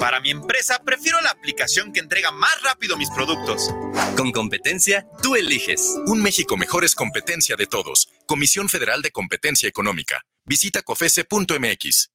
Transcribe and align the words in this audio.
Para 0.00 0.20
mi 0.20 0.30
empresa, 0.30 0.80
prefiero 0.84 1.20
la 1.20 1.30
aplicación 1.30 1.92
que 1.92 2.00
entrega 2.00 2.30
más 2.30 2.62
rápido 2.62 2.96
mis 2.96 3.10
productos. 3.10 3.70
Con 4.16 4.32
competencia, 4.32 5.06
tú 5.22 5.36
eliges. 5.36 5.94
Un 6.06 6.22
México 6.22 6.56
mejor 6.56 6.84
es 6.84 6.94
competencia 6.94 7.56
de 7.56 7.66
todos. 7.66 8.08
Comisión 8.26 8.68
Federal 8.68 9.02
de 9.02 9.10
Competencia 9.10 9.68
Económica. 9.68 10.22
Visita 10.44 10.82
cofese.mx. 10.82 12.10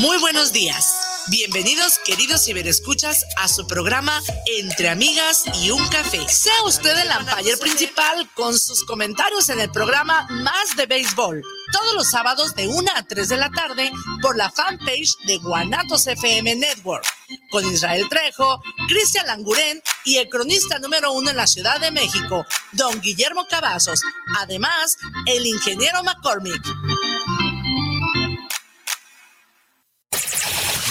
Muy 0.00 0.18
buenos 0.18 0.52
días. 0.52 1.05
Bienvenidos, 1.28 1.98
queridos 2.04 2.44
ciberescuchas, 2.44 3.24
a 3.36 3.48
su 3.48 3.66
programa 3.66 4.22
Entre 4.60 4.88
Amigas 4.88 5.42
y 5.60 5.70
un 5.70 5.84
Café. 5.88 6.20
Sea 6.28 6.62
usted 6.64 6.96
el 6.96 7.10
ampayer 7.10 7.58
principal 7.58 8.30
con 8.34 8.56
sus 8.56 8.84
comentarios 8.84 9.48
en 9.48 9.58
el 9.58 9.68
programa 9.72 10.28
Más 10.30 10.76
de 10.76 10.86
Béisbol, 10.86 11.42
todos 11.72 11.94
los 11.94 12.06
sábados 12.08 12.54
de 12.54 12.68
1 12.68 12.90
a 12.94 13.02
3 13.02 13.28
de 13.28 13.36
la 13.38 13.50
tarde 13.50 13.90
por 14.22 14.36
la 14.36 14.52
fanpage 14.52 15.16
de 15.26 15.38
Guanatos 15.38 16.06
FM 16.06 16.54
Network, 16.54 17.04
con 17.50 17.68
Israel 17.72 18.06
Trejo, 18.08 18.62
Cristian 18.86 19.26
Languren 19.26 19.82
y 20.04 20.18
el 20.18 20.28
cronista 20.28 20.78
número 20.78 21.10
uno 21.10 21.30
en 21.30 21.36
la 21.36 21.48
Ciudad 21.48 21.80
de 21.80 21.90
México, 21.90 22.46
don 22.70 23.00
Guillermo 23.00 23.48
Cavazos. 23.50 24.00
Además, 24.38 24.96
el 25.26 25.44
ingeniero 25.44 26.04
McCormick. 26.04 26.62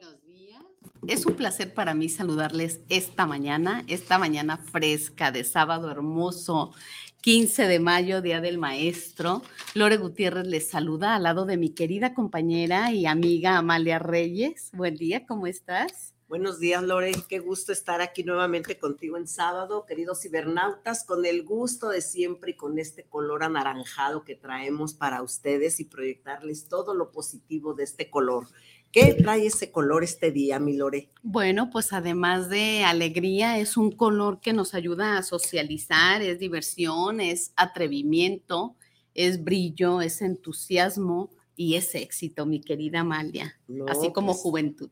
Buenos 0.00 0.22
días. 0.24 0.62
Es 1.06 1.26
un 1.26 1.34
placer 1.34 1.74
para 1.74 1.92
mí 1.92 2.08
saludarles 2.08 2.80
esta 2.88 3.26
mañana, 3.26 3.84
esta 3.86 4.18
mañana 4.18 4.56
fresca 4.56 5.30
de 5.30 5.44
sábado 5.44 5.90
hermoso, 5.90 6.72
15 7.20 7.66
de 7.66 7.80
mayo, 7.80 8.22
Día 8.22 8.40
del 8.40 8.56
Maestro. 8.56 9.42
Lore 9.74 9.98
Gutiérrez 9.98 10.46
les 10.46 10.70
saluda 10.70 11.16
al 11.16 11.24
lado 11.24 11.44
de 11.44 11.58
mi 11.58 11.70
querida 11.74 12.14
compañera 12.14 12.92
y 12.92 13.04
amiga 13.04 13.58
Amalia 13.58 13.98
Reyes. 13.98 14.70
Buen 14.72 14.96
día, 14.96 15.26
¿cómo 15.26 15.46
estás? 15.46 16.14
Buenos 16.28 16.60
días, 16.60 16.82
Lore. 16.84 17.12
Qué 17.28 17.40
gusto 17.40 17.72
estar 17.72 18.00
aquí 18.00 18.22
nuevamente 18.22 18.78
contigo 18.78 19.16
en 19.16 19.26
sábado, 19.26 19.84
queridos 19.84 20.22
cibernautas, 20.22 21.04
con 21.04 21.26
el 21.26 21.42
gusto 21.42 21.88
de 21.88 22.00
siempre 22.00 22.52
y 22.52 22.56
con 22.56 22.78
este 22.78 23.02
color 23.02 23.42
anaranjado 23.42 24.24
que 24.24 24.36
traemos 24.36 24.94
para 24.94 25.22
ustedes 25.22 25.80
y 25.80 25.86
proyectarles 25.86 26.68
todo 26.68 26.94
lo 26.94 27.10
positivo 27.10 27.74
de 27.74 27.82
este 27.82 28.10
color. 28.10 28.46
¿Qué 28.92 29.14
trae 29.14 29.46
ese 29.46 29.70
color 29.70 30.02
este 30.02 30.32
día, 30.32 30.58
mi 30.58 30.76
Lore? 30.76 31.10
Bueno, 31.22 31.70
pues 31.70 31.92
además 31.92 32.48
de 32.48 32.82
alegría, 32.82 33.58
es 33.58 33.76
un 33.76 33.92
color 33.92 34.40
que 34.40 34.52
nos 34.52 34.74
ayuda 34.74 35.16
a 35.16 35.22
socializar, 35.22 36.22
es 36.22 36.40
diversión, 36.40 37.20
es 37.20 37.52
atrevimiento, 37.54 38.74
es 39.14 39.44
brillo, 39.44 40.00
es 40.00 40.22
entusiasmo 40.22 41.30
y 41.54 41.76
es 41.76 41.94
éxito, 41.94 42.46
mi 42.46 42.60
querida 42.60 43.00
Amalia, 43.00 43.60
No, 43.68 43.86
así 43.86 44.12
como 44.12 44.32
pues, 44.32 44.42
juventud. 44.42 44.90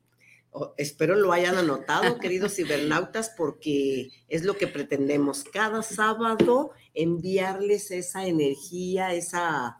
Oh, 0.53 0.75
espero 0.77 1.17
lo 1.17 1.33
hayan 1.33 1.57
anotado, 1.57 2.19
queridos 2.19 2.55
cibernautas, 2.55 3.31
porque 3.37 4.11
es 4.29 4.45
lo 4.45 4.57
que 4.57 4.69
pretendemos 4.69 5.43
cada 5.43 5.83
sábado 5.83 6.71
enviarles 6.95 7.91
esa 7.91 8.27
energía, 8.27 9.13
esa 9.13 9.79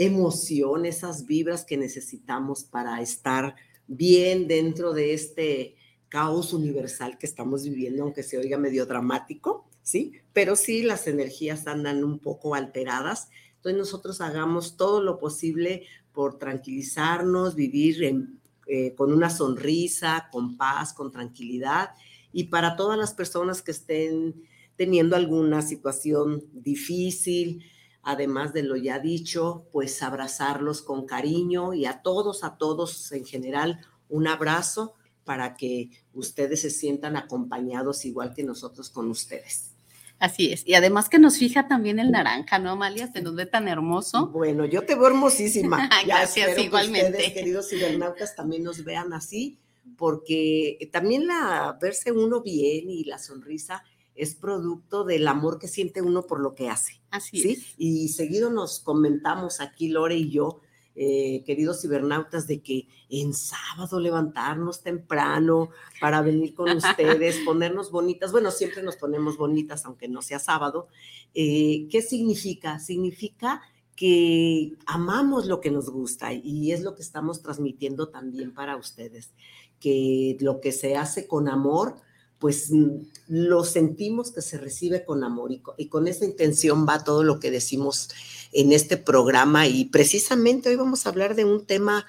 emoción, 0.00 0.86
esas 0.86 1.26
vibras 1.26 1.66
que 1.66 1.76
necesitamos 1.76 2.64
para 2.64 3.02
estar 3.02 3.54
bien 3.86 4.48
dentro 4.48 4.94
de 4.94 5.12
este 5.12 5.76
caos 6.08 6.54
universal 6.54 7.18
que 7.18 7.26
estamos 7.26 7.64
viviendo, 7.64 8.02
aunque 8.02 8.22
se 8.22 8.38
oiga 8.38 8.56
medio 8.56 8.86
dramático, 8.86 9.68
¿sí? 9.82 10.12
Pero 10.32 10.56
sí, 10.56 10.82
las 10.82 11.06
energías 11.06 11.66
andan 11.66 12.02
un 12.02 12.18
poco 12.18 12.54
alteradas. 12.54 13.28
Entonces 13.56 13.78
nosotros 13.78 14.22
hagamos 14.22 14.78
todo 14.78 15.02
lo 15.02 15.18
posible 15.18 15.86
por 16.12 16.38
tranquilizarnos, 16.38 17.54
vivir 17.54 18.26
eh, 18.66 18.94
con 18.94 19.12
una 19.12 19.28
sonrisa, 19.28 20.30
con 20.32 20.56
paz, 20.56 20.94
con 20.94 21.12
tranquilidad. 21.12 21.90
Y 22.32 22.44
para 22.44 22.74
todas 22.74 22.98
las 22.98 23.12
personas 23.12 23.60
que 23.60 23.72
estén 23.72 24.34
teniendo 24.76 25.14
alguna 25.14 25.60
situación 25.60 26.42
difícil, 26.54 27.62
además 28.02 28.52
de 28.52 28.62
lo 28.62 28.76
ya 28.76 28.98
dicho, 28.98 29.66
pues 29.72 30.02
abrazarlos 30.02 30.82
con 30.82 31.06
cariño 31.06 31.74
y 31.74 31.86
a 31.86 32.02
todos, 32.02 32.44
a 32.44 32.56
todos 32.56 33.12
en 33.12 33.24
general, 33.24 33.80
un 34.08 34.26
abrazo 34.26 34.94
para 35.24 35.54
que 35.54 35.90
ustedes 36.12 36.62
se 36.62 36.70
sientan 36.70 37.16
acompañados 37.16 38.04
igual 38.04 38.34
que 38.34 38.42
nosotros 38.42 38.90
con 38.90 39.10
ustedes. 39.10 39.70
Así 40.18 40.52
es. 40.52 40.66
Y 40.66 40.74
además 40.74 41.08
que 41.08 41.18
nos 41.18 41.38
fija 41.38 41.66
también 41.66 41.98
el 41.98 42.10
naranja, 42.10 42.58
¿no, 42.58 42.72
Amalia? 42.72 43.10
Se 43.10 43.22
nos 43.22 43.34
ve 43.34 43.46
tan 43.46 43.68
hermoso. 43.68 44.26
Bueno, 44.28 44.66
yo 44.66 44.82
te 44.82 44.94
veo 44.94 45.06
hermosísima. 45.06 45.88
Ya 46.06 46.18
Gracias, 46.18 46.48
espero 46.48 46.56
que 46.56 46.66
igualmente. 46.66 47.10
ustedes, 47.10 47.32
queridos 47.32 47.70
cibernautas, 47.70 48.36
también 48.36 48.62
nos 48.62 48.84
vean 48.84 49.14
así, 49.14 49.58
porque 49.96 50.90
también 50.92 51.26
la 51.26 51.78
verse 51.80 52.12
uno 52.12 52.42
bien 52.42 52.90
y 52.90 53.04
la 53.04 53.18
sonrisa 53.18 53.82
es 54.14 54.34
producto 54.34 55.04
del 55.04 55.26
amor 55.26 55.58
que 55.58 55.68
siente 55.68 56.02
uno 56.02 56.26
por 56.26 56.40
lo 56.40 56.54
que 56.54 56.68
hace. 56.68 56.99
Así 57.10 57.40
¿sí? 57.40 57.52
es. 57.52 57.74
Y 57.76 58.08
seguido 58.08 58.50
nos 58.50 58.80
comentamos 58.80 59.60
aquí, 59.60 59.88
Lore 59.88 60.16
y 60.16 60.30
yo, 60.30 60.60
eh, 60.94 61.42
queridos 61.46 61.82
cibernautas, 61.82 62.46
de 62.46 62.60
que 62.60 62.88
en 63.08 63.32
sábado 63.34 64.00
levantarnos 64.00 64.82
temprano 64.82 65.70
para 66.00 66.20
venir 66.22 66.54
con 66.54 66.70
ustedes, 66.70 67.38
ponernos 67.44 67.90
bonitas. 67.90 68.32
Bueno, 68.32 68.50
siempre 68.50 68.82
nos 68.82 68.96
ponemos 68.96 69.36
bonitas, 69.36 69.84
aunque 69.84 70.08
no 70.08 70.22
sea 70.22 70.38
sábado. 70.38 70.88
Eh, 71.34 71.86
¿Qué 71.90 72.02
significa? 72.02 72.78
Significa 72.78 73.62
que 73.96 74.76
amamos 74.86 75.46
lo 75.46 75.60
que 75.60 75.70
nos 75.70 75.90
gusta 75.90 76.32
y 76.32 76.72
es 76.72 76.80
lo 76.82 76.94
que 76.94 77.02
estamos 77.02 77.42
transmitiendo 77.42 78.08
también 78.08 78.54
para 78.54 78.76
ustedes, 78.76 79.32
que 79.78 80.38
lo 80.40 80.60
que 80.60 80.72
se 80.72 80.96
hace 80.96 81.26
con 81.26 81.48
amor, 81.48 81.96
pues 82.40 82.70
mm, 82.72 82.96
lo 83.28 83.64
sentimos 83.64 84.32
que 84.32 84.42
se 84.42 84.58
recibe 84.58 85.04
con 85.04 85.24
amor 85.24 85.52
y 85.52 85.60
co- 85.60 85.76
y 85.78 85.88
con, 85.88 86.08
esa 86.08 86.24
intención 86.24 86.86
va 86.88 87.04
todo 87.04 87.22
lo 87.24 87.38
que 87.40 87.52
decimos 87.52 88.10
en 88.52 88.72
este 88.72 88.96
programa 88.96 89.68
y 89.68 89.84
precisamente 89.86 90.70
hoy 90.70 90.76
vamos 90.76 91.06
a 91.06 91.10
hablar 91.10 91.36
de 91.36 91.44
un 91.44 91.64
tema 91.66 92.06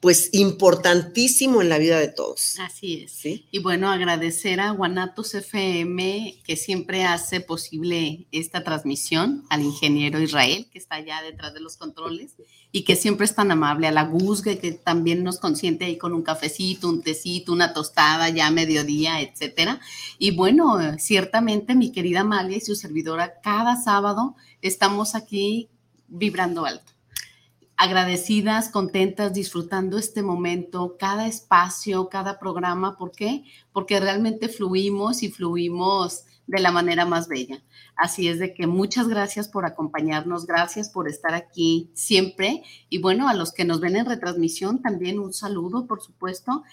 pues 0.00 0.30
importantísimo 0.32 1.60
en 1.60 1.68
la 1.68 1.78
vida 1.78 1.98
de 1.98 2.08
todos. 2.08 2.58
Así 2.58 3.02
es. 3.02 3.12
¿sí? 3.12 3.46
Y 3.50 3.58
bueno, 3.58 3.90
agradecer 3.90 4.58
a 4.60 4.70
Guanatos 4.70 5.34
FM 5.34 6.40
que 6.42 6.56
siempre 6.56 7.04
hace 7.04 7.40
posible 7.40 8.26
esta 8.32 8.64
transmisión, 8.64 9.44
al 9.50 9.62
ingeniero 9.62 10.20
Israel 10.20 10.66
que 10.72 10.78
está 10.78 10.96
allá 10.96 11.20
detrás 11.22 11.52
de 11.52 11.60
los 11.60 11.76
controles 11.76 12.34
y 12.72 12.84
que 12.84 12.96
siempre 12.96 13.26
es 13.26 13.34
tan 13.34 13.50
amable, 13.50 13.88
a 13.88 13.92
la 13.92 14.04
Guzgue 14.04 14.58
que 14.58 14.72
también 14.72 15.22
nos 15.22 15.38
consiente 15.38 15.84
ahí 15.84 15.98
con 15.98 16.14
un 16.14 16.22
cafecito, 16.22 16.88
un 16.88 17.02
tecito, 17.02 17.52
una 17.52 17.74
tostada 17.74 18.28
ya 18.30 18.46
a 18.46 18.50
mediodía, 18.50 19.20
etcétera. 19.20 19.80
Y 20.18 20.30
bueno, 20.30 20.78
ciertamente 20.98 21.74
mi 21.74 21.92
querida 21.92 22.20
Amalia 22.20 22.56
y 22.56 22.60
su 22.60 22.74
servidora 22.74 23.40
cada 23.42 23.76
sábado 23.76 24.34
estamos 24.62 25.14
aquí 25.14 25.68
vibrando 26.08 26.64
alto. 26.64 26.92
Agradecidas, 27.80 28.68
contentas, 28.68 29.32
disfrutando 29.32 29.96
este 29.96 30.22
momento, 30.22 30.96
cada 30.98 31.26
espacio, 31.26 32.10
cada 32.10 32.38
programa. 32.38 32.98
¿Por 32.98 33.10
qué? 33.10 33.44
Porque 33.72 33.98
realmente 33.98 34.50
fluimos 34.50 35.22
y 35.22 35.30
fluimos 35.30 36.26
de 36.46 36.60
la 36.60 36.72
manera 36.72 37.06
más 37.06 37.26
bella. 37.26 37.64
Así 37.96 38.28
es 38.28 38.38
de 38.38 38.52
que 38.52 38.66
muchas 38.66 39.08
gracias 39.08 39.48
por 39.48 39.64
acompañarnos, 39.64 40.44
gracias 40.44 40.90
por 40.90 41.08
estar 41.08 41.32
aquí 41.32 41.90
siempre. 41.94 42.62
Y 42.90 42.98
bueno, 42.98 43.30
a 43.30 43.34
los 43.34 43.50
que 43.50 43.64
nos 43.64 43.80
ven 43.80 43.96
en 43.96 44.04
retransmisión, 44.04 44.82
también 44.82 45.18
un 45.18 45.32
saludo, 45.32 45.86
por 45.86 46.02
supuesto, 46.02 46.64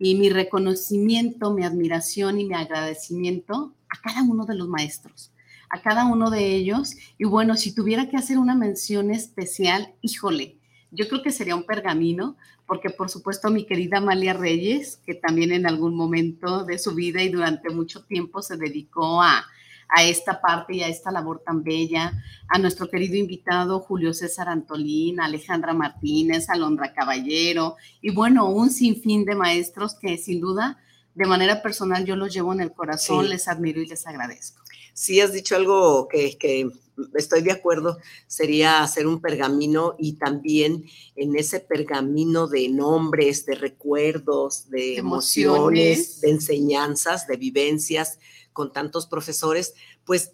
y 0.00 0.16
mi 0.16 0.30
reconocimiento, 0.30 1.52
mi 1.52 1.64
admiración 1.64 2.40
y 2.40 2.44
mi 2.44 2.54
agradecimiento 2.54 3.72
a 3.88 4.00
cada 4.00 4.24
uno 4.24 4.46
de 4.46 4.56
los 4.56 4.66
maestros 4.66 5.30
a 5.68 5.82
cada 5.82 6.06
uno 6.06 6.30
de 6.30 6.54
ellos. 6.54 6.96
Y 7.18 7.24
bueno, 7.24 7.56
si 7.56 7.74
tuviera 7.74 8.08
que 8.08 8.16
hacer 8.16 8.38
una 8.38 8.54
mención 8.54 9.10
especial, 9.10 9.94
híjole, 10.00 10.55
yo 10.90 11.08
creo 11.08 11.22
que 11.22 11.32
sería 11.32 11.56
un 11.56 11.64
pergamino, 11.64 12.36
porque 12.66 12.90
por 12.90 13.08
supuesto 13.10 13.50
mi 13.50 13.64
querida 13.64 13.98
Amalia 13.98 14.32
Reyes, 14.32 14.98
que 15.04 15.14
también 15.14 15.52
en 15.52 15.66
algún 15.66 15.94
momento 15.94 16.64
de 16.64 16.78
su 16.78 16.94
vida 16.94 17.22
y 17.22 17.28
durante 17.28 17.70
mucho 17.70 18.04
tiempo 18.04 18.42
se 18.42 18.56
dedicó 18.56 19.22
a, 19.22 19.44
a 19.88 20.02
esta 20.02 20.40
parte 20.40 20.74
y 20.74 20.82
a 20.82 20.88
esta 20.88 21.10
labor 21.10 21.42
tan 21.44 21.62
bella, 21.62 22.12
a 22.48 22.58
nuestro 22.58 22.88
querido 22.88 23.16
invitado 23.16 23.80
Julio 23.80 24.12
César 24.14 24.48
Antolín, 24.48 25.20
Alejandra 25.20 25.74
Martínez, 25.74 26.48
Alondra 26.50 26.92
Caballero, 26.92 27.76
y 28.00 28.10
bueno, 28.10 28.48
un 28.48 28.70
sinfín 28.70 29.24
de 29.24 29.34
maestros 29.34 29.94
que 29.94 30.18
sin 30.18 30.40
duda, 30.40 30.78
de 31.14 31.26
manera 31.26 31.62
personal, 31.62 32.04
yo 32.04 32.16
los 32.16 32.32
llevo 32.32 32.52
en 32.52 32.60
el 32.60 32.72
corazón, 32.72 33.28
les 33.30 33.48
admiro 33.48 33.80
y 33.80 33.86
les 33.86 34.06
agradezco 34.06 34.66
sí 34.96 35.20
has 35.20 35.32
dicho 35.32 35.56
algo 35.56 36.08
que, 36.08 36.38
que 36.38 36.70
estoy 37.14 37.42
de 37.42 37.52
acuerdo, 37.52 37.98
sería 38.26 38.82
hacer 38.82 39.06
un 39.06 39.20
pergamino 39.20 39.94
y 39.98 40.14
también 40.14 40.86
en 41.14 41.36
ese 41.36 41.60
pergamino 41.60 42.48
de 42.48 42.70
nombres, 42.70 43.44
de 43.44 43.56
recuerdos, 43.56 44.70
de 44.70 44.96
emociones, 44.96 46.22
de 46.22 46.30
enseñanzas, 46.30 47.26
de 47.26 47.36
vivencias 47.36 48.18
con 48.54 48.72
tantos 48.72 49.06
profesores, 49.06 49.74
pues 50.06 50.32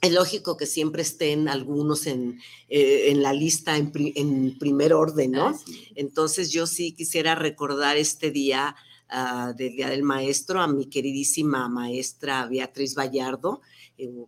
es 0.00 0.12
lógico 0.12 0.56
que 0.56 0.66
siempre 0.66 1.02
estén 1.02 1.48
algunos 1.48 2.08
en, 2.08 2.40
eh, 2.68 3.10
en 3.10 3.22
la 3.22 3.32
lista 3.32 3.76
en, 3.76 4.58
primer 4.58 4.94
orden, 4.94 5.30
¿no? 5.30 5.56
Entonces 5.94 6.50
yo 6.50 6.66
sí 6.66 6.90
quisiera 6.92 7.36
recordar 7.36 7.96
este 7.96 8.32
día 8.32 8.74
uh, 9.12 9.54
del 9.54 9.76
Día 9.76 9.90
del 9.90 10.02
Maestro 10.02 10.60
a 10.60 10.66
mi 10.66 10.86
queridísima 10.86 11.68
maestra 11.68 12.46
Beatriz 12.46 12.96
Vallardo, 12.96 13.60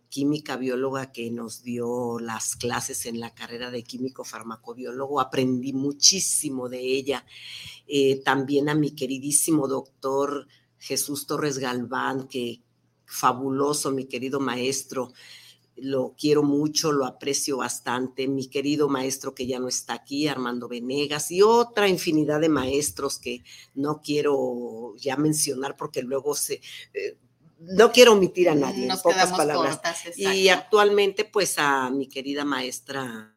química 0.09 0.57
bióloga 0.57 1.11
que 1.11 1.31
nos 1.31 1.63
dio 1.63 2.19
las 2.19 2.55
clases 2.55 3.05
en 3.05 3.19
la 3.19 3.33
carrera 3.33 3.71
de 3.71 3.83
químico 3.83 4.23
farmacobiólogo. 4.23 5.19
Aprendí 5.19 5.73
muchísimo 5.73 6.69
de 6.69 6.79
ella. 6.79 7.25
Eh, 7.87 8.21
también 8.23 8.69
a 8.69 8.75
mi 8.75 8.91
queridísimo 8.91 9.67
doctor 9.67 10.47
Jesús 10.77 11.27
Torres 11.27 11.57
Galván, 11.57 12.27
que 12.27 12.61
fabuloso, 13.05 13.91
mi 13.91 14.05
querido 14.05 14.39
maestro 14.39 15.11
lo 15.77 16.15
quiero 16.17 16.43
mucho, 16.43 16.91
lo 16.91 17.05
aprecio 17.05 17.57
bastante, 17.57 18.27
mi 18.27 18.47
querido 18.47 18.87
maestro 18.87 19.35
que 19.35 19.45
ya 19.45 19.59
no 19.59 19.67
está 19.67 19.93
aquí, 19.93 20.27
Armando 20.27 20.67
Venegas, 20.67 21.31
y 21.31 21.41
otra 21.41 21.89
infinidad 21.89 22.39
de 22.39 22.49
maestros 22.49 23.19
que 23.19 23.43
no 23.73 24.01
quiero 24.01 24.95
ya 24.97 25.17
mencionar 25.17 25.75
porque 25.75 26.01
luego 26.01 26.33
se, 26.33 26.61
eh, 26.93 27.17
no 27.73 27.91
quiero 27.91 28.13
omitir 28.13 28.49
a 28.49 28.55
nadie, 28.55 28.87
en 28.87 28.97
pocas 28.99 29.31
palabras. 29.31 29.79
y 30.15 30.49
actualmente, 30.49 31.25
pues 31.25 31.55
a 31.57 31.89
mi 31.89 32.07
querida 32.07 32.45
maestra 32.45 33.34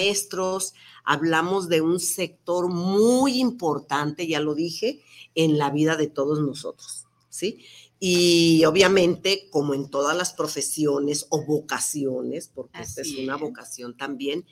maestros, 0.00 0.74
hablamos 1.04 1.68
de 1.68 1.80
un 1.80 2.00
sector 2.00 2.68
muy 2.68 3.38
importante, 3.38 4.26
ya 4.26 4.40
lo 4.40 4.54
dije, 4.54 5.02
en 5.34 5.58
la 5.58 5.70
vida 5.70 5.96
de 5.96 6.08
todos 6.08 6.40
nosotros, 6.40 7.06
¿sí? 7.28 7.64
Y 7.98 8.64
obviamente, 8.64 9.48
como 9.50 9.74
en 9.74 9.90
todas 9.90 10.16
las 10.16 10.32
profesiones 10.32 11.26
o 11.28 11.44
vocaciones, 11.44 12.48
porque 12.48 12.80
esta 12.80 13.02
es 13.02 13.14
una 13.14 13.36
vocación 13.36 13.94
también, 13.96 14.46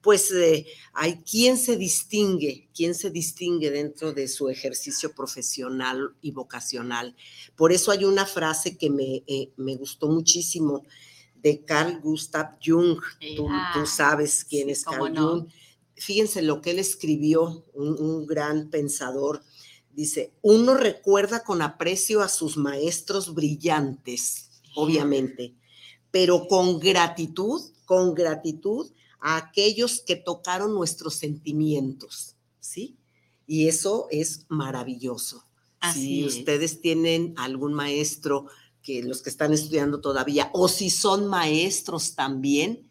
pues 0.00 0.32
eh, 0.32 0.66
hay 0.92 1.22
quien 1.22 1.56
se 1.56 1.76
distingue, 1.76 2.68
quien 2.74 2.94
se 2.94 3.10
distingue 3.10 3.70
dentro 3.70 4.12
de 4.12 4.26
su 4.26 4.48
ejercicio 4.48 5.12
profesional 5.12 6.14
y 6.22 6.32
vocacional. 6.32 7.14
Por 7.56 7.72
eso 7.72 7.90
hay 7.90 8.04
una 8.04 8.26
frase 8.26 8.76
que 8.76 8.90
me, 8.90 9.22
eh, 9.26 9.50
me 9.56 9.76
gustó 9.76 10.08
muchísimo 10.08 10.84
de 11.42 11.64
Carl 11.64 12.00
Gustav 12.00 12.58
Jung. 12.64 12.98
Tú, 13.36 13.86
sabes 13.86 14.44
quién 14.44 14.70
es 14.70 14.84
Carl 14.84 15.16
Jung. 15.16 15.48
Fíjense 15.96 16.42
lo 16.42 16.60
que 16.62 16.70
él 16.70 16.78
escribió, 16.78 17.64
un, 17.74 18.26
gran 18.26 18.70
pensador. 18.70 19.42
Dice, 19.92 20.32
uno 20.42 20.74
recuerda 20.74 21.42
con 21.42 21.60
aprecio 21.60 22.22
a 22.22 22.28
sus 22.28 22.56
maestros 22.56 23.34
brillantes, 23.34 24.50
obviamente, 24.76 25.54
pero 26.10 26.46
con 26.46 26.78
gratitud, 26.78 27.60
con 27.84 28.14
gratitud 28.14 28.90
a 29.20 29.36
aquellos 29.36 30.00
que 30.00 30.14
tocaron 30.14 30.72
nuestros 30.72 31.14
sentimientos, 31.14 32.36
¿sí? 32.60 32.96
Y 33.46 33.66
eso 33.66 34.06
es 34.10 34.46
maravilloso. 34.48 35.44
si 35.94 36.24
ustedes 36.24 36.80
tienen 36.80 37.34
algún 37.36 37.72
maestro 37.72 38.46
que 38.88 39.02
los 39.02 39.20
que 39.20 39.28
están 39.28 39.52
estudiando 39.52 40.00
todavía, 40.00 40.48
o 40.54 40.66
si 40.66 40.88
son 40.88 41.26
maestros 41.26 42.14
también, 42.14 42.88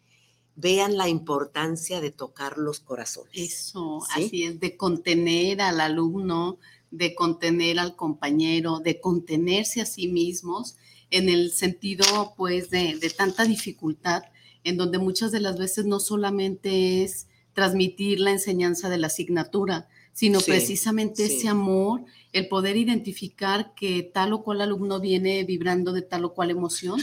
vean 0.54 0.96
la 0.96 1.08
importancia 1.08 2.00
de 2.00 2.12
tocar 2.12 2.56
los 2.56 2.78
corazones. 2.78 3.32
Eso, 3.34 4.06
así 4.14 4.44
es, 4.44 4.60
de 4.60 4.76
contener 4.76 5.60
al 5.60 5.80
alumno, 5.80 6.60
de 6.92 7.16
contener 7.16 7.80
al 7.80 7.96
compañero, 7.96 8.78
de 8.78 9.00
contenerse 9.00 9.80
a 9.80 9.86
sí 9.86 10.06
mismos 10.06 10.76
en 11.10 11.28
el 11.28 11.50
sentido, 11.50 12.34
pues, 12.36 12.70
de, 12.70 12.96
de 12.96 13.10
tanta 13.10 13.44
dificultad, 13.44 14.22
en 14.62 14.76
donde 14.76 14.98
muchas 14.98 15.32
de 15.32 15.40
las 15.40 15.58
veces 15.58 15.84
no 15.84 15.98
solamente 15.98 17.02
es 17.02 17.26
transmitir 17.54 18.20
la 18.20 18.30
enseñanza 18.30 18.88
de 18.88 18.98
la 18.98 19.08
asignatura, 19.08 19.88
sino 20.18 20.40
precisamente 20.40 21.26
ese 21.26 21.46
amor, 21.46 22.04
el 22.32 22.48
poder 22.48 22.76
identificar 22.76 23.72
que 23.76 24.02
tal 24.02 24.32
o 24.32 24.42
cual 24.42 24.60
alumno 24.60 24.98
viene 24.98 25.44
vibrando 25.44 25.92
de 25.92 26.02
tal 26.02 26.24
o 26.24 26.34
cual 26.34 26.50
emoción, 26.50 27.00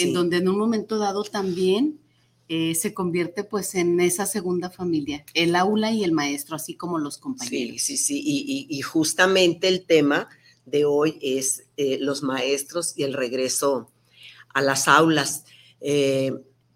en 0.00 0.12
donde 0.12 0.38
en 0.38 0.48
un 0.48 0.58
momento 0.58 0.98
dado 0.98 1.22
también 1.22 2.00
eh, 2.48 2.74
se 2.74 2.92
convierte 2.92 3.44
pues 3.44 3.76
en 3.76 4.00
esa 4.00 4.26
segunda 4.26 4.68
familia, 4.68 5.24
el 5.34 5.54
aula 5.54 5.92
y 5.92 6.02
el 6.02 6.10
maestro, 6.10 6.56
así 6.56 6.74
como 6.74 6.98
los 6.98 7.18
compañeros. 7.18 7.80
Sí, 7.80 7.96
sí, 7.96 8.22
sí, 8.24 8.66
y, 8.68 8.80
justamente 8.80 9.68
el 9.68 9.86
tema 9.86 10.28
de 10.64 10.86
hoy 10.86 11.20
es 11.22 11.68
eh, 11.76 11.98
los 12.00 12.24
maestros 12.24 12.94
y 12.98 13.04
el 13.04 13.12
regreso 13.12 13.92
a 14.52 14.60
las 14.60 14.88
aulas. 14.88 15.44
Eh, 15.80 16.32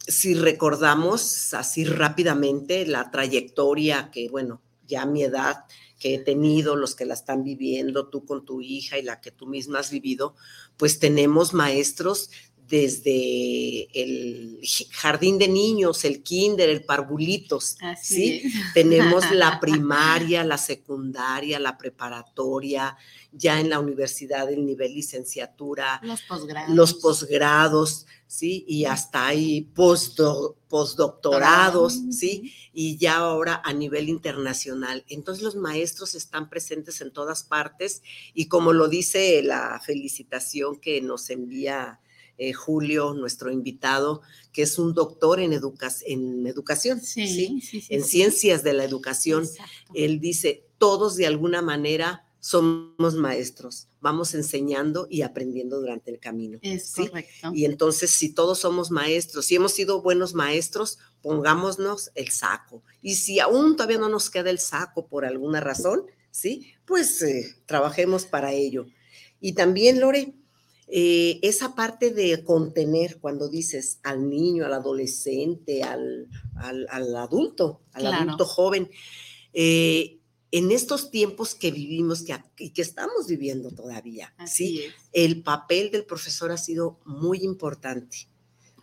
si 0.06 0.34
recordamos 0.34 1.52
así 1.52 1.82
rápidamente 1.82 2.86
la 2.86 3.10
trayectoria 3.10 4.12
que, 4.12 4.28
bueno, 4.28 4.60
ya 4.90 5.06
mi 5.06 5.22
edad 5.22 5.64
que 5.98 6.14
he 6.14 6.18
tenido, 6.18 6.76
los 6.76 6.94
que 6.94 7.04
la 7.04 7.14
están 7.14 7.44
viviendo, 7.44 8.08
tú 8.08 8.24
con 8.24 8.44
tu 8.44 8.60
hija 8.60 8.98
y 8.98 9.02
la 9.02 9.20
que 9.20 9.30
tú 9.30 9.46
misma 9.46 9.78
has 9.78 9.90
vivido, 9.90 10.34
pues 10.76 10.98
tenemos 10.98 11.54
maestros 11.54 12.30
desde 12.70 13.88
el 14.00 14.60
jardín 14.92 15.38
de 15.38 15.48
niños, 15.48 16.04
el 16.04 16.22
kinder, 16.22 16.70
el 16.70 16.84
parvulitos, 16.84 17.76
¿sí? 18.00 18.42
Tenemos 18.74 19.30
la 19.32 19.58
primaria, 19.58 20.44
la 20.44 20.56
secundaria, 20.56 21.58
la 21.58 21.76
preparatoria, 21.76 22.96
ya 23.32 23.60
en 23.60 23.70
la 23.70 23.80
universidad 23.80 24.50
el 24.50 24.64
nivel 24.64 24.94
licenciatura, 24.94 26.00
los 26.02 26.22
posgrados, 26.22 26.74
los 26.74 26.94
posgrados 26.94 28.06
¿sí? 28.30 28.64
Y 28.68 28.84
hasta 28.84 29.26
hay 29.26 29.62
postdoctorados, 29.74 32.00
¿sí? 32.12 32.54
Y 32.72 32.96
ya 32.96 33.16
ahora 33.16 33.60
a 33.64 33.72
nivel 33.72 34.08
internacional. 34.08 35.04
Entonces 35.08 35.42
los 35.42 35.56
maestros 35.56 36.14
están 36.14 36.48
presentes 36.48 37.00
en 37.00 37.12
todas 37.12 37.42
partes 37.42 38.02
y 38.32 38.46
como 38.46 38.72
lo 38.72 38.86
dice 38.86 39.42
la 39.42 39.80
felicitación 39.84 40.76
que 40.76 41.00
nos 41.00 41.28
envía 41.30 41.98
eh, 42.42 42.54
Julio, 42.54 43.12
nuestro 43.12 43.52
invitado, 43.52 44.22
que 44.50 44.62
es 44.62 44.78
un 44.78 44.94
doctor 44.94 45.40
en, 45.40 45.52
en 45.52 46.46
educación, 46.46 46.98
¿sí? 47.02 47.62
en 47.90 48.02
ciencias 48.02 48.62
de 48.62 48.72
la 48.72 48.82
educación. 48.82 49.46
Él 49.92 50.20
dice, 50.20 50.66
todos 50.78 51.16
de 51.16 51.26
alguna 51.26 51.60
manera 51.60 52.24
somos 52.40 53.14
maestros, 53.14 53.88
vamos 54.00 54.34
enseñando 54.34 55.06
y 55.10 55.20
aprendiendo 55.20 55.80
durante 55.80 56.10
el 56.10 56.18
camino. 56.18 56.58
Es 56.62 56.94
correcto. 56.94 57.52
Y 57.52 57.66
entonces, 57.66 58.10
si 58.10 58.32
todos 58.32 58.60
somos 58.60 58.90
maestros, 58.90 59.44
si 59.44 59.56
hemos 59.56 59.72
sido 59.72 60.00
buenos 60.00 60.32
maestros, 60.32 60.98
pongámonos 61.20 62.10
el 62.14 62.30
saco. 62.30 62.82
Y 63.02 63.16
si 63.16 63.38
aún 63.38 63.76
todavía 63.76 63.98
no 63.98 64.08
nos 64.08 64.30
queda 64.30 64.48
el 64.48 64.60
saco 64.60 65.08
por 65.08 65.26
alguna 65.26 65.60
razón, 65.60 66.06
¿sí? 66.30 66.72
Pues 66.86 67.20
eh, 67.20 67.54
trabajemos 67.66 68.24
para 68.24 68.54
ello. 68.54 68.86
Y 69.40 69.52
también, 69.52 70.00
Lore, 70.00 70.39
eh, 70.92 71.38
esa 71.42 71.76
parte 71.76 72.10
de 72.10 72.42
contener 72.42 73.20
cuando 73.20 73.48
dices 73.48 74.00
al 74.02 74.28
niño, 74.28 74.66
al 74.66 74.72
adolescente, 74.72 75.84
al, 75.84 76.28
al, 76.56 77.16
adulto, 77.16 77.82
al 77.92 78.08
adulto 78.08 78.44
joven, 78.44 78.90
eh, 79.52 80.18
en 80.50 80.72
estos 80.72 81.12
tiempos 81.12 81.54
que 81.54 81.70
vivimos 81.70 82.22
que, 82.22 82.36
y 82.58 82.70
que 82.70 82.82
estamos 82.82 83.28
viviendo 83.28 83.70
todavía, 83.70 84.34
¿sí? 84.46 84.82
El 85.12 85.44
papel 85.44 85.92
del 85.92 86.04
profesor 86.04 86.50
ha 86.50 86.58
sido 86.58 86.98
muy 87.04 87.38
importante. 87.44 88.28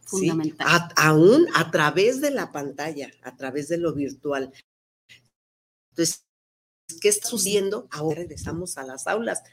Fundamental. 0.06 0.94
aún 0.96 1.48
a 1.54 1.70
través 1.70 2.22
de 2.22 2.32
la 2.32 2.54
pantalla, 2.54 3.12
a 3.24 3.36
través 3.36 3.68
de 3.68 3.78
lo 3.78 3.94
virtual. 3.94 4.54
Entonces, 5.90 6.24
¿qué 7.02 7.10
está 7.10 7.28
sucediendo? 7.28 7.90
Ahora 7.92 8.22
regresamos 8.22 8.78
a 8.78 8.84
las 8.84 9.06
aulas. 9.08 9.44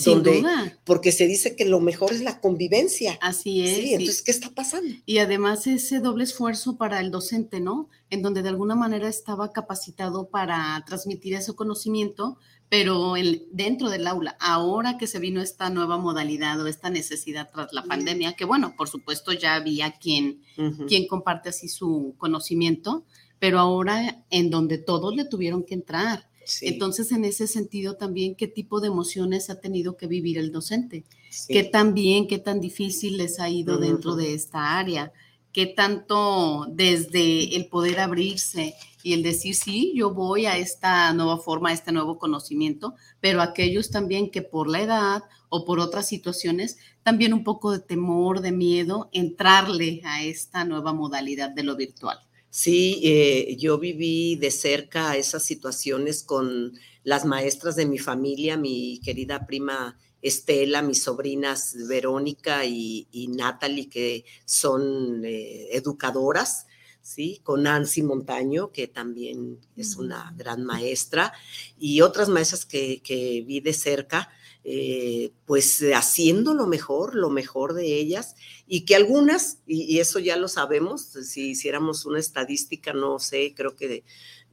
Sin 0.00 0.22
duda. 0.22 0.78
Porque 0.84 1.12
se 1.12 1.26
dice 1.26 1.56
que 1.56 1.64
lo 1.64 1.80
mejor 1.80 2.12
es 2.12 2.22
la 2.22 2.40
convivencia. 2.40 3.18
Así 3.20 3.62
es. 3.62 3.76
Sí, 3.76 3.94
entonces, 3.94 4.22
¿qué 4.22 4.30
está 4.30 4.50
pasando? 4.50 4.94
Y 5.06 5.18
además 5.18 5.66
ese 5.66 6.00
doble 6.00 6.24
esfuerzo 6.24 6.76
para 6.76 7.00
el 7.00 7.10
docente, 7.10 7.60
¿no? 7.60 7.88
En 8.08 8.22
donde 8.22 8.42
de 8.42 8.48
alguna 8.48 8.74
manera 8.74 9.08
estaba 9.08 9.52
capacitado 9.52 10.28
para 10.28 10.82
transmitir 10.86 11.34
ese 11.34 11.54
conocimiento, 11.54 12.38
pero 12.68 13.16
el, 13.16 13.48
dentro 13.52 13.90
del 13.90 14.06
aula, 14.06 14.36
ahora 14.40 14.96
que 14.96 15.08
se 15.08 15.18
vino 15.18 15.42
esta 15.42 15.70
nueva 15.70 15.98
modalidad 15.98 16.60
o 16.60 16.68
esta 16.68 16.88
necesidad 16.88 17.50
tras 17.52 17.72
la 17.72 17.82
pandemia, 17.82 18.34
que 18.34 18.44
bueno, 18.44 18.74
por 18.76 18.88
supuesto 18.88 19.32
ya 19.32 19.56
había 19.56 19.92
quien, 19.92 20.42
quien 20.86 21.08
comparte 21.08 21.48
así 21.48 21.68
su 21.68 22.14
conocimiento, 22.16 23.04
pero 23.40 23.58
ahora 23.58 24.24
en 24.30 24.50
donde 24.50 24.78
todos 24.78 25.16
le 25.16 25.24
tuvieron 25.24 25.64
que 25.64 25.74
entrar 25.74 26.29
entonces, 26.62 27.12
en 27.12 27.24
ese 27.24 27.46
sentido 27.46 27.96
también, 27.96 28.34
¿qué 28.34 28.48
tipo 28.48 28.80
de 28.80 28.88
emociones 28.88 29.50
ha 29.50 29.60
tenido 29.60 29.96
que 29.96 30.06
vivir 30.06 30.38
el 30.38 30.52
docente? 30.52 31.04
¿Qué 31.48 31.64
tan 31.64 31.94
bien, 31.94 32.26
qué 32.26 32.38
tan 32.38 32.60
difícil 32.60 33.16
les 33.16 33.40
ha 33.40 33.48
ido 33.48 33.78
dentro 33.78 34.16
de 34.16 34.34
esta 34.34 34.78
área? 34.78 35.12
¿Qué 35.52 35.66
tanto 35.66 36.66
desde 36.70 37.56
el 37.56 37.66
poder 37.66 38.00
abrirse 38.00 38.74
y 39.02 39.14
el 39.14 39.22
decir, 39.22 39.54
sí, 39.54 39.92
yo 39.96 40.12
voy 40.12 40.46
a 40.46 40.56
esta 40.58 41.12
nueva 41.12 41.38
forma, 41.38 41.70
a 41.70 41.72
este 41.72 41.92
nuevo 41.92 42.18
conocimiento, 42.18 42.94
pero 43.20 43.42
aquellos 43.42 43.90
también 43.90 44.30
que 44.30 44.42
por 44.42 44.68
la 44.68 44.82
edad 44.82 45.22
o 45.48 45.64
por 45.64 45.80
otras 45.80 46.06
situaciones, 46.06 46.78
también 47.02 47.32
un 47.32 47.42
poco 47.42 47.72
de 47.72 47.80
temor, 47.80 48.40
de 48.40 48.52
miedo, 48.52 49.08
entrarle 49.12 50.02
a 50.04 50.22
esta 50.22 50.64
nueva 50.64 50.92
modalidad 50.92 51.50
de 51.50 51.64
lo 51.64 51.76
virtual? 51.76 52.20
Sí, 52.50 53.00
eh, 53.04 53.56
yo 53.58 53.78
viví 53.78 54.34
de 54.34 54.50
cerca 54.50 55.16
esas 55.16 55.44
situaciones 55.44 56.24
con 56.24 56.72
las 57.04 57.24
maestras 57.24 57.76
de 57.76 57.86
mi 57.86 57.98
familia, 57.98 58.56
mi 58.56 59.00
querida 59.04 59.46
prima 59.46 59.96
Estela, 60.20 60.82
mis 60.82 61.04
sobrinas 61.04 61.76
Verónica 61.88 62.64
y, 62.66 63.06
Natalie, 63.36 63.88
que 63.88 64.24
son 64.44 65.24
eh, 65.24 65.68
educadoras, 65.70 66.66
¿sí? 67.00 67.40
Con 67.44 67.62
Nancy 67.62 68.02
Montaño, 68.02 68.72
que 68.72 68.88
también 68.88 69.58
es 69.76 69.94
una 69.96 70.34
gran 70.36 70.64
maestra, 70.64 71.32
y 71.78 72.00
otras 72.00 72.28
maestras 72.28 72.66
que, 72.66 73.00
que 73.00 73.44
vi 73.46 73.60
de 73.60 73.72
cerca. 73.72 74.28
Eh, 74.62 75.32
pues 75.46 75.82
haciendo 75.94 76.52
lo 76.52 76.66
mejor, 76.66 77.14
lo 77.14 77.30
mejor 77.30 77.72
de 77.72 77.94
ellas, 77.94 78.34
y 78.66 78.84
que 78.84 78.94
algunas, 78.94 79.58
y, 79.66 80.00
eso 80.00 80.18
ya 80.18 80.36
lo 80.36 80.48
sabemos, 80.48 81.02
si 81.02 81.50
hiciéramos 81.50 82.04
una 82.04 82.18
estadística, 82.18 82.92
no 82.92 83.18
sé, 83.18 83.54
creo 83.56 83.74
que 83.74 84.04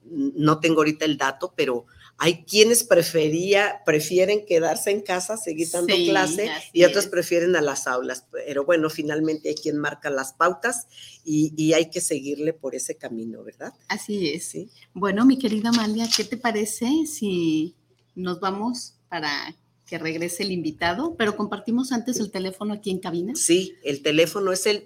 no 0.10 0.62
tengo 0.62 0.78
ahorita 0.78 1.04
el 1.04 1.18
dato, 1.18 1.54
pero 1.58 1.88
hay 2.18 2.46
quienes 2.46 2.84
prefería, 2.84 3.82
prefieren 3.86 4.46
quedarse 4.46 4.92
en 4.92 5.02
casa, 5.02 5.36
seguir 5.36 5.70
dando 5.72 5.94
clase, 5.94 6.50
y 6.72 6.86
otras 6.86 7.08
prefieren 7.08 7.56
a 7.58 7.62
las 7.62 7.86
aulas. 7.86 8.26
Pero 8.32 8.66
bueno, 8.66 8.90
finalmente 8.90 9.50
hay 9.50 9.56
quien 9.56 9.78
marca 9.78 10.10
las 10.10 10.34
pautas 10.34 10.88
y, 11.26 11.54
y, 11.58 11.74
hay 11.74 11.90
que 11.90 12.02
seguirle 12.02 12.54
por 12.54 12.76
ese 12.76 12.96
camino, 12.96 13.44
¿verdad? 13.44 13.74
Así 13.88 14.30
es. 14.30 14.46
¿Sí? 14.46 14.72
Bueno, 14.94 15.26
mi 15.26 15.38
querida 15.38 15.70
Amalia, 15.70 16.08
¿qué 16.16 16.24
te 16.24 16.38
parece 16.38 16.88
si 17.06 17.76
nos 18.16 18.40
vamos 18.40 18.96
para 19.10 19.56
que 19.88 19.98
regrese 19.98 20.44
el 20.44 20.52
invitado, 20.52 21.16
pero 21.18 21.36
compartimos 21.36 21.92
antes 21.92 22.20
el 22.20 22.30
teléfono 22.30 22.74
aquí 22.74 22.92
en 22.92 23.00
cabina. 23.00 23.34
Sí, 23.36 23.76
el 23.84 24.04
teléfono 24.04 24.52
es 24.52 24.66
el 24.68 24.84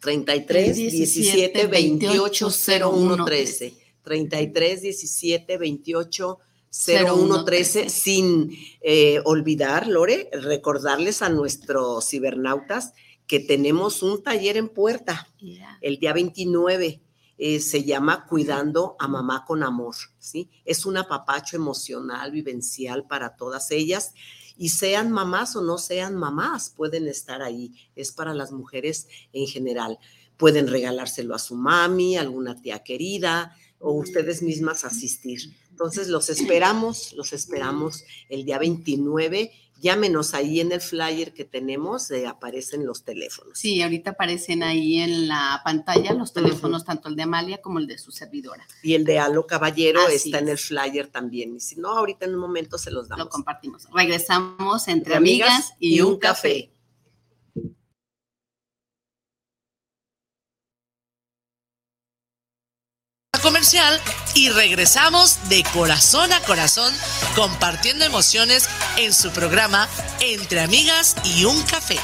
33 0.00 0.76
17 0.76 1.66
28 1.66 2.48
01 2.80 3.24
13. 3.24 3.74
33 4.02 4.82
17 4.82 5.58
28 5.58 6.38
01 6.72 7.44
13, 7.44 7.90
sin 7.90 8.56
eh, 8.80 9.20
olvidar, 9.24 9.88
Lore, 9.88 10.30
recordarles 10.32 11.20
a 11.20 11.28
nuestros 11.28 12.08
cibernautas 12.08 12.92
que 13.26 13.40
tenemos 13.40 14.02
un 14.02 14.22
taller 14.22 14.56
en 14.56 14.68
puerta 14.68 15.28
el 15.80 15.98
día 15.98 16.12
29. 16.12 17.00
Eh, 17.42 17.58
se 17.60 17.84
llama 17.84 18.26
Cuidando 18.26 18.96
a 18.98 19.08
Mamá 19.08 19.46
con 19.46 19.62
Amor, 19.62 19.94
¿sí? 20.18 20.50
Es 20.66 20.84
un 20.84 20.98
apapacho 20.98 21.56
emocional, 21.56 22.32
vivencial 22.32 23.06
para 23.06 23.34
todas 23.34 23.70
ellas 23.70 24.12
y 24.58 24.68
sean 24.68 25.10
mamás 25.10 25.56
o 25.56 25.62
no 25.62 25.78
sean 25.78 26.16
mamás, 26.16 26.68
pueden 26.68 27.08
estar 27.08 27.40
ahí. 27.40 27.72
Es 27.96 28.12
para 28.12 28.34
las 28.34 28.52
mujeres 28.52 29.08
en 29.32 29.46
general. 29.46 29.98
Pueden 30.36 30.68
regalárselo 30.68 31.34
a 31.34 31.38
su 31.38 31.54
mami, 31.54 32.18
alguna 32.18 32.60
tía 32.60 32.80
querida 32.80 33.56
o 33.78 33.92
ustedes 33.92 34.42
mismas 34.42 34.84
asistir. 34.84 35.40
Entonces 35.70 36.08
los 36.08 36.28
esperamos, 36.28 37.14
los 37.14 37.32
esperamos 37.32 38.04
el 38.28 38.44
día 38.44 38.58
29 38.58 39.50
llámenos 39.80 40.34
ahí 40.34 40.60
en 40.60 40.72
el 40.72 40.80
flyer 40.80 41.32
que 41.32 41.44
tenemos, 41.44 42.10
eh, 42.10 42.26
aparecen 42.26 42.86
los 42.86 43.04
teléfonos. 43.04 43.58
Sí, 43.58 43.82
ahorita 43.82 44.10
aparecen 44.10 44.62
ahí 44.62 44.98
en 44.98 45.26
la 45.26 45.60
pantalla 45.64 46.12
los 46.12 46.32
teléfonos, 46.32 46.84
tanto 46.84 47.08
el 47.08 47.16
de 47.16 47.22
Amalia 47.22 47.60
como 47.60 47.78
el 47.78 47.86
de 47.86 47.98
su 47.98 48.12
servidora. 48.12 48.66
Y 48.82 48.94
el 48.94 49.04
de 49.04 49.18
Alo 49.18 49.46
Caballero 49.46 50.06
está 50.08 50.38
en 50.38 50.48
el 50.48 50.58
flyer 50.58 51.08
también. 51.08 51.56
Y 51.56 51.60
si 51.60 51.76
no, 51.76 51.96
ahorita 51.96 52.26
en 52.26 52.34
un 52.34 52.40
momento 52.40 52.78
se 52.78 52.90
los 52.90 53.08
damos. 53.08 53.26
Lo 53.26 53.30
compartimos. 53.30 53.88
Regresamos 53.92 54.86
entre 54.88 55.16
amigas, 55.16 55.74
y, 55.78 56.00
un 56.00 56.18
café. 56.18 56.70
Comercial 63.40 64.00
y 64.34 64.50
regresamos 64.50 65.38
de 65.48 65.62
corazón 65.72 66.32
a 66.32 66.40
corazón 66.40 66.94
compartiendo 67.34 68.04
emociones 68.04 68.68
en 68.96 69.12
su 69.12 69.30
programa 69.30 69.88
Entre 70.20 70.60
Amigas 70.60 71.16
y 71.24 71.44
un 71.44 71.62
Café. 71.62 71.98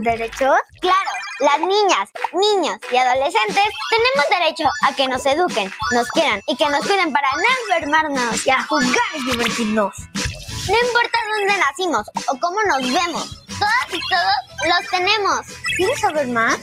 Nuestros 0.00 0.18
derechos? 0.18 0.56
Claro, 0.80 1.10
Las 1.40 1.58
niñas, 1.60 2.08
niños 2.32 2.78
y 2.92 2.96
adolescentes 2.96 3.64
tenemos 3.90 4.24
derecho 4.30 4.64
a 4.86 4.94
que 4.94 5.08
nos 5.08 5.24
eduquen, 5.24 5.72
nos 5.92 6.08
quieran 6.10 6.42
y 6.46 6.56
que 6.56 6.68
nos 6.68 6.80
cuiden 6.86 7.12
para 7.12 7.30
no 7.32 7.42
enfermarnos 7.62 8.46
y 8.46 8.50
a 8.50 8.62
jugar 8.64 8.90
y 9.14 9.24
divertirnos. 9.30 9.94
No 10.68 10.76
importa 10.86 11.18
dónde 11.38 11.56
nacimos 11.56 12.06
o 12.28 12.38
cómo 12.38 12.62
nos 12.64 12.82
vemos, 12.82 13.42
todas 13.58 13.86
y 13.90 14.00
todos 14.10 14.34
los 14.68 14.86
tenemos. 14.90 15.46
¿Quieres 15.76 15.98
saber 16.00 16.28
más? 16.28 16.58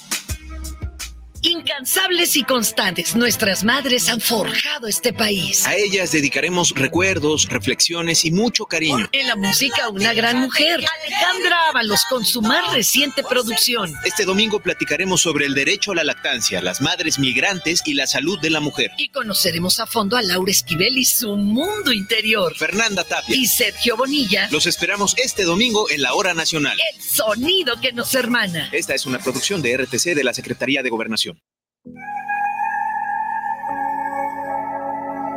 Incansables 1.44 2.36
y 2.36 2.44
constantes, 2.44 3.16
nuestras 3.16 3.64
madres 3.64 4.08
han 4.08 4.20
forjado 4.20 4.86
este 4.86 5.12
país. 5.12 5.66
A 5.66 5.74
ellas 5.74 6.12
dedicaremos 6.12 6.70
recuerdos, 6.70 7.48
reflexiones 7.48 8.24
y 8.24 8.30
mucho 8.30 8.66
cariño. 8.66 9.08
En 9.10 9.26
la 9.26 9.34
música, 9.34 9.88
una 9.88 10.14
gran 10.14 10.38
mujer, 10.38 10.84
Alejandra 11.04 11.68
Ábalos, 11.70 12.04
con 12.08 12.24
su 12.24 12.42
más 12.42 12.72
reciente 12.72 13.24
producción. 13.24 13.92
Este 14.04 14.24
domingo 14.24 14.60
platicaremos 14.60 15.20
sobre 15.20 15.46
el 15.46 15.54
derecho 15.54 15.90
a 15.90 15.96
la 15.96 16.04
lactancia, 16.04 16.62
las 16.62 16.80
madres 16.80 17.18
migrantes 17.18 17.82
y 17.84 17.94
la 17.94 18.06
salud 18.06 18.38
de 18.40 18.50
la 18.50 18.60
mujer. 18.60 18.92
Y 18.96 19.08
conoceremos 19.08 19.80
a 19.80 19.86
fondo 19.86 20.16
a 20.16 20.22
Laura 20.22 20.52
Esquivel 20.52 20.96
y 20.96 21.04
su 21.04 21.36
mundo 21.36 21.92
interior. 21.92 22.54
Fernanda 22.56 23.02
Tapia. 23.02 23.34
Y 23.34 23.46
Sergio 23.46 23.96
Bonilla. 23.96 24.48
Los 24.52 24.66
esperamos 24.66 25.16
este 25.18 25.42
domingo 25.42 25.90
en 25.90 26.02
la 26.02 26.14
Hora 26.14 26.34
Nacional. 26.34 26.78
El 26.94 27.02
sonido 27.02 27.80
que 27.80 27.92
nos 27.92 28.14
hermana. 28.14 28.68
Esta 28.70 28.94
es 28.94 29.06
una 29.06 29.18
producción 29.18 29.60
de 29.60 29.76
RTC 29.76 30.14
de 30.14 30.22
la 30.22 30.34
Secretaría 30.34 30.84
de 30.84 30.90
Gobernación. 30.90 31.31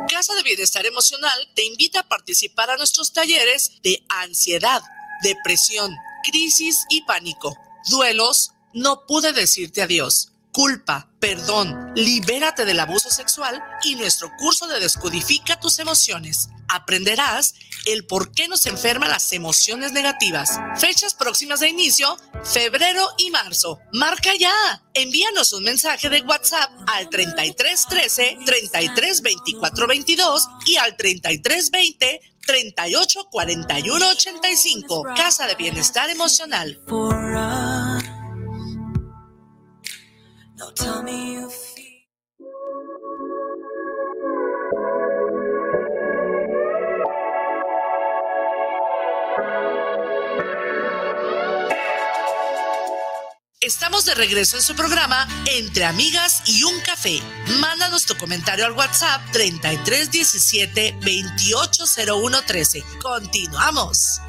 Casa 0.08 0.34
de 0.34 0.42
Bienestar 0.42 0.86
Emocional 0.86 1.48
te 1.54 1.64
invita 1.64 2.00
a 2.00 2.08
participar 2.08 2.70
a 2.70 2.76
nuestros 2.76 3.12
talleres 3.12 3.72
de 3.82 4.02
ansiedad, 4.08 4.82
depresión, 5.22 5.94
crisis 6.30 6.86
y 6.88 7.02
pánico, 7.02 7.56
duelos, 7.90 8.52
no 8.72 9.06
pude 9.06 9.32
decirte 9.32 9.82
adiós, 9.82 10.32
culpa, 10.52 11.10
perdón, 11.20 11.92
libérate 11.94 12.64
del 12.64 12.80
abuso 12.80 13.10
sexual 13.10 13.62
y 13.84 13.94
nuestro 13.96 14.30
curso 14.38 14.66
de 14.66 14.80
Descodifica 14.80 15.60
tus 15.60 15.78
emociones. 15.78 16.48
Aprenderás 16.68 17.54
el 17.84 18.06
por 18.06 18.32
qué 18.32 18.48
nos 18.48 18.64
enferman 18.64 19.10
las 19.10 19.32
emociones 19.32 19.92
negativas. 19.92 20.58
Fechas 20.78 21.12
próximas 21.12 21.60
de 21.60 21.68
inicio, 21.68 22.16
febrero 22.46 23.08
y 23.18 23.30
marzo. 23.30 23.80
Marca 23.92 24.30
ya. 24.38 24.52
Envíanos 24.94 25.52
un 25.52 25.64
mensaje 25.64 26.08
de 26.08 26.22
WhatsApp 26.22 26.70
al 26.86 27.08
33 27.10 27.86
13 27.86 28.38
33 28.44 29.22
24 29.22 29.86
22 29.86 30.48
y 30.66 30.76
al 30.76 30.96
33 30.96 31.70
20 31.70 32.20
38 32.46 33.28
41 33.30 34.08
85. 34.10 35.02
Casa 35.16 35.46
de 35.46 35.54
Bienestar 35.56 36.08
Emocional. 36.10 36.80
Estamos 53.66 54.04
de 54.04 54.14
regreso 54.14 54.56
en 54.56 54.62
su 54.62 54.76
programa 54.76 55.26
Entre 55.44 55.84
Amigas 55.84 56.40
y 56.46 56.62
un 56.62 56.80
Café. 56.82 57.18
Mándanos 57.58 58.06
tu 58.06 58.16
comentario 58.16 58.64
al 58.64 58.70
WhatsApp 58.70 59.20
3317 59.32 60.92
280113. 61.00 62.84
Continuamos. 63.02 64.20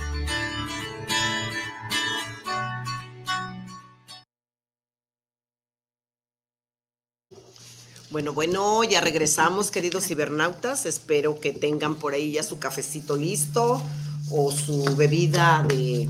Bueno, 8.10 8.34
bueno, 8.34 8.84
ya 8.86 9.02
regresamos, 9.02 9.70
queridos 9.70 10.08
cibernautas. 10.08 10.88
Espero 10.88 11.40
que 11.40 11.54
tengan 11.54 11.94
por 11.94 12.16
ahí 12.16 12.32
ya 12.32 12.42
su 12.42 12.58
cafecito 12.58 13.16
listo 13.16 13.84
o 14.32 14.52
su 14.52 14.96
bebida 14.96 15.64
de 15.68 16.10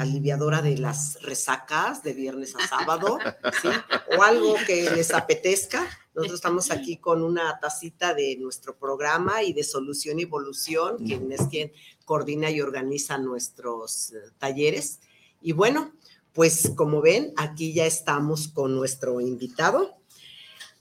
aliviadora 0.00 0.62
de 0.62 0.78
las 0.78 1.20
resacas 1.22 2.02
de 2.02 2.12
viernes 2.12 2.54
a 2.56 2.66
sábado, 2.66 3.18
¿sí? 3.62 3.68
O 4.16 4.22
algo 4.22 4.54
que 4.66 4.90
les 4.90 5.12
apetezca. 5.12 5.86
Nosotros 6.14 6.38
estamos 6.38 6.70
aquí 6.70 6.96
con 6.96 7.22
una 7.22 7.58
tacita 7.60 8.14
de 8.14 8.36
nuestro 8.36 8.76
programa 8.78 9.42
y 9.42 9.52
de 9.52 9.62
Solución 9.62 10.18
y 10.18 10.22
Evolución, 10.22 10.98
quien 11.04 11.30
es 11.32 11.42
quien 11.42 11.72
coordina 12.04 12.50
y 12.50 12.60
organiza 12.60 13.18
nuestros 13.18 14.12
eh, 14.12 14.16
talleres. 14.38 15.00
Y 15.40 15.52
bueno, 15.52 15.92
pues 16.32 16.72
como 16.74 17.00
ven, 17.02 17.32
aquí 17.36 17.72
ya 17.72 17.86
estamos 17.86 18.48
con 18.48 18.74
nuestro 18.74 19.20
invitado. 19.20 19.96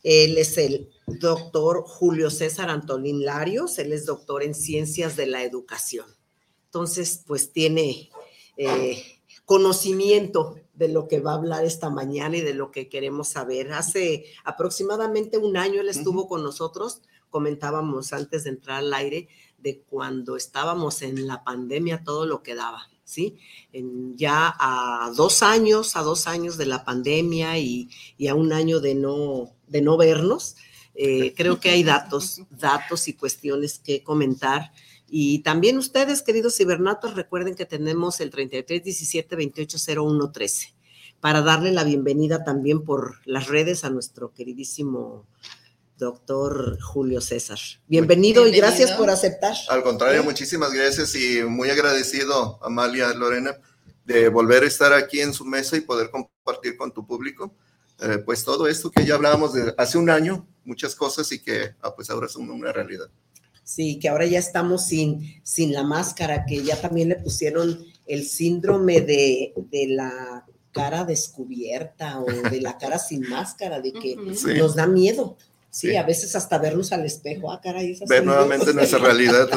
Él 0.04 0.38
es 0.38 0.58
el 0.58 0.90
doctor 1.06 1.84
Julio 1.86 2.30
César 2.30 2.70
Antolín 2.70 3.26
Larios, 3.26 3.78
él 3.80 3.92
es 3.92 4.06
doctor 4.06 4.44
en 4.44 4.56
ciencias 4.56 5.18
de 5.18 5.26
la 5.26 5.44
educación. 5.44 6.06
Entonces, 6.66 7.24
pues 7.26 7.52
tiene 7.52 8.10
eh, 8.60 9.02
conocimiento 9.46 10.56
de 10.74 10.90
lo 10.90 11.08
que 11.08 11.22
va 11.22 11.32
a 11.32 11.36
hablar 11.36 11.64
esta 11.64 11.90
mañana 11.90 12.36
y 12.38 12.42
de 12.42 12.54
lo 12.54 12.72
que 12.72 12.90
queremos 12.90 13.30
saber. 13.30 13.72
Hace 13.72 14.26
aproximadamente 14.44 15.38
un 15.38 15.56
año 15.56 15.80
él 15.80 15.88
estuvo 15.88 16.28
con 16.28 16.44
nosotros, 16.44 17.02
comentábamos 17.30 18.12
antes 18.12 18.44
de 18.44 18.50
entrar 18.50 18.80
al 18.80 18.94
aire, 18.94 19.30
de 19.58 19.82
cuando 19.82 20.36
estábamos 20.36 21.02
en 21.02 21.26
la 21.26 21.44
pandemia, 21.46 22.04
todo 22.04 22.26
lo 22.26 22.44
que 22.44 22.56
daba. 22.56 22.90
¿sí? 23.06 23.38
En 23.72 24.18
ya 24.18 24.54
a 24.60 25.12
dos 25.16 25.42
años, 25.42 25.96
a 25.96 26.02
dos 26.02 26.28
años 26.28 26.58
de 26.58 26.66
la 26.66 26.84
pandemia 26.84 27.58
y, 27.60 27.90
y 28.18 28.28
a 28.28 28.36
un 28.36 28.52
año 28.52 28.82
de 28.82 28.94
no, 28.94 29.56
de 29.68 29.82
no 29.82 29.96
vernos, 29.96 30.58
eh, 31.02 31.34
creo 31.34 31.62
que 31.62 31.70
hay 31.70 31.82
datos, 31.82 32.42
datos 32.50 33.08
y 33.08 33.14
cuestiones 33.14 33.80
que 33.80 34.04
comentar. 34.04 34.74
Y 35.08 35.40
también 35.44 35.78
ustedes, 35.78 36.22
queridos 36.22 36.58
cibernatos, 36.58 37.16
recuerden 37.16 37.56
que 37.56 37.66
tenemos 37.66 38.20
el 38.20 38.30
33 38.30 38.84
17 38.84 39.34
28 39.38 39.78
01 39.96 40.32
13 40.34 40.76
para 41.22 41.42
darle 41.42 41.72
la 41.72 41.86
bienvenida 41.86 42.44
también 42.44 42.84
por 42.84 43.16
las 43.24 43.48
redes 43.48 43.86
a 43.86 43.90
nuestro 43.90 44.34
queridísimo 44.34 45.26
doctor 45.98 46.78
Julio 46.82 47.22
César. 47.22 47.60
Bienvenido, 47.88 48.46
y 48.46 48.52
gracias 48.52 48.92
por 48.92 49.10
aceptar. 49.10 49.56
Al 49.70 49.84
contrario, 49.84 50.22
muchísimas 50.26 50.74
gracias 50.74 51.16
y 51.16 51.44
muy 51.44 51.70
agradecido, 51.70 52.60
Amalia 52.62 53.14
Lorena, 53.14 53.56
de 54.04 54.28
volver 54.28 54.64
a 54.64 54.68
estar 54.68 54.92
aquí 54.92 55.22
en 55.22 55.34
su 55.34 55.46
mesa 55.46 55.78
y 55.78 55.82
poder 55.82 56.10
compartir 56.10 56.76
con 56.76 56.92
tu 56.92 57.08
público, 57.08 57.54
eh, 58.02 58.18
pues 58.18 58.44
todo 58.44 58.68
esto 58.68 58.92
que 58.92 59.06
ya 59.06 59.16
hablábamos 59.16 59.54
de 59.54 59.74
hace 59.78 59.98
un 59.98 60.10
año, 60.10 60.46
muchas 60.70 60.96
cosas 60.96 61.32
y 61.32 61.40
que 61.40 61.74
ah, 61.82 61.94
pues 61.96 62.10
ahora 62.10 62.28
son 62.30 62.50
una 62.50 62.72
realidad. 62.72 63.10
Sí, 63.64 64.00
que 64.00 64.08
ahora 64.10 64.26
ya 64.26 64.40
estamos 64.40 64.86
sin, 64.86 65.42
sin 65.44 65.74
la 65.74 65.84
máscara, 65.84 66.46
que 66.46 66.64
ya 66.64 66.80
también 66.80 67.10
le 67.10 67.16
pusieron 67.18 67.86
el 68.08 68.26
síndrome 68.26 69.02
de, 69.02 69.54
de 69.72 69.88
la 69.90 70.46
cara 70.72 71.04
descubierta 71.04 72.20
o 72.20 72.26
de 72.26 72.62
la 72.62 72.78
cara 72.78 72.98
sin 73.10 73.28
máscara, 73.30 73.82
de 73.82 73.92
que 73.94 74.16
Sí. 74.36 74.54
nos 74.58 74.76
da 74.76 74.88
miedo. 74.88 75.38
Sí, 75.72 75.96
a 75.96 76.02
veces 76.02 76.36
hasta 76.36 76.58
vernos 76.58 76.92
al 76.94 77.06
espejo, 77.06 77.52
ah, 77.52 77.62
caray, 77.62 77.92
esa 77.92 78.06
Ver 78.10 78.26
nuevamente 78.26 78.74
nuestra 78.74 78.98
realidad. 79.10 79.48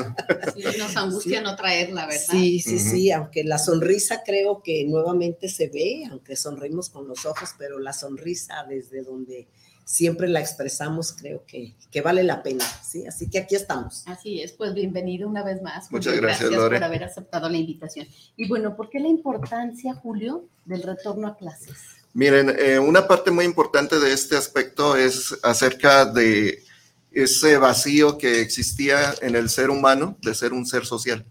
Sí, 0.55 0.63
nos 0.79 0.95
angustia 0.95 1.41
no 1.41 1.57
traerla, 1.57 2.05
¿verdad? 2.05 2.27
Sí, 2.31 2.61
sí, 2.61 2.79
sí, 2.79 3.11
aunque 3.11 3.45
la 3.45 3.57
sonrisa 3.57 4.23
creo 4.23 4.63
que 4.63 4.85
nuevamente 4.85 5.49
se 5.49 5.69
ve, 5.69 6.05
aunque 6.11 6.37
sonreímos 6.37 6.91
con 6.91 7.09
los 7.09 7.25
ojos, 7.25 7.51
pero 7.57 7.79
la 7.79 7.95
sonrisa 7.95 8.67
desde 8.69 9.03
donde 9.03 9.49
siempre 9.85 10.29
la 10.29 10.41
expresamos 10.41 11.13
creo 11.13 11.45
que, 11.47 11.75
que 11.91 12.01
vale 12.01 12.23
la 12.23 12.43
pena, 12.43 12.65
¿sí? 12.65 13.07
Así 13.07 13.29
que 13.29 13.39
aquí 13.39 13.55
estamos. 13.55 14.03
Así 14.07 14.41
es, 14.41 14.53
pues 14.53 14.75
bienvenido 14.75 15.29
una 15.29 15.43
vez 15.43 15.61
más. 15.63 15.89
Julio. 15.89 15.99
Muchas 15.99 16.17
gracias, 16.17 16.51
Lore. 16.51 16.77
por 16.77 16.85
haber 16.85 17.05
aceptado 17.05 17.49
la 17.49 17.57
invitación. 17.57 18.07
Y 18.37 18.49
bueno, 18.49 18.77
¿por 18.77 18.91
qué 18.91 19.01
la 19.01 19.09
importancia, 19.09 19.95
Julio, 19.95 20.47
del 20.65 20.83
retorno 20.83 21.29
a 21.29 21.37
clases? 21.37 21.77
Miren, 22.15 22.55
eh, 22.59 22.79
una 22.79 23.09
parte 23.09 23.31
muy 23.31 23.45
importante 23.45 23.99
de 23.99 24.13
este 24.13 24.37
aspecto 24.37 24.97
es 24.97 25.35
acerca 25.43 26.05
de 26.05 26.63
ese 27.11 27.57
vacío 27.57 28.19
que 28.19 28.41
existía 28.41 29.15
en 29.23 29.37
el 29.37 29.49
ser 29.49 29.71
humano 29.71 30.17
de 30.23 30.35
ser 30.35 30.53
un 30.53 30.67
ser 30.67 30.85
social. 30.85 31.25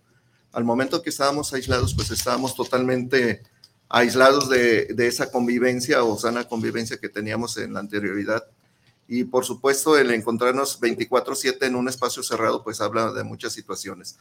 Al 0.51 0.63
momento 0.63 1.01
que 1.01 1.09
estábamos 1.09 1.53
aislados, 1.53 1.93
pues 1.93 2.11
estábamos 2.11 2.55
totalmente 2.55 3.43
aislados 3.91 4.49
de, 4.49 4.95
esa 4.99 5.29
convivencia 5.31 6.03
o 6.03 6.17
sana 6.17 6.45
convivencia 6.45 6.97
que 6.97 7.09
teníamos 7.09 7.57
en 7.57 7.73
la 7.73 7.81
anterioridad. 7.81 8.45
Y 9.07 9.25
por 9.25 9.43
supuesto, 9.43 9.97
el 9.97 10.11
encontrarnos 10.11 10.79
24/7 10.79 11.65
en 11.65 11.75
un 11.75 11.89
espacio 11.89 12.23
cerrado, 12.23 12.63
pues 12.63 12.79
habla 12.79 13.11
de 13.11 13.23
muchas 13.25 13.51
situaciones. 13.51 14.17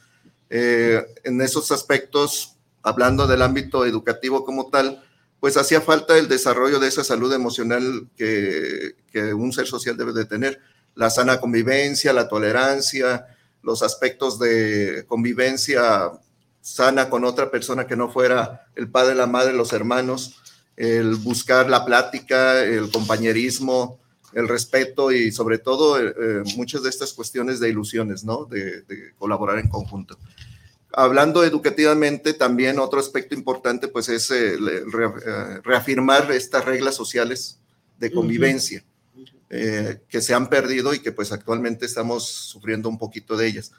Eh, 0.49 1.05
en 1.23 1.39
esos 1.39 1.71
aspectos, 1.71 2.57
hablando 2.83 3.27
del 3.27 3.41
ámbito 3.41 3.85
educativo 3.85 4.43
como 4.43 4.69
tal, 4.69 5.01
pues 5.39 5.55
hacía 5.55 5.79
falta 5.79 6.17
el 6.17 6.27
desarrollo 6.27 6.77
de 6.79 6.89
esa 6.89 7.05
salud 7.05 7.33
emocional 7.33 8.09
que, 8.17 8.95
que 9.11 9.33
un 9.33 9.53
ser 9.53 9.67
social 9.67 9.95
debe 9.95 10.11
de 10.11 10.25
tener. 10.25 10.59
La 10.95 11.09
sana 11.09 11.39
convivencia, 11.39 12.11
la 12.11 12.27
tolerancia, 12.27 13.25
los 13.63 13.83
aspectos 13.83 14.37
de 14.37 15.05
convivencia 15.07 16.11
sana 16.61 17.09
con 17.09 17.25
otra 17.25 17.49
persona 17.49 17.87
que 17.87 17.95
no 17.95 18.09
fuera 18.09 18.67
el 18.75 18.87
padre, 18.89 19.15
la 19.15 19.27
madre, 19.27 19.53
los 19.53 19.73
hermanos, 19.73 20.41
el 20.77 21.15
buscar 21.15 21.69
la 21.69 21.85
plática, 21.85 22.63
el 22.63 22.89
compañerismo, 22.91 23.99
el 24.33 24.47
respeto 24.47 25.11
y 25.11 25.31
sobre 25.31 25.57
todo 25.57 25.99
eh, 25.99 26.15
eh, 26.17 26.43
muchas 26.55 26.83
de 26.83 26.89
estas 26.89 27.13
cuestiones 27.13 27.59
de 27.59 27.69
ilusiones, 27.69 28.23
¿no? 28.23 28.45
De, 28.45 28.81
de 28.83 29.13
colaborar 29.17 29.59
en 29.59 29.67
conjunto. 29.67 30.17
Hablando 30.93 31.43
educativamente, 31.43 32.33
también 32.33 32.79
otro 32.79 32.99
aspecto 32.99 33.33
importante 33.35 33.87
pues 33.87 34.09
es 34.09 34.29
eh, 34.31 34.55
re- 34.57 35.61
reafirmar 35.63 36.31
estas 36.31 36.65
reglas 36.65 36.95
sociales 36.95 37.59
de 37.97 38.11
convivencia 38.11 38.83
eh, 39.49 40.01
que 40.07 40.21
se 40.21 40.33
han 40.33 40.49
perdido 40.49 40.93
y 40.93 40.99
que 40.99 41.11
pues 41.11 41.31
actualmente 41.31 41.85
estamos 41.85 42.25
sufriendo 42.27 42.89
un 42.89 42.97
poquito 42.97 43.35
de 43.37 43.47
ellas. 43.47 43.71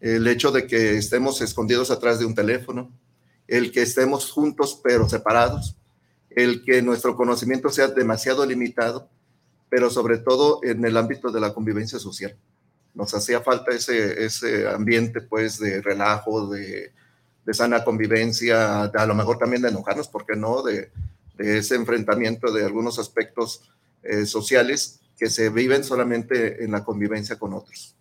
El 0.00 0.26
hecho 0.26 0.50
de 0.52 0.66
que 0.66 0.96
estemos 0.96 1.40
escondidos 1.40 1.90
atrás 1.90 2.18
de 2.18 2.24
un 2.24 2.34
teléfono, 2.34 2.92
el 3.46 3.72
que 3.72 3.82
estemos 3.82 4.30
juntos 4.30 4.80
pero 4.82 5.08
separados, 5.08 5.76
el 6.30 6.64
que 6.64 6.82
nuestro 6.82 7.16
conocimiento 7.16 7.70
sea 7.70 7.88
demasiado 7.88 8.44
limitado, 8.46 9.08
pero 9.68 9.90
sobre 9.90 10.18
todo 10.18 10.60
en 10.62 10.84
el 10.84 10.96
ámbito 10.96 11.30
de 11.30 11.40
la 11.40 11.52
convivencia 11.52 11.98
social. 11.98 12.36
Nos 12.94 13.12
hacía 13.14 13.40
falta 13.40 13.72
ese, 13.72 14.24
ese 14.24 14.68
ambiente 14.68 15.20
pues 15.20 15.58
de 15.58 15.82
relajo, 15.82 16.48
de, 16.48 16.92
de 17.44 17.54
sana 17.54 17.84
convivencia, 17.84 18.84
a 18.84 19.06
lo 19.06 19.14
mejor 19.14 19.38
también 19.38 19.62
de 19.62 19.68
enojarnos, 19.68 20.08
¿por 20.08 20.26
qué 20.26 20.36
no? 20.36 20.62
De, 20.62 20.90
de 21.38 21.58
ese 21.58 21.76
enfrentamiento 21.76 22.52
de 22.52 22.64
algunos 22.64 22.98
aspectos 22.98 23.62
eh, 24.02 24.26
sociales 24.26 25.00
que 25.16 25.30
se 25.30 25.48
viven 25.48 25.82
solamente 25.82 26.62
en 26.64 26.72
la 26.72 26.84
convivencia 26.84 27.38
con 27.38 27.54
otros. 27.54 27.96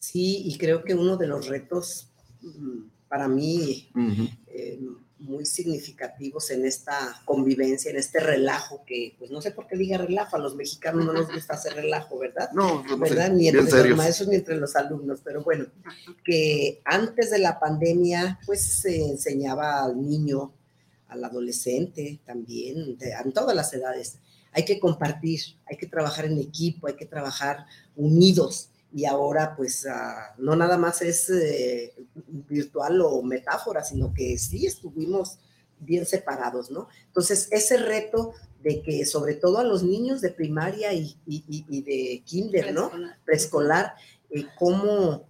Sí, 0.00 0.42
y 0.46 0.58
creo 0.58 0.82
que 0.82 0.94
uno 0.94 1.16
de 1.16 1.26
los 1.28 1.46
retos 1.46 2.08
mm, 2.42 2.78
para 3.08 3.28
mí 3.28 3.88
eh, 4.48 4.80
muy 5.18 5.44
significativos 5.44 6.50
en 6.50 6.64
esta 6.64 7.20
convivencia, 7.26 7.90
en 7.90 7.98
este 7.98 8.18
relajo, 8.20 8.82
que 8.86 9.14
pues 9.18 9.30
no 9.30 9.42
sé 9.42 9.50
por 9.50 9.66
qué 9.66 9.76
diga 9.76 9.98
relajo, 9.98 10.36
a 10.36 10.38
los 10.38 10.56
mexicanos 10.56 11.04
no 11.04 11.12
nos 11.12 11.26
gusta 11.34 11.52
hacer 11.54 11.74
relajo, 11.74 12.18
¿verdad? 12.18 12.50
No, 12.54 12.82
no 12.82 12.88
sé, 12.88 12.96
¿verdad? 13.14 13.30
Ni 13.30 13.40
bien 13.42 13.56
entre 13.56 13.62
los 13.72 13.80
serios. 13.82 13.98
maestros 13.98 14.28
ni 14.30 14.36
entre 14.36 14.56
los 14.56 14.74
alumnos, 14.76 15.20
pero 15.22 15.44
bueno, 15.44 15.66
que 16.24 16.80
antes 16.86 17.30
de 17.30 17.38
la 17.38 17.60
pandemia 17.60 18.38
pues 18.46 18.62
se 18.62 19.04
enseñaba 19.04 19.84
al 19.84 20.00
niño, 20.00 20.54
al 21.08 21.22
adolescente 21.24 22.20
también, 22.24 22.96
de- 22.96 23.10
en 23.12 23.32
todas 23.32 23.54
las 23.54 23.74
edades, 23.74 24.16
hay 24.52 24.64
que 24.64 24.80
compartir, 24.80 25.40
hay 25.66 25.76
que 25.76 25.86
trabajar 25.86 26.24
en 26.24 26.38
equipo, 26.38 26.86
hay 26.86 26.94
que 26.96 27.06
trabajar 27.06 27.66
unidos. 27.96 28.69
Y 28.92 29.04
ahora, 29.04 29.54
pues, 29.56 29.86
ah, 29.86 30.34
no 30.38 30.56
nada 30.56 30.76
más 30.76 31.00
es 31.02 31.30
eh, 31.30 31.94
virtual 32.26 33.00
o 33.02 33.22
metáfora, 33.22 33.84
sino 33.84 34.12
que 34.12 34.36
sí 34.38 34.66
estuvimos 34.66 35.38
bien 35.78 36.04
separados, 36.06 36.70
¿no? 36.70 36.88
Entonces, 37.06 37.48
ese 37.52 37.76
reto 37.76 38.32
de 38.62 38.82
que 38.82 39.06
sobre 39.06 39.34
todo 39.34 39.58
a 39.58 39.64
los 39.64 39.82
niños 39.82 40.20
de 40.20 40.30
primaria 40.30 40.92
y, 40.92 41.16
y- 41.26 41.82
de 41.82 42.22
kinder, 42.26 42.74
¿no? 42.74 42.90
Preescolar. 42.90 43.18
Preescolar, 43.24 43.94
eh, 44.30 44.46
cómo 44.58 45.24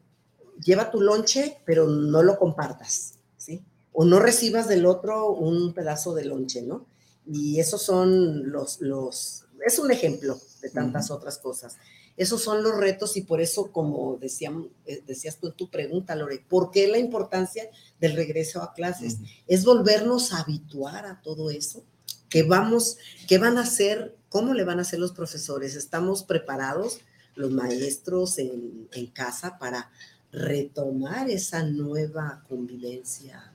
lleva 0.64 0.90
tu 0.90 1.01
lonche, 1.01 1.59
pero 1.64 1.87
no 1.87 2.23
lo 2.23 2.38
compartas, 2.38 3.14
¿sí? 3.37 3.62
O 3.92 4.05
no 4.05 4.18
recibas 4.18 4.68
del 4.68 4.87
otro 4.87 5.31
un 5.33 5.73
pedazo 5.75 6.14
de 6.14 6.25
lonche, 6.25 6.62
¿no? 6.62 6.87
Y 7.27 7.61
esos 7.61 7.83
son 7.83 8.51
los, 8.51 8.81
los, 8.81 9.44
es 9.64 9.79
un 9.79 9.90
ejemplo 9.90 10.37
de 10.62 10.70
tantas 10.70 11.11
otras 11.11 11.38
cosas. 11.38 11.77
Esos 12.20 12.42
son 12.42 12.62
los 12.62 12.76
retos 12.76 13.16
y 13.16 13.22
por 13.22 13.40
eso, 13.40 13.72
como 13.72 14.18
decíamos, 14.20 14.66
eh, 14.85 15.02
decías 15.06 15.38
tú 15.38 15.46
en 15.46 15.54
tu 15.54 15.70
pregunta, 15.70 16.14
Lore, 16.14 16.44
¿por 16.46 16.70
qué 16.70 16.87
la 16.87 16.98
importancia 16.98 17.64
del 17.98 18.14
regreso 18.14 18.62
a 18.62 18.74
clases? 18.74 19.16
Es 19.46 19.64
volvernos 19.64 20.35
a 20.35 20.40
habituar 20.40 21.06
a 21.06 21.22
todo 21.22 21.50
eso. 21.50 21.83
¿Qué 22.28 22.42
vamos, 22.42 22.98
qué 23.26 23.38
van 23.38 23.56
a 23.56 23.62
hacer? 23.62 24.18
¿Cómo 24.28 24.52
le 24.52 24.64
van 24.64 24.80
a 24.80 24.83
hacer 24.83 24.98
los 24.98 25.12
profesores? 25.12 25.74
¿Estamos 25.76 26.22
preparados, 26.22 27.00
los 27.37 27.52
maestros 27.52 28.37
en, 28.37 28.87
en 28.92 29.06
casa, 29.06 29.56
para 29.59 29.90
retomar 30.30 31.30
esa 31.30 31.62
nueva 31.62 32.44
convivencia 32.46 33.50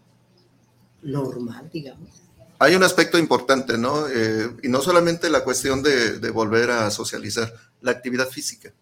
normal, 1.03 1.69
digamos? 1.71 2.09
Hay 2.57 2.73
un 2.73 2.83
aspecto 2.83 3.19
importante, 3.19 3.77
¿no? 3.77 4.07
Eh, 4.07 4.49
y 4.63 4.69
no 4.69 4.81
solamente 4.81 5.29
la 5.29 5.43
cuestión 5.43 5.83
de, 5.83 6.19
de 6.19 6.29
volver 6.31 6.71
a 6.71 6.89
socializar, 6.89 7.53
la 7.85 7.91
actividad 7.91 8.27
física, 8.27 8.73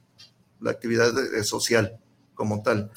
la 0.61 0.71
actividad 0.71 1.11
eh, 1.35 1.43
social 1.43 1.99
como 2.35 2.63
tal. 2.63 2.89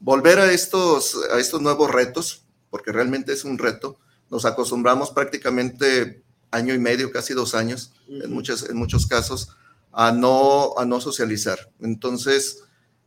Volver 0.00 0.38
a 0.38 0.50
estos, 0.50 1.18
a 1.30 1.38
estos 1.38 1.60
nuevos 1.60 1.90
retos, 1.90 2.46
porque 2.70 2.92
realmente 2.92 3.34
es 3.34 3.44
un 3.44 3.58
reto, 3.58 3.98
nos 4.30 4.46
acostumbramos 4.46 5.10
prácticamente 5.10 6.22
año 6.50 6.72
y 6.72 6.78
medio, 6.78 7.12
casi 7.12 7.34
dos 7.34 7.54
años, 7.54 7.92
en, 8.08 8.32
muchas, 8.32 8.70
en 8.70 8.76
muchos 8.76 9.06
casos, 9.06 9.54
a 9.92 10.12
no, 10.12 10.78
a 10.78 10.86
no 10.86 10.98
socializar. 10.98 11.70
Entonces, 11.80 12.62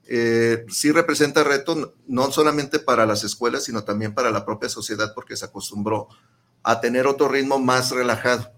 eh, 0.06 0.63
sí 0.70 0.92
representa 0.92 1.44
reto 1.44 1.96
no 2.08 2.32
solamente 2.32 2.78
para 2.78 3.08
las 3.08 3.24
escuelas, 3.24 3.63
sino 3.63 3.84
también 3.84 4.13
para 4.13 4.30
la 4.30 4.46
propia 4.46 4.70
sociedad, 4.70 5.13
porque 5.16 5.36
se 5.36 5.46
acostumbró 5.46 6.08
a 6.62 6.80
tener 6.80 7.08
otro 7.08 7.28
ritmo 7.30 7.58
más 7.58 7.89
relajado, 7.89 8.52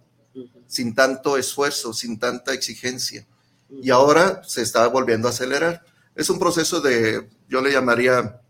sin 0.68 0.94
tanto 0.94 1.38
esfuerzo, 1.38 1.94
sin 1.94 2.20
tanta 2.20 2.54
exigencia. 2.54 3.26
Y 3.70 3.90
ahora 3.90 4.42
se 4.44 4.62
está 4.62 4.88
volviendo 4.88 5.28
a 5.28 5.32
acelerar. 5.32 5.84
Es 6.16 6.30
un 6.30 6.40
proceso 6.40 6.82
de, 6.82 7.28
yo 7.50 7.62
le 7.62 7.72
llamaría, 7.72 8.42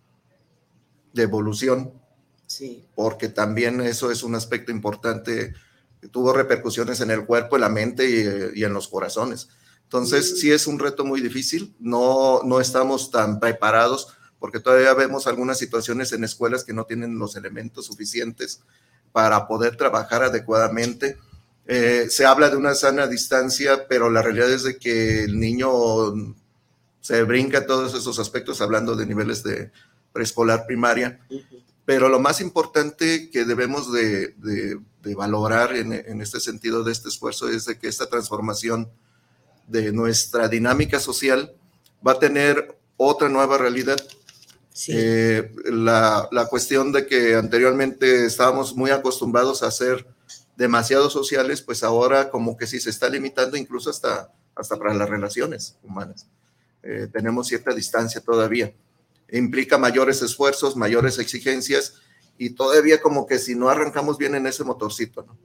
de 1.13 1.23
evolución, 1.23 1.93
Sí. 2.47 2.85
porque 2.93 3.27
también 3.29 3.81
eso 3.81 4.11
es 4.11 4.21
un 4.21 4.35
aspecto 4.35 4.71
importante 4.71 5.53
que 5.99 6.07
tuvo 6.09 6.31
repercusiones 6.33 7.01
en 7.01 7.09
el 7.09 7.25
cuerpo, 7.25 7.55
en 7.55 7.61
la 7.61 7.69
mente 7.69 8.07
y, 8.53 8.59
y 8.59 8.63
en 8.63 8.73
los 8.73 8.87
corazones. 8.87 9.47
Entonces, 9.83 10.39
sí 10.39 10.51
es 10.51 10.67
un 10.67 10.77
reto 10.77 11.05
muy 11.05 11.21
difícil, 11.21 11.75
no, 11.79 12.41
no 12.43 12.59
estamos 12.59 13.09
tan 13.11 13.39
preparados 13.39 14.09
porque 14.39 14.59
todavía 14.59 14.93
vemos 14.93 15.25
algunas 15.25 15.57
situaciones 15.57 16.11
en 16.11 16.23
escuelas 16.23 16.63
que 16.63 16.73
no 16.73 16.85
tienen 16.85 17.17
los 17.17 17.35
elementos 17.35 17.85
suficientes 17.87 18.61
para 19.11 19.47
poder 19.47 19.75
trabajar 19.77 20.21
adecuadamente. 20.23 21.17
Eh, 21.67 22.07
se 22.09 22.25
habla 22.25 22.49
de 22.49 22.57
una 22.57 22.75
sana 22.75 23.07
distancia, 23.07 23.87
pero 23.87 24.09
la 24.09 24.21
realidad 24.21 24.51
es 24.51 24.63
de 24.63 24.77
que 24.77 25.23
el 25.23 25.39
niño 25.39 25.69
se 27.01 27.23
brinca 27.23 27.65
todos 27.65 27.93
esos 27.93 28.19
aspectos 28.19 28.61
hablando 28.61 28.95
de 28.95 29.05
niveles 29.05 29.43
de 29.43 29.71
preescolar, 30.13 30.65
primaria. 30.65 31.19
Pero 31.85 32.09
lo 32.09 32.19
más 32.19 32.41
importante 32.41 33.29
que 33.29 33.45
debemos 33.45 33.91
de, 33.91 34.29
de- 34.37 34.79
de 35.03 35.13
valorar 35.13 35.75
en, 35.75 35.93
en 35.93 36.19
este 36.19 36.39
sentido 36.39 36.83
de 36.83 36.91
este 36.91 37.09
esfuerzo 37.09 37.47
es 37.47 37.65
de 37.65 37.77
que 37.77 37.87
esta 37.87 38.07
transformación 38.07 38.89
de 39.67 39.91
nuestra 39.91 40.47
dinámica 40.47 40.99
social 40.99 41.53
va 42.05 42.13
a 42.13 42.19
tener 42.19 42.75
otra 42.97 43.29
nueva 43.29 43.57
realidad. 43.59 43.97
Eh, 44.87 45.51
la, 45.65 46.27
la 46.31 46.47
cuestión 46.47 46.91
de 46.91 47.05
que 47.05 47.35
anteriormente 47.35 48.25
estábamos 48.25 48.75
muy 48.75 48.89
acostumbrados 48.89 49.61
a 49.61 49.69
ser 49.69 50.07
demasiado 50.57 51.09
sociales, 51.09 51.61
pues 51.61 51.83
ahora 51.83 52.29
como 52.29 52.57
que 52.57 52.67
sí 52.67 52.79
se 52.79 52.89
está 52.89 53.09
limitando 53.09 53.57
incluso 53.57 53.89
hasta 53.89 54.31
hasta 54.55 54.77
para 54.77 54.93
las 54.93 55.09
relaciones 55.09 55.77
humanas. 55.83 56.27
Eh, 56.81 57.07
tenemos 57.11 57.47
cierta 57.47 57.73
distancia 57.73 58.21
todavía. 58.21 58.73
Implica 59.31 59.77
mayores 59.77 60.21
esfuerzos, 60.21 60.75
mayores 60.75 61.19
exigencias 61.19 61.95
y 62.37 62.51
todavía 62.51 63.01
como 63.01 63.25
que 63.25 63.39
si 63.39 63.55
no 63.55 63.69
arrancamos 63.69 64.17
bien 64.17 64.35
en 64.35 64.47
ese 64.47 64.63
motorcito, 64.63 65.23
¿no? 65.23 65.37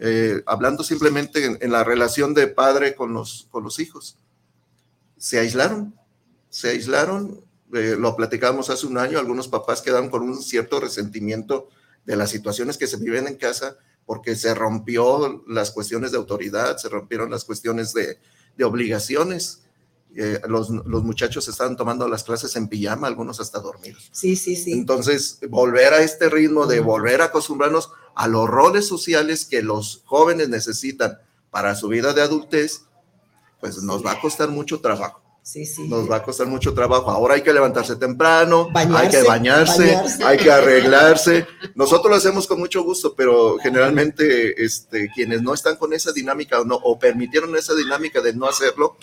Eh, 0.00 0.42
hablando 0.46 0.84
simplemente 0.84 1.58
en, 1.60 1.72
la 1.72 1.82
relación 1.82 2.32
de 2.32 2.46
padre 2.46 2.94
con 2.94 3.12
los, 3.12 3.48
con 3.50 3.64
los 3.64 3.80
hijos. 3.80 4.16
Se 5.16 5.40
aislaron, 5.40 5.92
se 6.50 6.70
aislaron, 6.70 7.44
eh, 7.74 7.96
lo 7.98 8.14
platicábamos 8.14 8.70
hace 8.70 8.86
un 8.86 8.96
año, 8.96 9.18
algunos 9.18 9.48
papás 9.48 9.82
quedaron 9.82 10.08
con 10.08 10.22
un 10.22 10.40
cierto 10.40 10.78
resentimiento 10.78 11.68
de 12.06 12.14
las 12.14 12.30
situaciones 12.30 12.78
que 12.78 12.86
se 12.86 12.96
viven 12.98 13.26
en 13.26 13.34
casa 13.34 13.76
porque 14.08 14.36
se 14.36 14.54
rompió 14.54 15.44
las 15.46 15.70
cuestiones 15.70 16.12
de 16.12 16.16
autoridad, 16.16 16.78
se 16.78 16.88
rompieron 16.88 17.30
las 17.30 17.44
cuestiones 17.44 17.92
de, 17.92 18.18
de 18.56 18.64
obligaciones. 18.64 19.64
Eh, 20.16 20.40
los, 20.48 20.70
los, 20.70 21.04
muchachos 21.04 21.46
estaban 21.46 21.76
tomando 21.76 22.08
las 22.08 22.24
clases 22.24 22.56
en 22.56 22.68
pijama, 22.68 23.06
algunos 23.06 23.38
hasta 23.38 23.60
dormidos. 23.60 24.08
Sí, 24.10 24.34
sí, 24.34 24.56
sí. 24.56 24.72
Entonces, 24.72 25.40
volver 25.50 25.92
a 25.92 26.00
este 26.00 26.30
ritmo 26.30 26.66
de 26.66 26.80
volver 26.80 27.20
a 27.20 27.26
acostumbrarnos 27.26 27.90
a 28.14 28.28
los 28.28 28.48
roles 28.48 28.88
sociales 28.88 29.44
que 29.44 29.60
los 29.60 30.00
jóvenes 30.06 30.48
necesitan 30.48 31.18
para 31.50 31.74
su 31.74 31.88
vida 31.88 32.14
de 32.14 32.22
adultez, 32.22 32.84
pues 33.60 33.82
nos 33.82 34.02
va 34.02 34.12
a 34.12 34.20
costar 34.22 34.48
mucho 34.48 34.80
trabajo. 34.80 35.20
Sí, 35.48 35.64
sí. 35.64 35.88
Nos 35.88 36.10
va 36.10 36.16
a 36.16 36.22
costar 36.22 36.46
mucho 36.46 36.74
trabajo. 36.74 37.10
Ahora 37.10 37.36
hay 37.36 37.40
que 37.40 37.54
levantarse 37.54 37.96
temprano, 37.96 38.68
bañarse, 38.70 38.98
hay 38.98 39.08
que 39.08 39.22
bañarse, 39.26 39.94
bañarse, 39.94 40.24
hay 40.24 40.36
que 40.36 40.50
arreglarse. 40.50 41.46
Nosotros 41.74 42.10
lo 42.10 42.16
hacemos 42.16 42.46
con 42.46 42.58
mucho 42.58 42.82
gusto, 42.82 43.14
pero 43.14 43.56
generalmente 43.56 44.62
este, 44.62 45.08
quienes 45.14 45.40
no 45.40 45.54
están 45.54 45.76
con 45.76 45.94
esa 45.94 46.12
dinámica 46.12 46.60
o, 46.60 46.66
no, 46.66 46.74
o 46.74 46.98
permitieron 46.98 47.56
esa 47.56 47.74
dinámica 47.74 48.20
de 48.20 48.34
no 48.34 48.46
hacerlo, 48.46 48.98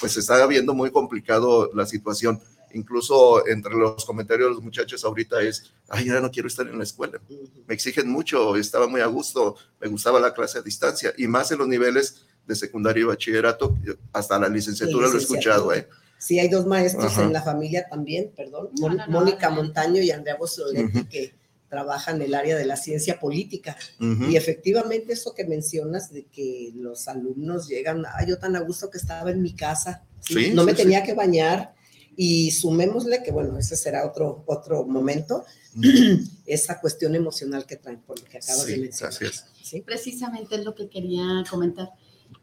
pues 0.00 0.16
está 0.16 0.46
viendo 0.46 0.72
muy 0.72 0.90
complicado 0.90 1.70
la 1.74 1.84
situación. 1.84 2.40
Incluso 2.72 3.46
entre 3.46 3.74
los 3.74 4.06
comentarios 4.06 4.48
de 4.48 4.54
los 4.54 4.62
muchachos 4.62 5.04
ahorita 5.04 5.42
es, 5.42 5.70
ay, 5.90 6.06
ya 6.06 6.20
no 6.20 6.30
quiero 6.30 6.48
estar 6.48 6.66
en 6.66 6.78
la 6.78 6.84
escuela. 6.84 7.20
Me 7.66 7.74
exigen 7.74 8.08
mucho, 8.08 8.56
estaba 8.56 8.86
muy 8.86 9.02
a 9.02 9.06
gusto, 9.06 9.56
me 9.78 9.88
gustaba 9.88 10.18
la 10.18 10.32
clase 10.32 10.60
a 10.60 10.62
distancia 10.62 11.12
y 11.18 11.26
más 11.26 11.52
en 11.52 11.58
los 11.58 11.68
niveles 11.68 12.24
de 12.46 12.54
secundario 12.54 13.04
y 13.04 13.06
bachillerato, 13.06 13.78
hasta 14.12 14.38
la 14.38 14.48
licenciatura 14.48 15.08
lo 15.08 15.14
he 15.14 15.18
escuchado. 15.18 15.72
¿eh? 15.72 15.88
Sí, 16.18 16.38
hay 16.38 16.48
dos 16.48 16.66
maestros 16.66 17.12
Ajá. 17.12 17.24
en 17.24 17.32
la 17.32 17.42
familia 17.42 17.86
también, 17.88 18.32
perdón, 18.36 18.70
no, 18.78 18.88
no, 18.88 19.06
no, 19.06 19.06
Mónica 19.08 19.50
Montaño 19.50 20.02
y 20.02 20.10
Andrea 20.10 20.36
Bosoletti, 20.36 20.98
uh 20.98 21.02
-huh. 21.02 21.08
que 21.08 21.34
trabajan 21.68 22.16
en 22.16 22.22
el 22.22 22.34
área 22.34 22.56
de 22.56 22.66
la 22.66 22.76
ciencia 22.76 23.20
política. 23.20 23.76
Uh 24.00 24.04
-huh. 24.04 24.30
Y 24.30 24.36
efectivamente 24.36 25.12
eso 25.12 25.34
que 25.34 25.44
mencionas 25.44 26.12
de 26.12 26.26
que 26.26 26.72
los 26.74 27.08
alumnos 27.08 27.68
llegan, 27.68 28.04
ah, 28.04 28.24
yo 28.26 28.38
tan 28.38 28.56
a 28.56 28.60
gusto 28.60 28.90
que 28.90 28.98
estaba 28.98 29.30
en 29.30 29.40
mi 29.40 29.54
casa, 29.54 30.04
¿sí? 30.20 30.34
Sí, 30.34 30.50
no 30.52 30.64
me 30.64 30.72
sí, 30.72 30.78
tenía 30.78 31.02
que 31.04 31.14
bañar, 31.14 31.74
y 32.16 32.50
sumémosle 32.50 33.22
que, 33.22 33.30
bueno, 33.30 33.56
ese 33.58 33.76
será 33.76 34.06
otro, 34.06 34.44
otro 34.46 34.84
momento, 34.84 35.44
esa 36.46 36.78
cuestión 36.78 37.14
emocional 37.14 37.64
que 37.64 37.76
traen, 37.76 38.00
por 38.00 38.18
lo 38.18 38.26
que 38.26 38.36
acabas 38.36 38.66
de 38.66 38.76
mencionar. 38.76 39.14
¿Sí? 39.62 39.80
Precisamente 39.80 40.56
es 40.56 40.64
lo 40.64 40.74
que 40.74 40.90
quería 40.90 41.44
comentar 41.48 41.90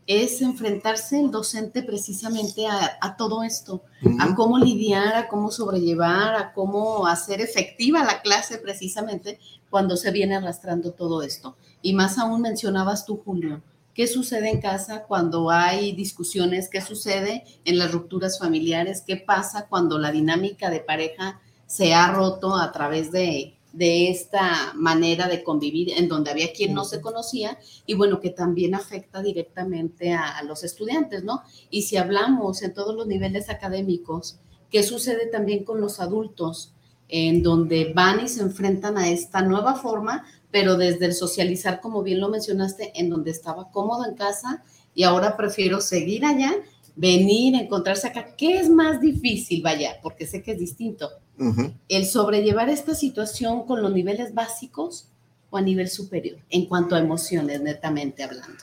es 0.08 0.42
enfrentarse 0.42 1.20
el 1.20 1.32
docente 1.32 1.84
precisamente 1.84 2.66
a, 2.66 2.98
a 3.02 3.18
todo 3.18 3.44
esto, 3.44 3.84
uh 4.02 4.10
-huh. 4.10 4.18
a 4.32 4.36
cómo 4.36 4.58
lidiar, 4.58 5.16
a 5.16 5.28
cómo 5.28 5.52
sobrellevar, 5.52 6.36
a 6.36 6.54
cómo 6.54 7.08
hacer 7.08 7.42
efectiva 7.42 8.04
la 8.06 8.22
clase 8.22 8.58
precisamente 8.58 9.40
cuando 9.70 9.98
se 9.98 10.12
viene 10.12 10.36
arrastrando 10.36 10.92
todo 10.92 11.22
esto. 11.22 11.58
Y 11.82 11.94
más 11.94 12.18
aún 12.18 12.42
mencionabas 12.42 13.06
tú, 13.06 13.22
Julio, 13.24 13.62
¿qué 13.94 14.08
sucede 14.08 14.50
en 14.50 14.62
casa 14.62 15.04
cuando 15.04 15.50
hay 15.50 15.92
discusiones? 15.92 16.70
¿Qué 16.70 16.82
sucede 16.82 17.44
en 17.66 17.78
las 17.78 17.92
rupturas 17.92 18.40
familiares? 18.40 19.04
¿Qué 19.06 19.18
pasa 19.18 19.68
cuando 19.68 20.00
la 20.00 20.12
dinámica 20.12 20.70
de 20.70 20.80
pareja 20.80 21.42
se 21.66 21.94
ha 21.94 22.12
roto 22.14 22.56
a 22.56 22.72
través 22.72 23.12
de 23.12 23.57
de 23.74 24.10
esta 24.10 24.74
manera 24.76 25.28
de 25.28 25.44
convivir 25.44 25.92
en 25.98 26.08
donde 26.08 26.32
había 26.32 26.54
quien 26.54 26.74
no 26.74 26.84
se 26.84 27.02
conocía 27.02 27.60
y 27.86 27.94
bueno, 27.94 28.20
que 28.20 28.30
también 28.30 28.76
afecta 28.76 29.22
directamente 29.22 30.14
a, 30.14 30.38
a, 30.38 30.44
los 30.44 30.64
estudiantes, 30.64 31.24
¿no? 31.24 31.42
Y 31.70 31.84
si 31.84 31.98
hablamos 31.98 32.62
en 32.64 32.74
todos 32.74 32.96
los 32.96 33.08
niveles 33.08 33.50
académicos, 33.50 34.40
¿qué 34.72 34.84
sucede 34.84 35.28
también 35.28 35.64
con 35.64 35.82
los 35.82 36.00
adultos? 36.00 36.74
En 37.10 37.44
donde 37.44 37.94
van 37.94 38.26
y 38.26 38.28
se 38.28 38.42
enfrentan 38.42 38.98
a 38.98 39.10
esta 39.10 39.42
nueva 39.42 39.76
forma, 39.76 40.26
pero 40.52 40.76
desde 40.76 41.06
el 41.06 41.14
socializar, 41.14 41.80
como 41.80 42.04
bien 42.04 42.20
lo 42.20 42.30
mencionaste, 42.30 42.94
en 43.00 43.10
donde 43.10 43.32
estaba 43.32 43.72
cómodo 43.72 44.06
en 44.06 44.16
casa 44.16 44.64
y 44.94 45.04
ahora 45.04 45.38
prefiero 45.38 45.80
seguir 45.80 46.26
allá, 46.26 46.56
venir, 46.98 47.56
encontrarse 47.56 48.08
acá. 48.08 48.36
¿Qué 48.36 48.60
es 48.60 48.70
más 48.70 49.00
difícil? 49.00 49.62
Vaya, 49.62 49.98
porque 50.02 50.28
sé 50.28 50.42
que 50.44 50.52
es 50.52 50.60
distinto 50.60 51.10
Uh 51.40 51.54
-huh. 51.54 51.74
el 51.88 52.08
sobrellevar 52.08 52.68
esta 52.70 52.96
situación 52.96 53.68
con 53.68 53.84
los 53.84 53.94
niveles 53.94 54.34
básicos 54.34 55.08
o 55.52 55.58
a 55.58 55.62
nivel 55.62 55.88
superior, 55.88 56.40
en 56.50 56.66
cuanto 56.66 56.96
a 56.96 57.00
emociones, 57.00 57.62
netamente 57.62 58.24
hablando. 58.24 58.58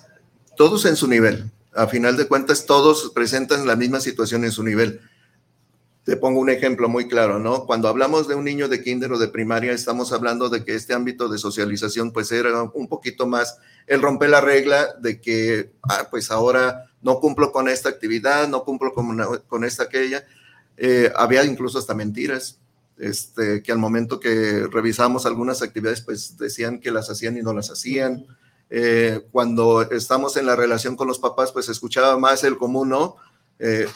Todos 0.56 0.84
en 0.84 0.96
su 0.96 1.06
nivel. 1.06 1.52
A 1.72 1.86
final 1.86 2.16
de 2.16 2.26
cuentas, 2.26 2.66
todos 2.66 3.12
presentan 3.14 3.64
la 3.66 3.76
misma 3.76 4.00
situación 4.00 4.44
en 4.44 4.50
su 4.50 4.64
nivel. 4.64 5.00
Te 6.04 6.16
pongo 6.16 6.40
un 6.40 6.50
ejemplo 6.50 6.88
muy 6.88 7.06
claro, 7.06 7.38
¿no? 7.38 7.64
Cuando 7.64 7.86
hablamos 7.88 8.26
de 8.26 8.34
un 8.34 8.44
niño 8.44 8.68
de 8.68 8.82
kinder 8.82 9.12
o 9.12 9.18
de 9.18 9.28
primaria, 9.28 9.72
estamos 9.72 10.12
hablando 10.12 10.48
de 10.48 10.64
que 10.64 10.74
este 10.74 10.94
ámbito 10.94 11.28
de 11.28 11.38
socialización, 11.38 12.12
pues 12.12 12.32
era 12.32 12.60
un 12.62 12.88
poquito 12.88 13.26
más 13.26 13.56
el 13.86 14.02
romper 14.02 14.30
la 14.30 14.40
regla 14.40 14.88
de 15.00 15.20
que, 15.20 15.70
ah, 15.82 16.08
pues 16.10 16.30
ahora 16.30 16.90
no 17.04 17.20
cumplo 17.20 17.52
con 17.52 17.68
esta 17.68 17.90
actividad, 17.90 18.48
no 18.48 18.64
cumplo 18.64 18.92
con, 18.92 19.20
con 19.46 19.62
esta 19.62 19.84
aquella. 19.84 20.24
Eh, 20.76 21.12
había 21.14 21.44
incluso 21.44 21.78
hasta 21.78 21.94
mentiras 21.94 22.58
este, 22.96 23.62
que 23.62 23.70
al 23.70 23.78
momento 23.78 24.18
que 24.18 24.66
revisamos 24.70 25.26
algunas 25.26 25.62
actividades, 25.62 26.00
pues 26.00 26.36
decían 26.38 26.80
que 26.80 26.90
las 26.90 27.10
hacían 27.10 27.36
y 27.36 27.42
no 27.42 27.52
las 27.52 27.70
hacían. 27.70 28.26
Eh, 28.70 29.20
cuando 29.30 29.82
estamos 29.82 30.36
en 30.38 30.46
la 30.46 30.56
relación 30.56 30.96
con 30.96 31.06
los 31.06 31.18
papás, 31.18 31.52
pues 31.52 31.68
escuchaba 31.68 32.18
más 32.18 32.42
el 32.42 32.56
común, 32.56 32.88
¿no? 32.88 33.16
Eh, 33.58 33.86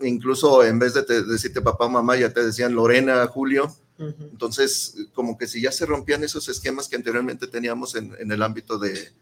incluso 0.00 0.64
en 0.64 0.78
vez 0.78 0.94
de 0.94 1.02
te, 1.02 1.22
decirte 1.22 1.60
papá, 1.60 1.86
mamá, 1.88 2.16
ya 2.16 2.32
te 2.32 2.44
decían 2.44 2.74
Lorena, 2.74 3.26
Julio. 3.26 3.76
Uh 3.98 4.04
-huh. 4.04 4.30
Entonces, 4.30 4.94
como 5.12 5.36
que 5.36 5.46
si 5.46 5.60
ya 5.60 5.70
se 5.70 5.84
rompían 5.84 6.24
esos 6.24 6.48
esquemas 6.48 6.88
que 6.88 6.96
anteriormente 6.96 7.46
teníamos 7.46 7.94
en, 7.94 8.16
en 8.18 8.32
el 8.32 8.42
ámbito 8.42 8.78
de, 8.78 9.12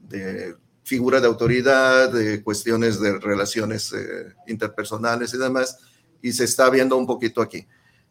de, 0.00 0.54
figura 0.82 1.20
de 1.20 1.26
autoridad, 1.26 2.12
de 2.12 2.42
cuestiones 2.42 3.00
de 3.00 3.18
relaciones 3.18 3.92
eh, 3.92 4.34
interpersonales 4.46 5.32
y 5.34 5.38
demás, 5.38 5.78
y 6.20 6.32
se 6.32 6.44
está 6.44 6.70
viendo 6.70 6.96
un 6.96 7.06
poquito 7.06 7.40
aquí. 7.40 7.66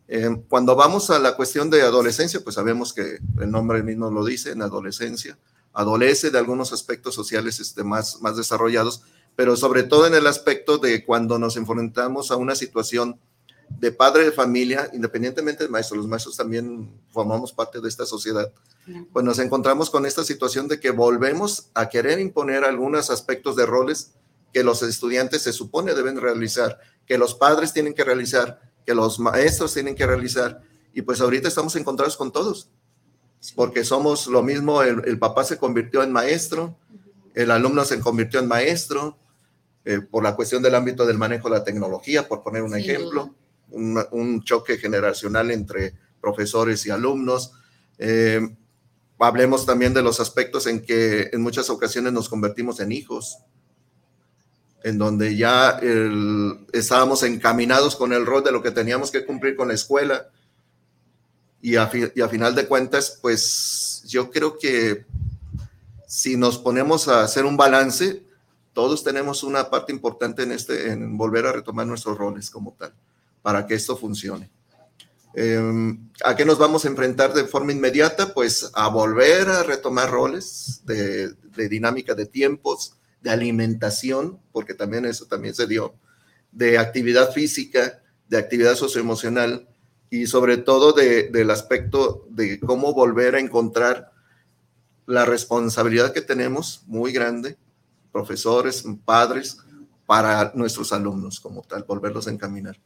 Eh, 0.07 0.43
cuando 0.49 0.75
vamos 0.75 1.09
a 1.09 1.19
la 1.19 1.35
cuestión 1.35 1.69
de 1.69 1.81
adolescencia, 1.81 2.41
pues 2.43 2.55
sabemos 2.55 2.93
que 2.93 3.19
el 3.39 3.51
nombre 3.51 3.81
mismo 3.83 4.09
lo 4.09 4.25
dice, 4.25 4.51
en 4.51 4.61
adolescencia, 4.61 5.37
adolece 5.73 6.31
de 6.31 6.37
algunos 6.37 6.73
aspectos 6.73 7.15
sociales 7.15 7.59
este, 7.59 7.83
más, 7.83 8.21
más 8.21 8.35
desarrollados, 8.35 9.03
pero 9.35 9.55
sobre 9.55 9.83
todo 9.83 10.07
en 10.07 10.13
el 10.13 10.27
aspecto 10.27 10.77
de 10.77 11.05
cuando 11.05 11.39
nos 11.39 11.55
enfrentamos 11.55 12.31
a 12.31 12.35
una 12.35 12.55
situación 12.55 13.19
de 13.79 13.91
padre 13.91 14.25
de 14.25 14.31
familia, 14.31 14.89
independientemente 14.93 15.63
del 15.63 15.71
maestro, 15.71 15.97
los 15.97 16.07
maestros 16.07 16.37
también 16.37 16.91
formamos 17.09 17.51
parte 17.51 17.79
de 17.81 17.89
esta 17.89 18.05
sociedad, 18.05 18.51
pues 19.13 19.25
nos 19.25 19.39
encontramos 19.39 19.89
con 19.89 20.05
esta 20.05 20.23
situación 20.23 20.67
de 20.67 20.79
que 20.79 20.91
volvemos 20.91 21.69
a 21.73 21.89
querer 21.89 22.19
imponer 22.19 22.63
algunos 22.63 23.09
aspectos 23.09 23.55
de 23.55 23.65
roles 23.65 24.11
que 24.53 24.63
los 24.63 24.83
estudiantes 24.83 25.43
se 25.43 25.53
supone 25.53 25.93
deben 25.93 26.19
realizar, 26.19 26.79
que 27.05 27.17
los 27.17 27.35
padres 27.35 27.73
tienen 27.73 27.93
que 27.93 28.03
realizar, 28.03 28.59
que 28.85 28.95
los 28.95 29.19
maestros 29.19 29.73
tienen 29.73 29.95
que 29.95 30.05
realizar. 30.05 30.61
Y 30.93 31.03
pues 31.03 31.21
ahorita 31.21 31.47
estamos 31.47 31.75
encontrados 31.75 32.17
con 32.17 32.31
todos, 32.31 32.69
porque 33.55 33.83
somos 33.83 34.27
lo 34.27 34.43
mismo, 34.43 34.81
el, 34.81 35.03
el 35.05 35.19
papá 35.19 35.43
se 35.43 35.57
convirtió 35.57 36.03
en 36.03 36.11
maestro, 36.11 36.75
el 37.33 37.51
alumno 37.51 37.85
se 37.85 37.99
convirtió 37.99 38.39
en 38.39 38.47
maestro, 38.47 39.17
eh, 39.83 39.99
por 39.99 40.23
la 40.23 40.35
cuestión 40.35 40.61
del 40.61 40.75
ámbito 40.75 41.07
del 41.07 41.17
manejo 41.17 41.49
de 41.49 41.57
la 41.57 41.63
tecnología, 41.63 42.27
por 42.27 42.43
poner 42.43 42.61
un 42.61 42.73
sí, 42.73 42.81
ejemplo, 42.81 43.33
un, 43.71 44.43
choque 44.43 44.77
generacional 44.77 45.51
entre 45.51 45.93
profesores 46.19 46.85
y 46.85 46.91
alumnos. 46.91 47.53
Eh, 47.97 48.55
hablemos 49.19 49.65
también 49.65 49.93
de 49.93 50.01
los 50.01 50.19
aspectos 50.19 50.67
en 50.67 50.81
que 50.81 51.29
en 51.31 51.41
muchas 51.41 51.69
ocasiones 51.69 52.13
nos 52.13 52.29
convertimos 52.29 52.79
en 52.79 52.91
hijos, 52.91 53.37
en 54.83 54.97
donde 54.97 55.35
ya 55.35 55.79
estábamos 56.73 57.23
encaminados 57.23 57.95
con 57.95 58.13
el 58.13 58.25
rol 58.25 58.43
de 58.43 58.51
lo 58.51 58.63
que 58.63 58.71
teníamos 58.71 59.11
que 59.11 59.25
cumplir 59.25 59.55
con 59.55 59.67
la 59.67 59.75
escuela. 59.75 60.29
Y 61.63 61.75
a, 61.75 61.91
y 62.15 62.21
a, 62.21 62.27
final 62.27 62.55
de 62.55 62.67
cuentas, 62.67 63.19
pues 63.21 64.03
yo 64.07 64.31
creo 64.31 64.57
que 64.57 65.05
si 66.07 66.35
nos 66.35 66.57
ponemos 66.57 67.07
a 67.07 67.23
hacer 67.23 67.45
un 67.45 67.55
balance, 67.55 68.23
todos 68.73 69.03
tenemos 69.03 69.43
una 69.43 69.69
parte 69.69 69.91
importante 69.91 70.43
en, 70.43 70.51
este, 70.51 70.91
en 70.91 71.17
volver 71.17 71.45
a 71.45 71.51
retomar 71.51 71.85
nuestros 71.87 72.17
roles 72.17 72.49
como 72.49 72.73
tal, 72.73 72.93
para 73.41 73.65
que 73.65 73.75
esto 73.75 73.97
funcione. 73.97 74.49
Eh, 75.33 75.97
¿A 76.23 76.35
qué 76.35 76.45
nos 76.45 76.57
vamos 76.57 76.85
a 76.85 76.89
enfrentar 76.89 77.33
de 77.33 77.45
forma 77.45 77.71
inmediata? 77.71 78.33
Pues 78.33 78.69
a 78.73 78.89
volver 78.89 79.49
a 79.49 79.63
retomar 79.63 80.11
roles 80.11 80.81
de, 80.85 81.29
de 81.29 81.69
dinámica 81.69 82.13
de 82.15 82.25
tiempos, 82.25 82.97
de 83.21 83.29
alimentación, 83.29 84.39
porque 84.51 84.73
también 84.73 85.05
eso 85.05 85.25
también 85.25 85.55
se 85.55 85.67
dio, 85.67 85.95
de 86.51 86.77
actividad 86.77 87.31
física, 87.31 88.01
de 88.27 88.37
actividad 88.37 88.75
socioemocional 88.75 89.67
y 90.09 90.27
sobre 90.27 90.57
todo 90.57 90.91
de, 90.91 91.29
del 91.29 91.49
aspecto 91.51 92.25
de 92.29 92.59
cómo 92.59 92.93
volver 92.93 93.35
a 93.35 93.39
encontrar 93.39 94.11
la 95.05 95.25
responsabilidad 95.25 96.13
que 96.13 96.21
tenemos 96.21 96.83
muy 96.87 97.11
grande, 97.11 97.57
profesores, 98.11 98.83
padres, 99.05 99.57
para 100.05 100.51
nuestros 100.55 100.91
alumnos 100.91 101.39
como 101.39 101.61
tal, 101.61 101.83
volverlos 101.83 102.27
a 102.27 102.31
encaminar. 102.31 102.77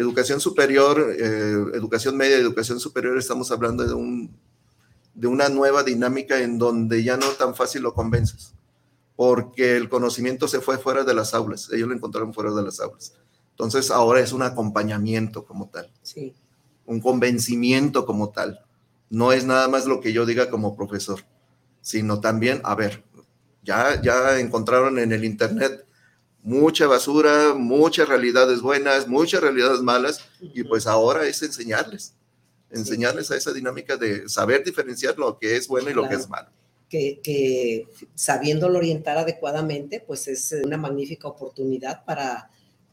Educación 0.00 0.40
superior, 0.40 1.14
eh, 1.18 1.64
educación 1.74 2.16
media 2.16 2.36
educación 2.38 2.80
superior, 2.80 3.18
estamos 3.18 3.50
hablando 3.50 3.86
de, 3.86 3.92
un, 3.92 4.34
de 5.14 5.26
una 5.26 5.50
nueva 5.50 5.82
dinámica 5.82 6.40
en 6.40 6.58
donde 6.58 7.04
ya 7.04 7.18
no 7.18 7.26
tan 7.32 7.54
fácil 7.54 7.82
lo 7.82 7.92
convences, 7.92 8.54
porque 9.14 9.76
el 9.76 9.90
conocimiento 9.90 10.48
se 10.48 10.60
fue 10.60 10.78
fuera 10.78 11.04
de 11.04 11.12
las 11.12 11.34
aulas, 11.34 11.68
ellos 11.70 11.86
lo 11.86 11.94
encontraron 11.94 12.32
fuera 12.32 12.50
de 12.50 12.62
las 12.62 12.80
aulas. 12.80 13.12
Entonces 13.50 13.90
ahora 13.90 14.20
es 14.20 14.32
un 14.32 14.40
acompañamiento 14.42 15.44
como 15.44 15.68
tal, 15.68 15.92
Sí. 16.02 16.34
un 16.86 17.00
convencimiento 17.02 18.06
como 18.06 18.30
tal. 18.30 18.64
No 19.10 19.32
es 19.32 19.44
nada 19.44 19.68
más 19.68 19.84
lo 19.84 20.00
que 20.00 20.14
yo 20.14 20.24
diga 20.24 20.48
como 20.48 20.76
profesor, 20.76 21.20
sino 21.82 22.20
también, 22.20 22.62
a 22.64 22.74
ver, 22.74 23.04
ya, 23.62 24.00
ya 24.00 24.40
encontraron 24.40 24.98
en 24.98 25.12
el 25.12 25.26
Internet 25.26 25.84
mucha 26.42 26.86
basura, 26.86 27.54
muchas 27.54 28.08
realidades 28.08 28.60
buenas, 28.62 29.08
muchas 29.08 29.40
realidades 29.42 29.80
malas, 29.82 30.20
y 30.40 30.64
pues 30.64 30.86
ahora 30.86 31.26
es 31.26 31.42
enseñarles, 31.42 32.14
enseñarles 32.70 33.30
a 33.30 33.36
esa 33.36 33.52
dinámica 33.52 33.96
de 33.96 34.28
saber 34.28 34.64
diferenciar 34.64 35.18
lo 35.18 35.38
que 35.38 35.56
es 35.56 35.68
bueno 35.68 35.90
y 35.90 35.94
lo 35.94 36.08
que 36.08 36.14
es 36.16 36.28
malo. 36.28 36.50
que, 36.88 37.20
que 37.22 37.88
sabiéndolo 38.14 38.78
orientar 38.78 39.16
adecuadamente, 39.18 40.00
pues 40.00 40.26
es 40.28 40.52
una 40.64 40.76
magnífica 40.76 41.28
oportunidad 41.28 42.04
para 42.04 42.50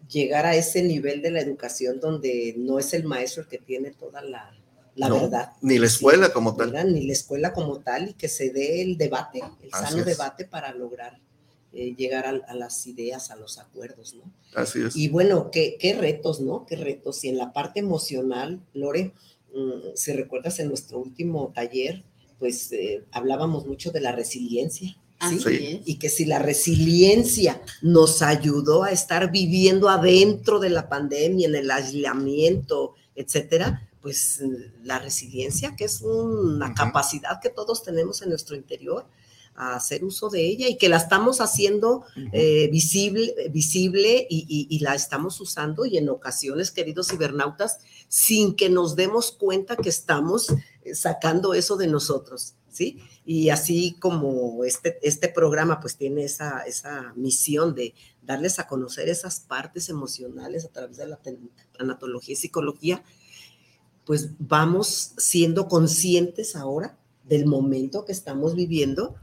llegar 0.07 0.45
a 0.45 0.55
ese 0.55 0.83
nivel 0.83 1.21
de 1.21 1.31
la 1.31 1.41
educación 1.41 1.99
donde 1.99 2.53
no 2.57 2.79
es 2.79 2.93
el 2.93 3.03
maestro 3.05 3.43
el 3.43 3.49
que 3.49 3.57
tiene 3.57 3.91
toda 3.91 4.21
la, 4.21 4.55
la 4.95 5.10
No, 5.10 5.15
verdad. 5.21 5.53
Ni 5.62 5.79
la 5.79 5.88
escuela 5.88 6.31
como 6.31 6.55
tal. 6.55 6.79
Ni 6.93 7.07
la 7.07 7.13
escuela 7.13 7.53
como 7.53 7.79
tal 7.81 8.10
y 8.10 8.13
que 8.13 8.27
se 8.29 8.51
dé 8.51 8.81
el 8.81 8.97
debate, 8.97 9.51
el 9.62 9.69
Así 9.71 9.86
sano 9.86 9.99
es. 10.01 10.05
debate 10.05 10.45
para 10.45 10.73
lograr 10.73 11.19
eh, 11.73 11.93
llegar 11.97 12.25
a, 12.25 12.30
a 12.47 12.56
las 12.56 12.88
ideas, 12.88 13.30
a 13.32 13.36
los 13.36 13.58
acuerdos, 13.60 14.13
¿no? 14.15 14.23
Así 14.56 14.82
es. 14.82 14.95
Y 14.95 15.10
bueno, 15.10 15.51
qué, 15.51 15.77
qué 15.80 15.93
retos, 15.93 16.39
¿no? 16.41 16.65
Qué 16.65 16.75
retos. 16.75 17.23
Y 17.23 17.30
en 17.30 17.38
la 17.38 17.53
parte 17.53 17.80
emocional, 17.80 18.62
Lore, 18.73 19.13
mm, 19.53 19.95
si 19.95 20.13
recuerdas 20.13 20.60
en 20.60 20.69
nuestro 20.69 20.99
último 20.99 21.51
taller, 21.53 22.03
pues 22.39 22.71
eh, 22.71 23.03
hablábamos 23.12 23.65
mucho 23.65 23.91
de 23.91 23.99
la 24.01 24.12
resiliencia. 24.12 24.89
¿sí? 24.89 24.95
Así 25.19 25.39
Sí. 25.39 25.65
es. 25.65 25.80
Y 25.88 25.95
que 25.99 26.10
si 26.10 26.25
la 26.25 26.39
resiliencia 26.39 27.62
nos 27.82 28.21
ayudó 28.21 28.84
a 28.84 28.91
estar 28.91 29.32
viviendo 29.32 29.89
adentro 29.89 30.60
de 30.60 30.69
la 30.69 30.88
pandemia, 30.89 31.47
en 31.47 31.56
el 31.56 31.71
aislamiento, 31.71 32.93
etcétera, 33.15 33.82
pues 34.01 34.39
eh, 34.41 34.71
la 34.84 34.99
resiliencia, 34.99 35.75
que 35.75 35.86
es 35.86 36.01
una 36.01 36.73
capacidad 36.75 37.41
que 37.41 37.49
todos 37.49 37.84
tenemos 37.84 38.21
en 38.21 38.30
nuestro 38.30 38.56
interior, 38.56 39.06
a 39.57 39.75
hacer 39.75 40.05
uso 40.05 40.29
de 40.29 40.45
ella 40.47 40.67
y 40.69 40.77
que 40.77 40.87
la 40.87 40.97
estamos 40.97 41.41
haciendo 41.41 42.05
eh, 42.31 42.69
visible, 42.71 43.33
visible 43.51 44.25
y, 44.29 44.45
y- 44.47 44.67
y 44.73 44.79
la 44.79 44.93
estamos 44.95 45.41
usando 45.41 45.85
y 45.85 45.97
en 45.97 46.07
ocasiones, 46.09 46.71
queridos 46.71 47.07
cibernautas, 47.09 47.79
sin 48.07 48.55
que 48.55 48.69
nos 48.69 48.95
demos 48.95 49.31
cuenta 49.31 49.75
que 49.75 49.89
estamos 49.89 50.49
eh, 50.83 50.93
sacando 50.95 51.53
eso 51.55 51.75
de 51.75 51.87
nosotros, 51.87 52.53
¿sí? 52.71 52.99
Y 53.25 53.49
así 53.49 53.97
como 53.99 54.63
este, 54.63 54.99
este 55.01 55.27
programa 55.27 55.79
pues 55.81 55.97
tiene 55.97 56.23
esa, 56.23 56.61
esa 56.61 57.11
misión 57.15 57.73
de 57.75 57.93
darles 58.21 58.59
a 58.59 58.67
conocer 58.67 59.09
esas 59.09 59.39
partes 59.39 59.89
emocionales 59.89 60.65
a 60.65 60.69
través 60.69 60.97
de 60.97 61.07
la 61.07 61.19
tanatología 61.77 62.33
y 62.33 62.35
psicología, 62.37 63.03
pues 64.05 64.29
vamos 64.39 65.13
siendo 65.17 65.67
conscientes 65.67 66.55
ahora 66.55 66.97
del 67.25 67.45
momento 67.45 68.05
que 68.05 68.11
estamos 68.13 68.55
viviendo 68.55 69.15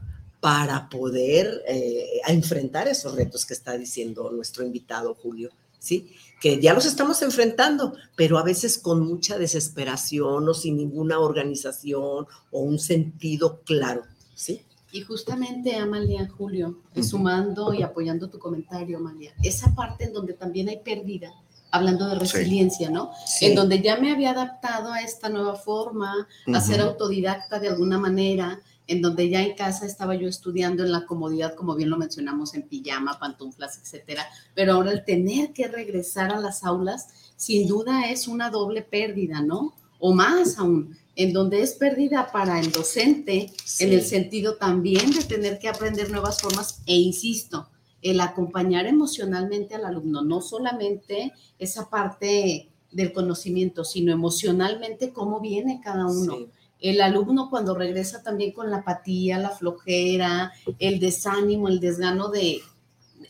para 0.45 0.87
poder 0.89 1.63
eh, 1.67 2.21
enfrentar 2.27 2.87
esos 2.87 3.15
retos 3.15 3.47
que 3.47 3.55
está 3.55 3.75
diciendo 3.79 4.29
nuestro 4.29 4.63
invitado 4.63 5.15
Julio, 5.15 5.49
¿sí? 5.79 6.11
Que 6.39 6.61
ya 6.61 6.75
los 6.75 6.85
estamos 6.85 7.19
enfrentando, 7.23 7.95
pero 8.15 8.37
a 8.37 8.43
veces 8.43 8.77
con 8.77 8.99
mucha 9.03 9.39
desesperación 9.39 10.47
o 10.47 10.53
sin 10.53 10.77
ninguna 10.77 11.17
organización 11.17 12.27
o 12.51 12.59
un 12.59 12.77
sentido 12.77 13.61
claro, 13.65 14.03
¿sí? 14.35 14.61
Y 14.91 15.01
justamente, 15.01 15.75
Amalia, 15.77 16.29
Julio, 16.37 16.77
sumando 17.01 17.73
y 17.73 17.81
apoyando 17.81 18.29
tu 18.29 18.37
comentario, 18.37 18.99
Amalia, 18.99 19.33
esa 19.41 19.73
parte 19.73 20.03
en 20.03 20.13
donde 20.13 20.33
también 20.33 20.69
hay 20.69 20.77
pérdida, 20.77 21.33
hablando 21.71 22.05
de 22.07 22.13
Sí. 22.13 22.19
resiliencia, 22.19 22.91
¿no? 22.91 23.09
Sí. 23.25 23.47
En 23.47 23.55
donde 23.55 23.81
ya 23.81 23.97
me 23.97 24.11
había 24.11 24.29
adaptado 24.29 24.93
a 24.93 25.01
esta 25.01 25.27
nueva 25.27 25.55
forma, 25.55 26.27
a 26.53 26.61
ser 26.61 26.81
autodidacta 26.81 27.59
de 27.59 27.69
alguna 27.69 27.97
manera, 27.97 28.61
en 28.87 29.01
donde 29.01 29.29
ya 29.29 29.41
en 29.41 29.55
casa 29.55 29.85
estaba 29.85 30.15
yo 30.15 30.27
estudiando 30.27 30.83
en 30.83 30.91
la 30.91 31.05
comodidad, 31.05 31.55
como 31.55 31.75
bien 31.75 31.89
lo 31.89 31.97
mencionamos, 31.97 32.53
en 32.53 32.67
pijama, 32.67 33.19
pantuflas, 33.19 33.79
etcétera, 33.79 34.25
pero 34.53 34.73
ahora 34.73 34.91
el 34.91 35.03
tener 35.03 35.53
que 35.53 35.67
regresar 35.67 36.31
a 36.31 36.39
las 36.39 36.63
aulas, 36.63 37.07
sin 37.35 37.67
duda 37.67 38.09
es 38.09 38.27
una 38.27 38.49
doble 38.49 38.81
pérdida, 38.81 39.41
¿no? 39.41 39.73
O 39.99 40.13
más 40.13 40.59
aún, 40.59 40.97
en 41.15 41.33
donde 41.33 41.61
es 41.61 41.73
pérdida 41.73 42.31
para 42.31 42.59
el 42.59 42.71
docente, 42.71 43.51
en 43.79 43.93
el 43.93 44.03
sentido 44.03 44.57
también 44.57 45.11
de 45.11 45.23
tener 45.23 45.57
que 45.59 45.69
aprender 45.69 46.11
nuevas 46.11 46.41
formas, 46.41 46.81
e 46.85 46.95
insisto, 46.95 47.69
el 48.01 48.21
acompañar 48.21 48.85
emocionalmente 48.85 49.75
al 49.75 49.85
alumno, 49.85 50.21
no 50.21 50.41
solamente 50.41 51.33
esa 51.57 51.89
parte 51.89 52.69
del 52.91 53.11
conocimiento, 53.11 53.83
sino 53.83 54.11
emocionalmente 54.11 55.11
cómo 55.11 55.39
viene 55.39 55.81
cada 55.83 56.05
uno. 56.05 56.35
Sí. 56.37 56.47
El 56.89 57.01
alumno 57.01 57.49
cuando 57.49 57.75
regresa 57.75 58.21
también 58.23 58.51
con 58.51 58.69
la 58.69 58.77
apatía, 58.77 59.37
la 59.39 59.49
flojera, 59.49 60.51
el 60.79 60.99
desánimo, 60.99 61.67
el 61.67 61.79
desgano 61.79 62.29
de 62.29 62.61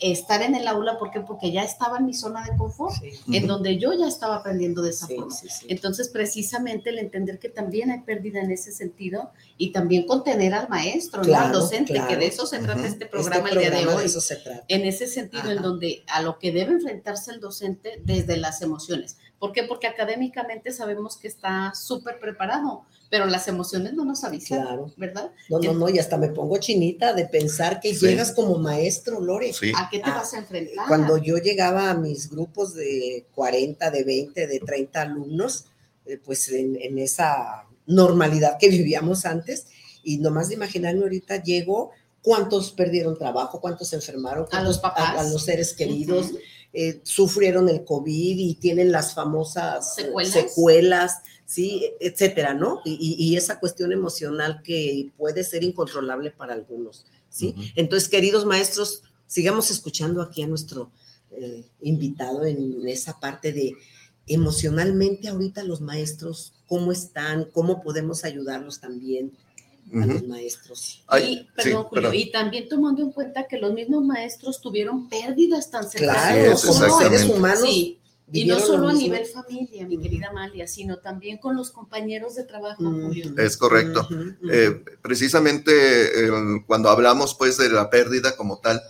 estar 0.02 0.42
en 0.42 0.56
el 0.56 0.68
aula, 0.68 0.98
¿por 1.00 1.10
qué? 1.12 1.22
Porque 1.22 1.54
ya 1.54 1.64
estaba 1.64 2.00
en 2.00 2.06
mi 2.06 2.14
zona 2.14 2.44
de 2.44 2.58
confort, 2.58 2.96
Sí. 3.02 3.12
en 3.38 3.48
donde 3.48 3.78
yo 3.78 3.94
ya 3.94 4.08
estaba 4.08 4.36
aprendiendo 4.38 4.82
de 4.82 4.90
esa 4.90 5.06
Sí, 5.08 5.16
forma. 5.16 5.32
sí, 5.34 5.48
sí. 5.48 5.68
Entonces, 5.70 6.10
precisamente 6.10 6.90
el 6.90 7.00
entender 7.00 7.40
que 7.40 7.48
también 7.48 7.92
hay 7.92 8.02
pérdida 8.02 8.42
en 8.42 8.52
ese 8.52 8.74
sentido 8.74 9.32
y 9.58 9.72
también 9.72 10.06
contener 10.06 10.54
al 10.54 10.68
maestro, 10.68 11.22
al 11.22 11.52
docente, 11.54 11.94
claro. 11.94 12.10
que 12.10 12.18
de 12.18 12.26
eso 12.28 12.46
se 12.46 12.60
trata 12.60 12.82
este 12.82 13.06
Este 13.06 13.06
programa 13.06 13.48
el 13.50 13.58
día 13.60 13.70
de 13.72 13.88
hoy. 13.88 14.04
eso 14.06 14.20
se 14.20 14.36
trata. 14.36 14.66
En 14.68 14.84
ese 14.84 15.08
sentido, 15.08 15.50
en 15.50 15.62
donde 15.62 16.04
a 16.08 16.22
lo 16.22 16.40
que 16.40 16.52
debe 16.52 16.74
enfrentarse 16.74 17.32
el 17.32 17.40
docente 17.40 18.02
desde 18.04 18.36
las 18.36 18.62
emociones. 18.62 19.16
¿Por 19.40 19.52
qué? 19.54 19.64
Porque 19.64 19.88
académicamente 19.88 20.72
sabemos 20.72 21.18
que 21.18 21.28
está 21.28 21.74
súper 21.76 22.20
preparado, 22.20 22.84
pero 23.16 23.28
las 23.28 23.48
emociones 23.48 23.94
no 23.94 24.04
nos 24.04 24.26
avisan, 24.26 24.62
Claro. 24.62 24.92
¿verdad? 24.98 25.32
No, 25.50 25.58
no, 25.60 25.74
no, 25.74 25.88
y 25.88 26.00
hasta 26.00 26.18
me 26.18 26.28
pongo 26.28 26.58
chinita 26.58 27.14
de 27.14 27.24
pensar 27.26 27.80
que 27.80 27.96
Sí. 27.96 28.08
llegas 28.08 28.34
como 28.34 28.58
maestro, 28.58 29.22
Lore. 29.22 29.54
Sí. 29.54 29.72
¿A 29.74 29.88
qué 29.90 30.00
te 30.00 30.10
Ah, 30.10 30.16
vas 30.16 30.34
a 30.34 30.40
enfrentar? 30.40 30.86
Cuando 30.90 31.18
yo 31.18 31.38
llegaba 31.38 31.90
a 31.90 31.94
mis 31.94 32.30
grupos 32.30 32.74
de 32.74 33.26
40, 33.34 33.90
de 33.90 34.04
20, 34.04 34.48
de 34.48 34.60
30 34.60 35.04
alumnos, 35.04 35.68
eh, 36.06 36.20
pues 36.22 36.50
en, 36.50 36.76
en 36.82 37.00
esa 37.00 37.64
normalidad 37.86 38.58
que 38.60 38.68
vivíamos 38.68 39.26
antes, 39.26 39.68
y 40.04 40.18
nomás 40.18 40.50
de 40.50 40.56
imaginarme 40.56 41.04
ahorita 41.04 41.42
llego, 41.42 41.92
cuántos 42.22 42.72
perdieron 42.72 43.18
trabajo, 43.18 43.62
cuántos 43.62 43.88
se 43.88 43.96
enfermaron, 43.96 44.46
A 44.52 44.62
los 44.62 44.80
cuántos- 44.80 44.80
papás. 44.80 45.16
a, 45.16 45.20
a 45.22 45.24
los 45.30 45.46
seres 45.46 45.74
queridos, 45.74 46.32
eh, 46.74 47.00
sufrieron 47.04 47.70
el 47.70 47.86
COVID 47.86 48.38
y 48.38 48.56
tienen 48.56 48.92
las 48.92 49.14
famosas 49.14 49.96
¿Secuelas? 49.96 50.34
secuelas, 50.34 51.14
sí, 51.46 51.92
etcétera, 52.00 52.54
¿no? 52.54 52.82
Y, 52.86 53.36
esa 53.36 53.60
cuestión 53.60 53.92
emocional 53.92 54.62
que 54.64 55.12
puede 55.18 55.44
ser 55.44 55.64
incontrolable 55.64 56.32
para 56.32 56.54
algunos, 56.54 57.06
¿sí? 57.30 57.56
Entonces, 57.76 58.10
queridos 58.10 58.46
maestros, 58.46 59.04
sigamos 59.28 59.70
escuchando 59.72 60.22
aquí 60.22 60.42
a 60.44 60.48
nuestro 60.48 60.92
eh, 61.32 61.66
invitado 61.82 62.46
en 62.46 62.88
esa 62.88 63.20
parte 63.20 63.52
de 63.52 63.74
emocionalmente 64.28 65.28
ahorita 65.28 65.64
los 65.64 65.82
maestros, 65.82 66.54
cómo 66.68 66.92
están, 66.92 67.46
cómo 67.52 67.82
podemos 67.82 68.24
ayudarlos 68.24 68.80
también 68.80 69.32
a 69.94 70.06
los 70.06 70.28
maestros. 70.28 71.04
Ay, 71.06 71.24
y, 71.24 71.36
sí, 71.38 71.48
perdón, 71.56 71.84
Julio, 71.84 72.02
perdón. 72.02 72.16
y 72.16 72.32
también 72.32 72.68
tomando 72.68 73.04
en 73.04 73.12
cuenta 73.12 73.48
que 73.48 73.58
los 73.58 73.72
mismos 73.74 74.04
maestros 74.04 74.60
tuvieron 74.60 75.08
pérdidas 75.10 75.70
tan 75.70 75.88
cercanas. 75.88 76.62
Claro, 76.64 76.80
como 76.80 77.00
seres 77.00 77.26
humanos. 77.26 77.70
Sí, 77.70 78.00
y 78.32 78.46
no 78.46 78.56
lo 78.56 78.60
solo 78.60 78.88
a 78.90 78.94
nivel 78.94 79.26
familia, 79.26 79.86
mi 79.88 79.98
querida 80.00 80.30
Amalia, 80.30 80.68
sino 80.68 80.98
también 80.98 81.38
con 81.38 81.56
los 81.56 81.72
compañeros 81.72 82.36
de 82.36 82.44
trabajo. 82.44 82.84
Julio. 82.84 83.34
Es 83.38 83.56
correcto. 83.56 84.08
Eh, 84.52 84.84
precisamente 85.02 86.26
el- 86.26 86.64
cuando 86.66 86.90
hablamos 86.90 87.36
pues 87.36 87.58
de 87.58 87.70
la 87.70 87.90
pérdida 87.90 88.36
como 88.36 88.58
tal, 88.60 88.82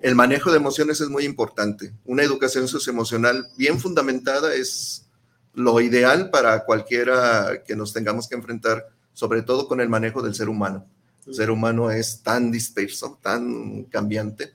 el 0.00 0.14
manejo 0.14 0.50
de 0.50 0.58
emociones 0.58 1.00
es 1.00 1.08
muy 1.08 1.24
importante. 1.24 1.92
Una 2.04 2.22
educación 2.22 2.68
socioemocional 2.68 3.48
bien 3.56 3.80
fundamentada 3.80 4.54
es 4.54 5.06
lo 5.54 5.80
ideal 5.80 6.30
para 6.30 6.64
cualquiera 6.64 7.62
que 7.66 7.74
nos 7.74 7.92
tengamos 7.92 8.28
que 8.28 8.34
enfrentar, 8.36 8.86
sobre 9.14 9.42
todo 9.42 9.66
con 9.66 9.80
el 9.80 9.88
manejo 9.88 10.22
del 10.22 10.34
ser 10.34 10.48
humano. 10.48 10.86
El 11.26 11.34
ser 11.34 11.50
humano 11.50 11.90
es 11.90 12.22
tan 12.22 12.52
disperso, 12.52 13.18
tan 13.20 13.84
cambiante, 13.84 14.52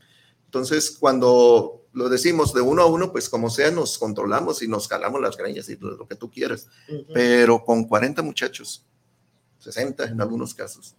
Entonces, 0.52 0.97
cuando 0.99 1.86
lo 1.93 2.10
decimos 2.10 2.54
de 2.54 2.60
uno 2.60 2.82
a 2.82 2.86
uno, 2.86 3.14
pues 3.14 3.30
como 3.30 3.49
sea, 3.49 3.72
nos 3.72 3.97
controlamos 3.97 4.62
y 4.62 4.68
nos 4.68 4.86
calamos 4.86 5.22
las 5.22 5.38
greñas 5.38 5.70
y 5.70 5.78
lo 5.78 6.06
que 6.06 6.16
tú 6.16 6.30
quieras. 6.30 6.68
Pero 7.14 7.64
con 7.64 7.86
40 7.86 8.22
muchachos, 8.22 8.86
60 9.60 10.10
en 10.10 10.20
algunos 10.20 10.54
casos, 10.54 10.97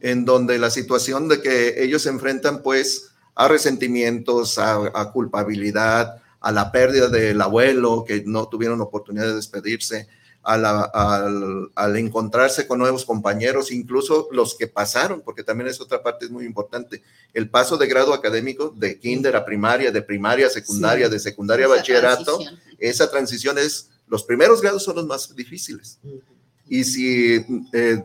en 0.00 0.24
donde 0.24 0.56
la 0.60 0.70
situación 0.70 1.26
de 1.26 1.42
que 1.42 1.82
ellos 1.82 2.02
se 2.02 2.10
enfrentan 2.10 2.62
pues 2.62 3.10
a 3.34 3.48
resentimientos, 3.48 4.56
a, 4.60 5.10
culpabilidad, 5.12 6.22
a 6.38 6.52
la 6.52 6.70
pérdida 6.70 7.08
del 7.08 7.40
abuelo, 7.40 8.04
que 8.06 8.22
no 8.24 8.46
tuvieron 8.46 8.80
oportunidad 8.80 9.26
de 9.26 9.34
despedirse, 9.34 10.06
al, 10.42 11.70
al, 11.74 11.96
encontrarse 11.96 12.66
con 12.66 12.78
nuevos 12.78 13.04
compañeros, 13.04 13.70
incluso 13.70 14.28
los 14.32 14.56
que 14.56 14.66
pasaron, 14.66 15.20
porque 15.20 15.44
también 15.44 15.68
es 15.68 15.80
otra 15.80 16.02
parte 16.02 16.28
muy 16.28 16.44
importante, 16.44 17.02
el 17.32 17.48
paso 17.48 17.76
de 17.76 17.86
grado 17.86 18.12
académico 18.12 18.70
de 18.76 18.98
kinder 18.98 19.36
a 19.36 19.44
primaria, 19.44 19.92
de 19.92 20.02
primaria 20.02 20.48
a 20.48 20.50
secundaria, 20.50 21.08
de 21.08 21.20
secundaria 21.20 21.66
a 21.66 21.68
bachillerato, 21.68 22.40
esa 22.78 23.10
transición 23.10 23.58
es, 23.58 23.90
los 24.08 24.24
primeros 24.24 24.60
grados 24.60 24.82
son 24.82 24.96
los 24.96 25.06
más 25.06 25.34
difíciles. 25.36 25.98
Y 26.68 26.84
si 26.84 27.44
eh, 27.72 28.02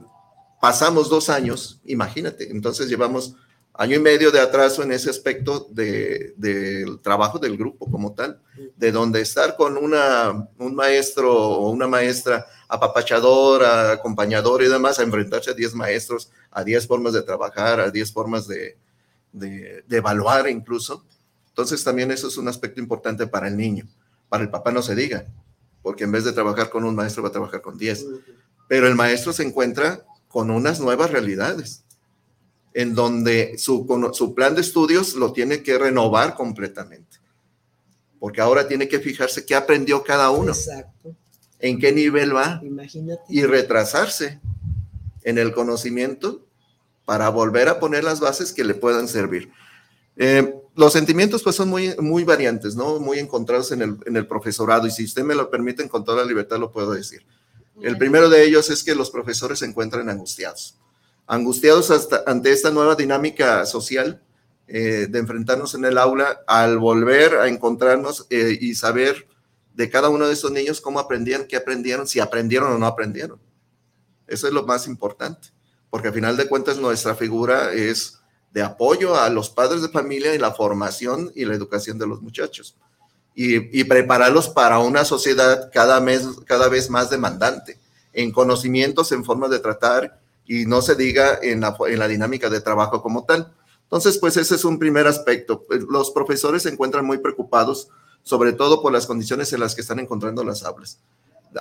pasamos 0.61 1.09
dos 1.09 1.29
años, 1.29 1.79
imagínate, 1.85 2.51
entonces 2.51 2.87
llevamos 2.87 3.35
año 3.77 3.95
y 3.95 3.99
medio 3.99 4.31
de 4.31 4.39
atraso 4.39 4.81
en 4.81 4.91
ese 4.91 5.09
aspecto 5.09 5.67
del 5.69 6.33
de, 6.35 6.97
trabajo 7.03 7.37
del 7.37 7.57
grupo 7.57 7.89
como 7.89 8.13
tal, 8.13 8.41
de 8.75 8.91
donde 8.91 9.21
estar 9.21 9.55
con 9.55 9.77
una, 9.77 10.49
un 10.57 10.75
maestro 10.75 11.31
o 11.31 11.69
una 11.69 11.87
maestra 11.87 12.47
apapachadora, 12.67 13.91
acompañadora 13.91 14.65
y 14.65 14.69
demás, 14.69 14.97
a 14.99 15.03
enfrentarse 15.03 15.51
a 15.51 15.53
10 15.53 15.75
maestros, 15.75 16.31
a 16.51 16.63
10 16.63 16.87
formas 16.87 17.13
de 17.13 17.21
trabajar, 17.21 17.79
a 17.79 17.91
10 17.91 18.11
formas 18.11 18.47
de, 18.47 18.77
de, 19.31 19.83
de, 19.87 19.97
evaluar 19.97 20.49
incluso. 20.49 21.05
Entonces 21.49 21.83
también 21.83 22.09
eso 22.11 22.27
es 22.27 22.37
un 22.37 22.47
aspecto 22.47 22.81
importante 22.81 23.27
para 23.27 23.47
el 23.47 23.55
niño. 23.55 23.87
Para 24.27 24.43
el 24.43 24.49
papá 24.49 24.71
no 24.71 24.81
se 24.81 24.95
diga, 24.95 25.27
porque 25.83 26.03
en 26.03 26.11
vez 26.11 26.23
de 26.23 26.33
trabajar 26.33 26.71
con 26.71 26.83
un 26.83 26.95
maestro 26.95 27.21
va 27.21 27.29
a 27.29 27.31
trabajar 27.31 27.61
con 27.61 27.77
10. 27.77 28.05
Pero 28.67 28.87
el 28.87 28.95
maestro 28.95 29.33
se 29.33 29.43
encuentra 29.43 30.03
con 30.27 30.49
unas 30.49 30.79
nuevas 30.79 31.11
realidades 31.11 31.85
en 32.77 32.93
donde 32.93 33.57
su, 33.57 33.87
su 34.13 34.35
plan 34.35 34.53
de 34.53 34.61
estudios 34.61 35.15
lo 35.15 35.33
tiene 35.33 35.63
que 35.63 35.79
renovar 35.79 36.35
completamente. 36.35 37.17
Porque 38.19 38.39
ahora 38.39 38.67
tiene 38.67 38.87
que 38.87 38.99
fijarse 38.99 39.47
qué 39.47 39.55
aprendió 39.55 40.03
cada 40.03 40.29
uno. 40.29 40.51
Exacto. 40.51 41.15
En 41.57 41.79
qué 41.79 41.91
nivel 41.91 42.35
va. 42.35 42.61
Imagínate. 42.63 43.23
Y 43.29 43.41
retrasarse 43.45 44.39
en 45.23 45.39
el 45.39 45.53
conocimiento 45.53 46.45
para 47.03 47.29
volver 47.29 47.67
a 47.67 47.79
poner 47.79 48.03
las 48.03 48.19
bases 48.19 48.53
que 48.53 48.63
le 48.63 48.75
puedan 48.75 49.07
servir. 49.07 49.51
Eh, 50.15 50.53
los 50.75 50.93
sentimientos 50.93 51.41
pues 51.41 51.55
son 51.55 51.69
muy, 51.69 51.95
muy 51.97 52.25
variantes, 52.25 52.75
¿no? 52.75 52.99
Muy 52.99 53.17
encontrados 53.17 53.71
en 53.71 53.81
el, 53.81 53.97
en 54.05 54.17
el 54.17 54.27
profesorado 54.27 54.85
y 54.85 54.91
si 54.91 55.03
usted 55.03 55.23
me 55.23 55.33
lo 55.33 55.49
permite 55.49 55.89
con 55.89 56.05
toda 56.05 56.21
la 56.23 56.29
libertad 56.29 56.59
lo 56.59 56.71
puedo 56.71 56.91
decir. 56.91 57.25
El 57.81 57.97
primero 57.97 58.29
de 58.29 58.43
ellos 58.43 58.69
es 58.69 58.83
que 58.83 58.93
los 58.93 59.09
profesores 59.09 59.57
se 59.59 59.65
encuentran 59.65 60.09
angustiados 60.09 60.77
angustiados 61.27 61.91
ante 62.25 62.51
esta 62.51 62.71
nueva 62.71 62.95
dinámica 62.95 63.65
social 63.65 64.21
eh, 64.67 65.07
de 65.09 65.19
enfrentarnos 65.19 65.75
en 65.75 65.85
el 65.85 65.97
aula 65.97 66.39
al 66.47 66.77
volver 66.77 67.35
a 67.35 67.47
encontrarnos 67.47 68.25
eh, 68.29 68.57
y 68.59 68.75
saber 68.75 69.27
de 69.73 69.89
cada 69.89 70.09
uno 70.09 70.25
de 70.25 70.33
estos 70.33 70.51
niños 70.51 70.81
cómo 70.81 70.99
aprendían, 70.99 71.45
qué 71.45 71.57
aprendieron, 71.57 72.07
si 72.07 72.19
aprendieron 72.19 72.71
o 72.71 72.77
no 72.77 72.87
aprendieron. 72.87 73.39
Eso 74.25 74.47
es 74.47 74.53
lo 74.53 74.65
más 74.65 74.87
importante, 74.87 75.49
porque 75.89 76.07
al 76.07 76.13
final 76.13 76.35
de 76.35 76.47
cuentas 76.47 76.77
nuestra 76.77 77.13
figura 77.13 77.71
es 77.73 78.19
de 78.51 78.63
apoyo 78.63 79.15
a 79.15 79.29
los 79.29 79.49
padres 79.49 79.81
de 79.81 79.89
familia 79.89 80.33
y 80.33 80.39
la 80.39 80.53
formación 80.53 81.31
y 81.35 81.45
la 81.45 81.53
educación 81.53 81.99
de 81.99 82.07
los 82.07 82.21
muchachos. 82.21 82.75
Y, 83.35 83.79
y 83.79 83.83
prepararlos 83.83 84.49
para 84.49 84.79
una 84.79 85.05
sociedad 85.05 85.69
cada, 85.71 86.01
mes, 86.01 86.25
cada 86.45 86.69
vez 86.69 86.89
más 86.89 87.09
demandante 87.11 87.77
en 88.13 88.31
conocimientos, 88.31 89.11
en 89.11 89.23
formas 89.23 89.51
de 89.51 89.59
tratar 89.59 90.19
y 90.47 90.65
no 90.65 90.81
se 90.81 90.95
diga 90.95 91.39
en 91.41 91.61
la, 91.61 91.75
en 91.87 91.99
la 91.99 92.07
dinámica 92.07 92.49
de 92.49 92.61
trabajo 92.61 93.01
como 93.01 93.25
tal. 93.25 93.53
Entonces, 93.83 94.17
pues 94.17 94.35
ese 94.37 94.55
es 94.55 94.65
un 94.65 94.79
primer 94.79 95.07
aspecto. 95.07 95.63
Pues, 95.65 95.81
los 95.83 96.11
profesores 96.11 96.63
se 96.63 96.69
encuentran 96.69 97.05
muy 97.05 97.19
preocupados, 97.19 97.89
sobre 98.23 98.53
todo 98.53 98.81
por 98.81 98.91
las 98.91 99.05
condiciones 99.05 99.51
en 99.53 99.61
las 99.61 99.75
que 99.75 99.81
están 99.81 99.99
encontrando 99.99 100.43
las 100.43 100.63
aulas. 100.63 100.99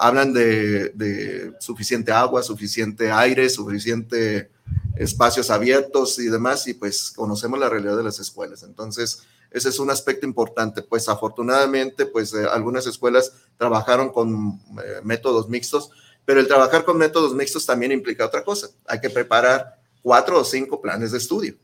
Hablan 0.01 0.32
de, 0.32 1.53
suficiente 1.61 2.11
agua, 2.12 2.43
suficiente 2.43 3.11
aire, 3.12 3.49
suficiente 3.49 4.51
espacios 4.97 5.51
abiertos 5.51 6.18
y 6.18 6.26
demás, 6.26 6.66
y 6.66 6.74
pues 6.74 7.12
conocemos 7.14 7.61
la 7.61 7.68
realidad 7.68 7.97
de 7.97 8.03
las 8.03 8.18
escuelas. 8.18 8.62
Entonces, 8.62 9.22
ese 9.51 9.68
es 9.68 9.78
un 9.78 9.91
aspecto 9.91 10.26
importante. 10.26 10.82
Pues 10.82 11.09
afortunadamente, 11.09 12.07
pues 12.07 12.34
eh, 12.34 12.47
algunas 12.51 12.87
escuelas 12.87 13.32
trabajaron 13.57 14.11
con 14.11 14.61
eh, 14.84 15.01
métodos 15.05 15.49
mixtos, 15.49 15.91
pero 16.27 16.41
el 16.41 16.49
trabajar 16.49 16.85
con 16.85 16.99
métodos 16.99 17.35
mixtos 17.35 17.64
también 17.64 17.93
implica 17.93 18.27
otra 18.27 18.45
cosa. 18.45 18.68
Hay 18.87 19.01
que 19.01 19.09
preparar 19.09 19.81
cuatro 20.03 20.41
o 20.41 20.45
cinco 20.45 20.83
planes 20.83 21.12
de 21.12 21.18
estudio, 21.18 21.55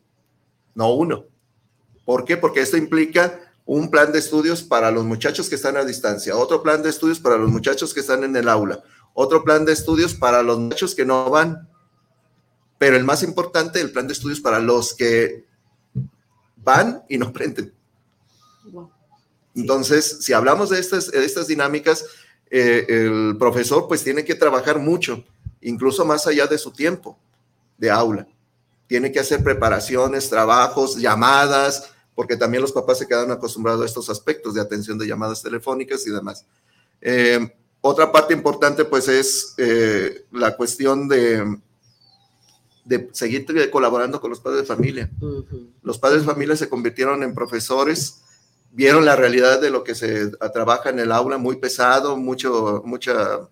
no 0.74 0.94
uno. 0.94 1.26
¿Por 2.06 2.24
qué? 2.24 2.36
Porque 2.36 2.60
esto 2.60 2.76
implica 2.76 3.40
un 3.66 3.90
plan 3.90 4.12
de 4.12 4.20
estudios 4.20 4.62
para 4.62 4.90
los 4.90 5.04
muchachos 5.04 5.48
que 5.48 5.56
están 5.56 5.76
a 5.76 5.84
distancia, 5.84 6.36
otro 6.36 6.62
plan 6.62 6.82
de 6.82 6.90
estudios 6.90 7.20
para 7.20 7.36
los 7.36 7.50
muchachos 7.50 7.92
que 7.92 8.00
están 8.00 8.24
en 8.24 8.34
el 8.36 8.48
aula, 8.48 8.82
otro 9.14 9.44
plan 9.44 9.64
de 9.64 9.72
estudios 9.72 10.14
para 10.14 10.42
los 10.42 10.58
muchachos 10.58 10.94
que 10.94 11.04
no 11.04 11.28
van. 11.28 11.68
Pero 12.78 12.96
el 12.96 13.04
más 13.04 13.22
importante, 13.22 13.80
el 13.80 13.92
plan 13.92 14.06
de 14.06 14.12
estudios 14.12 14.40
para 14.40 14.58
los 14.58 14.94
que 14.94 15.44
van 16.56 17.02
y 17.08 17.18
no 17.18 17.26
aprenden. 17.26 17.72
Entonces, 19.54 20.18
si 20.20 20.32
hablamos 20.32 20.70
de 20.70 20.80
estas, 20.80 21.10
de 21.10 21.24
estas 21.24 21.46
dinámicas, 21.46 22.04
eh, 22.54 22.84
el 22.86 23.36
profesor 23.38 23.88
pues 23.88 24.04
tiene 24.04 24.26
que 24.26 24.34
trabajar 24.34 24.78
mucho, 24.78 25.24
incluso 25.62 26.04
más 26.04 26.26
allá 26.26 26.46
de 26.46 26.58
su 26.58 26.70
tiempo 26.70 27.18
de 27.78 27.90
aula. 27.90 28.28
Tiene 28.86 29.10
que 29.10 29.20
hacer 29.20 29.42
preparaciones, 29.42 30.28
trabajos, 30.28 30.98
llamadas, 30.98 31.90
porque 32.14 32.36
también 32.36 32.60
los 32.60 32.72
papás 32.72 32.98
se 32.98 33.08
quedan 33.08 33.30
acostumbrados 33.30 33.80
a 33.80 33.86
estos 33.86 34.10
aspectos 34.10 34.52
de 34.52 34.60
atención 34.60 34.98
de 34.98 35.06
llamadas 35.06 35.42
telefónicas 35.42 36.06
y 36.06 36.10
demás. 36.10 36.44
Eh, 37.00 37.54
otra 37.80 38.12
parte 38.12 38.34
importante 38.34 38.84
pues 38.84 39.08
es 39.08 39.54
eh, 39.56 40.26
la 40.30 40.54
cuestión 40.54 41.08
de, 41.08 41.58
de 42.84 43.08
seguir 43.12 43.46
colaborando 43.70 44.20
con 44.20 44.28
los 44.28 44.40
padres 44.40 44.60
de 44.60 44.66
familia. 44.66 45.10
Los 45.82 45.98
padres 45.98 46.20
de 46.20 46.26
familia 46.30 46.54
se 46.54 46.68
convirtieron 46.68 47.22
en 47.22 47.34
profesores 47.34 48.20
vieron 48.72 49.04
la 49.04 49.16
realidad 49.16 49.60
de 49.60 49.70
lo 49.70 49.84
que 49.84 49.94
se 49.94 50.30
trabaja 50.52 50.90
en 50.90 50.98
el 50.98 51.12
aula, 51.12 51.38
muy 51.38 51.56
pesado, 51.56 52.16
mucho, 52.16 52.82
mucha 52.84 53.48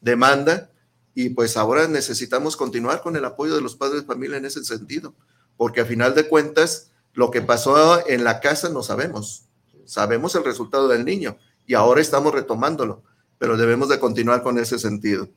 demanda, 0.00 0.70
y 1.14 1.30
pues 1.30 1.56
ahora 1.56 1.86
necesitamos 1.86 2.56
continuar 2.56 3.02
con 3.02 3.16
el 3.16 3.24
apoyo 3.24 3.54
de 3.54 3.60
los 3.60 3.76
padres 3.76 4.02
de 4.02 4.06
familia 4.06 4.36
en 4.38 4.44
ese 4.44 4.64
sentido, 4.64 5.14
porque 5.56 5.80
a 5.80 5.86
final 5.86 6.14
de 6.14 6.28
cuentas, 6.28 6.90
lo 7.14 7.30
que 7.30 7.40
pasó 7.40 8.06
en 8.08 8.24
la 8.24 8.40
casa 8.40 8.68
no 8.68 8.82
sabemos, 8.82 9.44
sabemos 9.84 10.34
el 10.34 10.44
resultado 10.44 10.88
del 10.88 11.04
niño, 11.04 11.36
y 11.66 11.74
ahora 11.74 12.00
estamos 12.00 12.34
retomándolo, 12.34 13.02
pero 13.38 13.56
debemos 13.56 13.88
de 13.88 14.00
continuar 14.00 14.42
con 14.42 14.58
ese 14.58 14.78
sentido. 14.78 15.28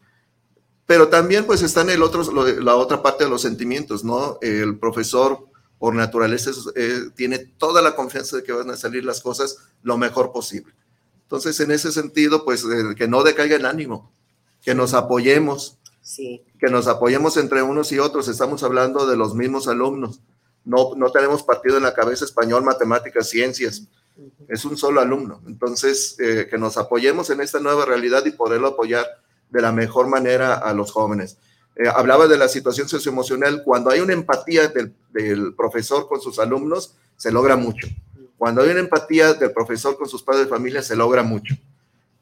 Pero 0.87 1.09
también 1.09 1.45
pues 1.45 1.61
está 1.61 1.81
en 1.81 1.91
el 1.91 2.01
otro, 2.01 2.23
la 2.61 2.75
otra 2.75 3.01
parte 3.01 3.23
de 3.23 3.29
los 3.29 3.41
sentimientos, 3.41 4.03
¿no? 4.03 4.37
El 4.41 4.77
profesor 4.79 5.47
por 5.85 5.93
naturaleza 5.93 6.49
eh, 6.73 7.11
tiene 7.13 7.37
toda 7.37 7.79
la 7.79 7.95
confianza 7.95 8.37
de 8.37 8.43
que 8.43 8.51
van 8.51 8.71
a 8.71 8.75
salir 8.75 9.05
las 9.05 9.21
cosas 9.21 9.57
lo 9.83 9.99
mejor 9.99 10.31
posible. 10.31 10.73
Entonces, 11.21 11.59
en 11.59 11.69
ese 11.69 11.91
sentido, 11.91 12.43
pues 12.43 12.63
eh, 12.63 12.95
que 12.97 13.07
no 13.07 13.21
decaiga 13.21 13.55
el 13.55 13.67
ánimo, 13.67 14.11
que 14.63 14.73
nos 14.73 14.95
apoyemos, 14.95 15.77
que 16.17 16.71
nos 16.71 16.87
apoyemos 16.87 17.37
entre 17.37 17.61
unos 17.61 17.91
y 17.91 17.99
otros. 17.99 18.27
Estamos 18.29 18.63
hablando 18.63 19.05
de 19.05 19.15
los 19.15 19.35
mismos 19.35 19.67
alumnos. 19.67 20.21
No, 20.63 20.95
no 20.95 21.11
tenemos 21.11 21.43
partido 21.43 21.77
en 21.77 21.83
la 21.83 21.93
cabeza 21.93 22.25
español, 22.25 22.63
matemáticas, 22.63 23.29
ciencias. 23.29 23.83
Es 24.47 24.65
un 24.65 24.77
solo 24.77 25.01
alumno. 25.01 25.43
Entonces, 25.45 26.15
eh, 26.17 26.47
que 26.49 26.57
nos 26.57 26.77
apoyemos 26.77 27.29
en 27.29 27.41
esta 27.41 27.59
nueva 27.59 27.85
realidad 27.85 28.25
y 28.25 28.31
poderlo 28.31 28.69
apoyar 28.69 29.05
de 29.51 29.61
la 29.61 29.71
mejor 29.71 30.07
manera 30.07 30.55
a 30.55 30.73
los 30.73 30.91
jóvenes. 30.91 31.37
Eh, 31.75 31.89
hablaba 31.93 32.27
de 32.27 32.37
la 32.37 32.47
situación 32.47 32.87
socioemocional, 32.87 33.63
cuando 33.63 33.89
hay 33.89 33.99
una 33.99 34.13
empatía 34.13 34.69
del, 34.69 34.93
profesor 35.55 36.07
con 36.07 36.21
sus 36.21 36.39
alumnos, 36.39 36.95
se 37.17 37.31
logra 37.31 37.55
mucho. 37.55 37.87
Cuando 38.37 38.61
hay 38.61 38.69
una 38.69 38.79
empatía 38.79 39.33
del 39.33 39.51
profesor 39.51 39.97
con 39.97 40.07
sus 40.07 40.23
padres 40.23 40.45
de 40.45 40.49
familia, 40.49 40.81
se 40.81 40.95
logra 40.95 41.23
mucho. 41.23 41.55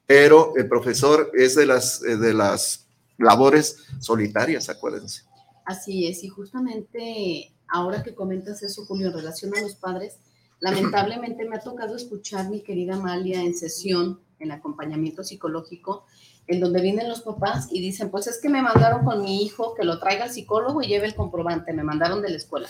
Pero 0.06 0.54
el 0.56 0.68
profesor 0.68 1.32
es 1.34 1.56
de 1.56 1.66
las, 1.66 2.04
eh, 2.04 2.18
de 2.18 2.34
las 2.34 2.88
labores 3.18 3.78
solitarias, 4.00 4.70
acuérdense. 4.70 5.24
Así 5.66 6.08
es, 6.08 6.24
y 6.24 6.30
justamente 6.30 7.54
ahora 7.68 8.04
que 8.04 8.14
comentas 8.14 8.64
eso, 8.64 8.86
Julio, 8.86 9.08
en 9.08 9.14
relación 9.14 9.56
a 9.56 9.62
los 9.62 9.76
padres, 9.76 10.18
lamentablemente 10.60 11.48
me 11.48 11.58
ha 11.58 11.62
tocado 11.62 11.96
escuchar, 11.96 12.50
mi 12.50 12.62
querida 12.62 12.96
Amalia, 12.96 13.42
en 13.42 13.56
sesión, 13.56 14.20
en 14.40 14.52
acompañamiento 14.52 15.24
psicológico, 15.24 16.06
en 16.48 16.60
donde 16.60 16.82
vienen 16.82 17.08
los 17.08 17.22
papás 17.22 17.68
y 17.72 17.80
dicen, 17.80 18.10
pues 18.10 18.28
es 18.28 18.40
que 18.42 18.50
me 18.50 18.62
mandaron 18.62 19.06
con 19.06 19.22
mi 19.22 19.44
hijo 19.44 19.74
que 19.76 19.84
lo 19.84 20.00
traiga 20.00 20.26
al 20.26 20.32
psicólogo 20.32 20.82
y 20.82 20.88
lleve 20.88 21.08
el 21.08 21.16
comprobante, 21.16 21.74
me 21.74 21.84
mandaron 21.84 22.22
de 22.22 22.30
la 22.30 22.38
escuela. 22.38 22.68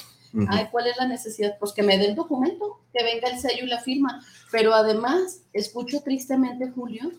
Ay, 0.47 0.67
¿cuál 0.71 0.87
es 0.87 0.97
la 0.97 1.07
necesidad? 1.07 1.57
Pues 1.59 1.73
que 1.73 1.83
me 1.83 1.97
dé 1.97 2.07
el 2.07 2.15
documento, 2.15 2.79
que 2.91 3.03
venga 3.03 3.29
el 3.29 3.39
sello 3.39 3.65
y 3.65 3.67
la 3.67 3.79
firma. 3.79 4.23
Pero 4.51 4.73
además, 4.73 5.41
escucho 5.53 6.01
tristemente, 6.01 6.71
Julio, 6.71 7.11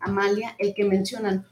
Amalia, 0.00 0.54
el 0.58 0.74
que 0.74 0.84
mencionan, 0.84 1.46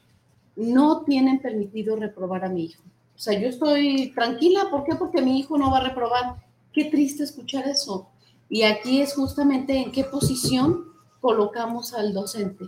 no 0.55 1.03
tienen 1.03 1.39
permitido 1.39 1.95
reprobar 1.97 2.45
a 2.45 2.49
mi 2.49 2.65
hijo. 2.65 2.83
O 3.15 3.19
sea, 3.19 3.37
yo 3.37 3.49
estoy 3.49 4.13
tranquila, 4.15 4.69
¿por 4.71 4.85
qué? 4.85 4.95
Porque 4.95 5.21
mi 5.21 5.39
hijo 5.39 5.57
no 5.57 5.71
va 5.71 5.79
a 5.79 5.89
reprobar. 5.89 6.35
Qué 6.71 6.85
triste 6.85 7.23
escuchar 7.23 7.67
eso. 7.67 8.07
Y 8.47 8.63
aquí 8.63 9.01
es 9.01 9.13
justamente 9.13 9.77
en 9.77 9.91
qué 9.91 10.05
posición 10.05 10.85
colocamos 11.19 11.93
al 11.93 12.13
docente. 12.13 12.65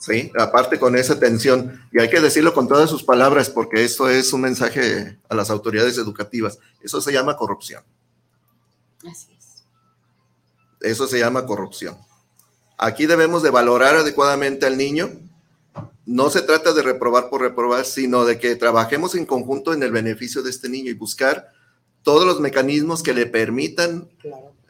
Sí, 0.00 0.32
aparte 0.38 0.78
con 0.78 0.96
esa 0.96 1.20
tensión, 1.20 1.78
y 1.92 2.00
hay 2.00 2.08
que 2.08 2.20
decirlo 2.20 2.54
con 2.54 2.66
todas 2.66 2.88
sus 2.88 3.02
palabras, 3.02 3.50
porque 3.50 3.84
esto 3.84 4.08
es 4.08 4.32
un 4.32 4.40
mensaje 4.40 5.18
a 5.28 5.34
las 5.34 5.50
autoridades 5.50 5.98
educativas. 5.98 6.58
Eso 6.82 7.02
se 7.02 7.12
llama 7.12 7.36
corrupción. 7.36 7.82
Así 9.06 9.28
es. 9.38 9.62
Eso 10.80 11.06
se 11.06 11.18
llama 11.18 11.44
corrupción. 11.44 11.98
Aquí 12.78 13.04
debemos 13.04 13.42
de 13.42 13.50
valorar 13.50 13.96
adecuadamente 13.96 14.64
al 14.64 14.78
niño. 14.78 15.10
No 16.06 16.30
se 16.30 16.40
trata 16.40 16.72
de 16.72 16.80
reprobar 16.80 17.28
por 17.28 17.42
reprobar, 17.42 17.84
sino 17.84 18.24
de 18.24 18.38
que 18.38 18.56
trabajemos 18.56 19.14
en 19.14 19.26
conjunto 19.26 19.74
en 19.74 19.82
el 19.82 19.92
beneficio 19.92 20.42
de 20.42 20.48
este 20.48 20.70
niño 20.70 20.90
y 20.90 20.94
buscar 20.94 21.52
todos 22.02 22.24
los 22.24 22.40
mecanismos 22.40 23.02
que 23.02 23.12
le 23.12 23.26
permitan 23.26 24.08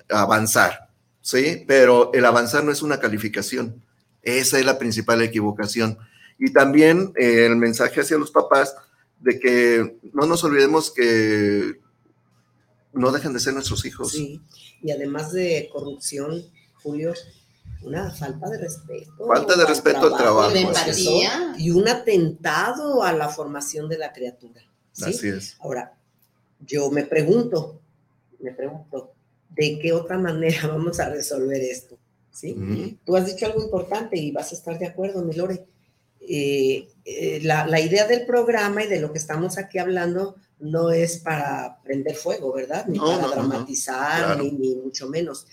avanzar. 0.08 0.88
Sí, 1.20 1.64
pero 1.68 2.12
el 2.14 2.24
avanzar 2.24 2.64
no 2.64 2.72
es 2.72 2.82
una 2.82 2.98
calificación 2.98 3.80
esa 4.22 4.58
es 4.58 4.64
la 4.64 4.78
principal 4.78 5.22
equivocación. 5.22 5.98
Y 6.38 6.52
también 6.52 7.12
eh, 7.16 7.46
el 7.46 7.56
mensaje 7.56 8.00
hacia 8.00 8.18
los 8.18 8.30
papás 8.30 8.74
de 9.20 9.38
que 9.38 9.98
no 10.12 10.26
nos 10.26 10.42
olvidemos 10.44 10.90
que 10.90 11.80
no 12.92 13.12
dejen 13.12 13.32
de 13.32 13.40
ser 13.40 13.54
nuestros 13.54 13.84
hijos. 13.84 14.12
Sí, 14.12 14.40
y 14.82 14.90
además 14.90 15.32
de 15.32 15.68
corrupción, 15.72 16.42
Julio, 16.82 17.12
una 17.82 18.10
falta 18.10 18.48
de 18.48 18.58
respeto. 18.58 19.26
Falta 19.26 19.56
de 19.56 19.66
respeto 19.66 20.06
al 20.06 20.16
trabajo. 20.16 20.52
y 21.58 21.70
un 21.70 21.88
atentado 21.88 23.02
a 23.02 23.12
la 23.12 23.28
formación 23.28 23.88
de 23.88 23.98
la 23.98 24.12
criatura. 24.12 24.62
Así 25.00 25.28
es. 25.28 25.56
Ahora, 25.60 25.94
yo 26.60 26.90
me 26.90 27.04
pregunto, 27.04 27.80
me 28.40 28.52
pregunto, 28.52 29.12
¿de 29.50 29.78
qué 29.78 29.92
otra 29.92 30.18
manera 30.18 30.66
vamos 30.68 31.00
a 31.00 31.08
resolver 31.08 31.60
esto? 31.60 31.98
¿Sí? 32.41 32.99
Tú 33.05 33.16
has 33.16 33.26
dicho 33.26 33.47
algo 33.47 33.62
importante 33.62 34.16
y 34.16 34.30
vas 34.30 34.53
a 34.53 34.55
estar 34.55 34.78
de 34.78 34.86
acuerdo, 34.86 35.22
mi 35.22 35.34
Lore. 35.34 35.66
Eh, 36.20 36.88
eh, 37.05 37.41
la, 37.43 37.80
idea 37.80 38.07
del 38.07 38.24
programa 38.26 38.84
y 38.84 38.88
de 38.88 39.01
lo 39.01 39.12
que 39.12 39.18
estamos 39.18 39.59
aquí 39.59 39.78
hablando 39.78 40.36
no 40.59 40.91
es 40.91 41.18
para 41.18 41.80
prender 41.82 42.14
fuego, 42.14 42.53
¿verdad? 42.53 42.86
Ni 42.86 42.99
para 42.99 43.28
dramatizar, 43.28 44.43
ni, 44.43 44.74
mucho 44.76 45.09
menos. 45.09 45.47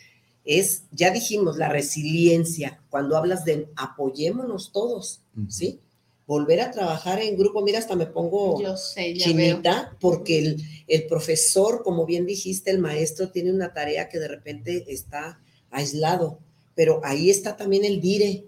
Es, 0.46 0.84
ya 0.92 1.12
dijimos, 1.12 1.58
la 1.58 1.70
resiliencia. 1.70 2.82
Cuando 2.90 3.18
hablas 3.18 3.44
de 3.44 3.70
apoyémonos 3.76 4.72
todos, 4.72 5.22
¿sí? 5.50 5.80
Volver 6.26 6.60
a 6.62 6.72
trabajar 6.72 7.22
en 7.22 7.38
grupo. 7.38 7.62
Mira, 7.62 7.80
hasta 7.80 7.96
me 7.96 8.06
pongo 8.06 8.62
chinita, 8.96 9.96
porque 10.00 10.40
el, 10.40 10.64
el 10.88 11.08
profesor, 11.08 11.84
como 11.84 12.06
bien 12.06 12.26
dijiste, 12.26 12.72
el 12.72 12.80
maestro 12.80 13.30
tiene 13.30 13.52
una 13.52 13.74
tarea 13.74 14.10
que 14.10 14.20
de 14.20 14.28
repente 14.28 14.86
está 14.90 15.40
aislado 15.72 16.40
pero 16.78 17.02
ahí 17.04 17.32
está 17.32 17.58
también 17.58 17.84
el 17.84 18.00
DIRE, 18.00 18.46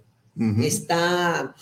está 0.62 1.56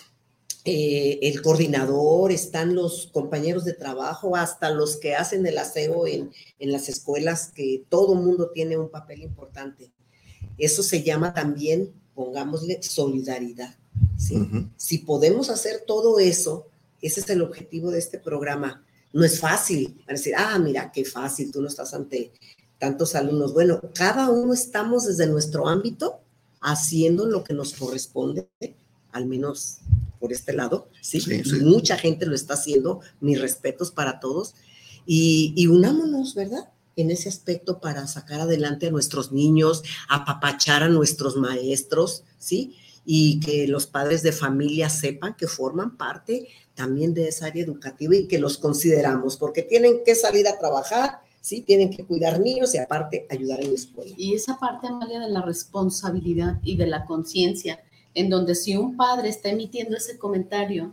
eh, 0.66 1.18
el 1.22 1.42
coordinador, 1.42 2.34
están 2.34 2.76
los 2.76 3.08
compañeros 3.08 3.64
de 3.64 3.72
trabajo, 3.72 4.36
hasta 4.36 4.70
los 4.70 4.98
que 4.98 5.16
hacen 5.16 5.46
el 5.48 5.58
aseo 5.58 6.06
en, 6.06 6.30
las 6.60 6.90
escuelas, 6.90 7.54
que 7.56 7.86
todo 7.88 8.16
mundo 8.16 8.52
tiene 8.54 8.78
un 8.78 8.90
papel 8.90 9.24
importante. 9.24 9.94
Eso 10.58 10.84
se 10.84 11.04
llama 11.04 11.34
también, 11.34 11.94
pongámosle, 12.14 12.84
solidaridad. 12.84 13.74
Si 14.76 14.98
podemos 14.98 15.50
hacer 15.50 15.86
todo 15.88 16.20
eso, 16.20 16.68
ese 17.02 17.22
es 17.22 17.30
el 17.30 17.44
objetivo 17.44 17.92
de 17.92 18.00
este 18.00 18.20
programa. 18.20 18.84
No 19.14 19.24
es 19.24 19.40
fácil. 19.40 20.04
Decir, 20.06 20.34
ah, 20.38 20.60
mira, 20.60 20.92
qué 20.92 21.06
fácil, 21.06 21.50
tú 21.50 21.62
no 21.62 21.70
estás 21.70 21.94
ante 21.94 22.34
tantos 22.78 23.16
alumnos. 23.16 23.54
Bueno, 23.54 23.80
cada 23.96 24.30
uno 24.30 24.54
estamos 24.54 25.06
desde 25.06 25.28
nuestro 25.28 25.70
ámbito 25.70 26.27
haciendo 26.68 27.26
lo 27.26 27.44
que 27.44 27.54
nos 27.54 27.74
corresponde, 27.74 28.50
al 29.12 29.26
menos 29.26 29.78
por 30.20 30.34
este 30.34 30.52
lado, 30.52 30.90
¿sí? 31.02 31.22
Mucha 31.62 31.98
gente 31.98 32.26
lo 32.26 32.36
está 32.36 32.56
haciendo, 32.56 33.00
mis 33.22 33.40
respetos 33.40 33.92
para 33.92 34.20
todos, 34.20 34.56
y, 35.06 35.66
unámonos, 35.68 36.36
¿verdad? 36.36 36.70
En 36.98 37.12
ese 37.12 37.30
aspecto 37.30 37.80
para 37.80 38.06
sacar 38.08 38.42
adelante 38.42 38.88
a 38.88 38.92
nuestros 38.92 39.32
niños, 39.32 39.84
apapachar 40.10 40.84
a 40.84 40.90
nuestros 40.90 41.38
maestros, 41.38 42.26
¿sí? 42.38 42.76
Y 43.06 43.40
que 43.40 43.68
los 43.70 43.88
padres 43.88 44.22
de 44.22 44.34
familia 44.34 44.90
sepan 44.90 45.36
que 45.38 45.48
forman 45.48 45.96
parte 45.96 46.50
también 46.74 47.14
de 47.14 47.30
esa 47.30 47.46
área 47.46 47.64
educativa 47.64 48.14
y 48.18 48.28
que 48.28 48.40
los 48.40 48.58
consideramos, 48.58 49.38
porque 49.38 49.62
tienen 49.62 50.04
que 50.06 50.16
salir 50.16 50.46
a 50.50 50.60
trabajar, 50.60 51.22
¿sí? 51.48 51.62
Tienen 51.62 51.90
que 51.90 52.04
cuidar 52.04 52.42
niños 52.42 52.76
y 52.76 52.78
aparte 52.78 53.26
ayudar 53.30 53.62
en 53.62 53.70
la 53.70 53.76
escuela. 53.76 54.14
Y 54.18 54.34
esa 54.34 54.60
parte, 54.60 54.88
Amalia, 54.88 55.22
de 55.22 55.30
la 55.30 55.42
responsabilidad 55.42 56.60
y 56.62 56.76
de 56.76 56.88
la 56.88 57.06
conciencia, 57.06 57.80
en 58.14 58.30
donde 58.30 58.54
si 58.54 58.76
un 58.76 58.98
padre 58.98 59.30
está 59.30 59.48
emitiendo 59.48 59.96
ese 59.96 60.18
comentario 60.18 60.92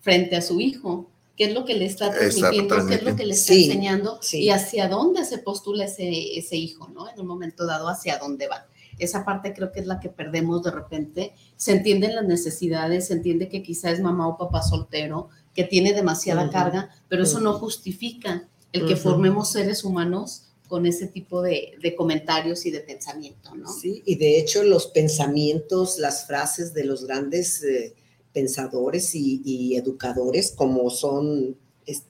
frente 0.00 0.34
a 0.34 0.42
su 0.42 0.60
hijo, 0.60 1.06
qué 1.36 1.44
es 1.44 1.54
lo 1.54 1.64
que 1.64 1.74
le 1.74 1.84
está 1.84 2.10
transmitiendo, 2.10 2.84
qué 2.88 2.94
es 2.96 3.02
lo 3.04 3.14
que 3.14 3.26
le 3.26 3.34
está 3.34 3.54
enseñando 3.54 4.18
y 4.32 4.50
hacia 4.50 4.88
dónde 4.88 5.24
se 5.24 5.38
postula 5.38 5.84
ese, 5.84 6.36
ese 6.36 6.56
hijo, 6.56 6.88
¿no? 6.88 7.08
En 7.08 7.20
un 7.20 7.28
momento 7.28 7.64
dado, 7.64 7.88
hacia 7.88 8.18
dónde 8.18 8.48
va. 8.48 8.66
Esa 8.98 9.24
parte 9.24 9.54
creo 9.54 9.70
que 9.70 9.80
es 9.80 9.86
la 9.86 10.00
que 10.00 10.08
perdemos 10.08 10.64
de 10.64 10.72
repente. 10.72 11.32
Se 11.56 11.70
entienden 11.70 12.16
las 12.16 12.24
necesidades, 12.24 13.06
se 13.06 13.14
entiende 13.14 13.48
que 13.48 13.62
quizá 13.62 13.92
es 13.92 14.00
mamá 14.00 14.26
o 14.26 14.36
papá 14.36 14.62
soltero, 14.62 15.28
que 15.54 15.62
tiene 15.62 15.92
demasiada 15.92 16.50
carga, 16.50 16.90
pero 17.08 17.22
eso 17.22 17.38
no 17.38 17.52
justifica 17.52 18.48
el 18.72 18.86
que 18.86 18.96
formemos 18.96 19.52
seres 19.52 19.84
humanos 19.84 20.44
con 20.68 20.86
ese 20.86 21.06
tipo 21.06 21.42
de, 21.42 21.78
comentarios 21.96 22.64
y 22.64 22.70
de 22.70 22.80
pensamiento, 22.80 23.54
¿no? 23.54 23.70
Sí, 23.70 24.02
y 24.06 24.14
de 24.16 24.38
hecho 24.38 24.62
los 24.62 24.86
pensamientos, 24.86 25.98
las 25.98 26.26
frases 26.26 26.72
de 26.72 26.84
los 26.84 27.04
grandes 27.04 27.62
eh, 27.62 27.94
pensadores 28.32 29.14
y, 29.14 29.76
educadores 29.76 30.52
como 30.52 30.88
son 30.88 31.56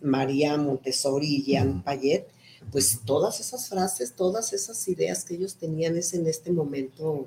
María 0.00 0.56
Montessori 0.56 1.26
y 1.26 1.42
Jean 1.42 1.82
Payet, 1.82 2.28
pues 2.70 3.00
todas 3.04 3.40
esas 3.40 3.68
frases, 3.68 4.14
todas 4.14 4.52
esas 4.52 4.86
ideas 4.86 5.24
que 5.24 5.34
ellos 5.34 5.56
tenían 5.56 5.96
es 5.96 6.14
en 6.14 6.28
este 6.28 6.52
momento 6.52 7.26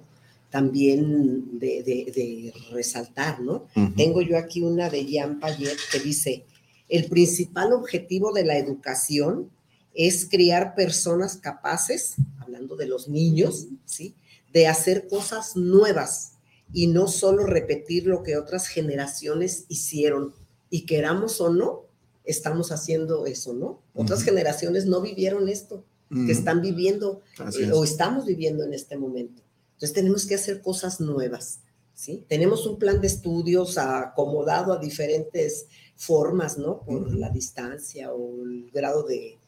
también 0.50 1.60
de, 1.60 2.54
resaltar, 2.72 3.42
¿no? 3.42 3.66
Tengo 3.98 4.22
yo 4.22 4.38
aquí 4.38 4.62
una 4.62 4.90
de 4.90 5.06
Jean 5.06 5.42
Payet 5.42 5.78
que 5.92 6.00
dice, 6.00 6.46
el 6.90 7.10
principal 7.10 7.74
objetivo 7.74 8.32
de 8.32 8.46
la 8.46 8.58
educación 8.58 9.50
es 9.94 10.28
criar 10.30 10.76
personas 10.76 11.38
capaces, 11.38 12.16
hablando 12.40 12.76
de 12.76 12.88
los 12.88 13.08
niños, 13.08 13.68
¿sí? 13.86 14.16
de 14.54 14.68
hacer 14.68 15.08
cosas 15.08 15.56
nuevas 15.56 16.34
y 16.72 16.88
no 16.88 17.08
solo 17.08 17.46
repetir 17.46 18.06
lo 18.06 18.24
que 18.24 18.38
otras 18.38 18.68
generaciones 18.68 19.66
hicieron. 19.70 20.34
Y 20.70 20.86
queramos 20.86 21.40
o 21.42 21.50
no, 21.50 21.86
estamos 22.24 22.72
haciendo 22.72 23.26
eso, 23.26 23.54
¿no? 23.54 23.82
Otras 23.94 24.24
generaciones 24.24 24.86
no 24.86 25.02
vivieron 25.02 25.48
esto 25.48 25.84
que 26.10 26.32
están 26.32 26.62
viviendo 26.62 27.22
eh, 27.60 27.72
o 27.74 27.84
estamos 27.84 28.26
viviendo 28.26 28.64
en 28.64 28.74
este 28.74 28.98
momento. 28.98 29.42
Entonces 29.74 29.94
tenemos 29.94 30.26
que 30.26 30.36
hacer 30.36 30.62
cosas 30.62 31.02
nuevas, 31.02 31.60
¿sí? 31.96 32.26
Tenemos 32.28 32.68
un 32.68 32.78
plan 32.78 33.02
de 33.02 33.08
estudios 33.08 33.78
acomodado 33.78 34.74
a 34.74 34.78
diferentes 34.78 35.66
formas, 35.96 36.58
¿no? 36.58 36.82
Por 36.82 37.16
la 37.16 37.30
distancia 37.30 38.14
o 38.14 38.44
el 38.44 38.70
grado 38.72 39.04
de, 39.04 39.40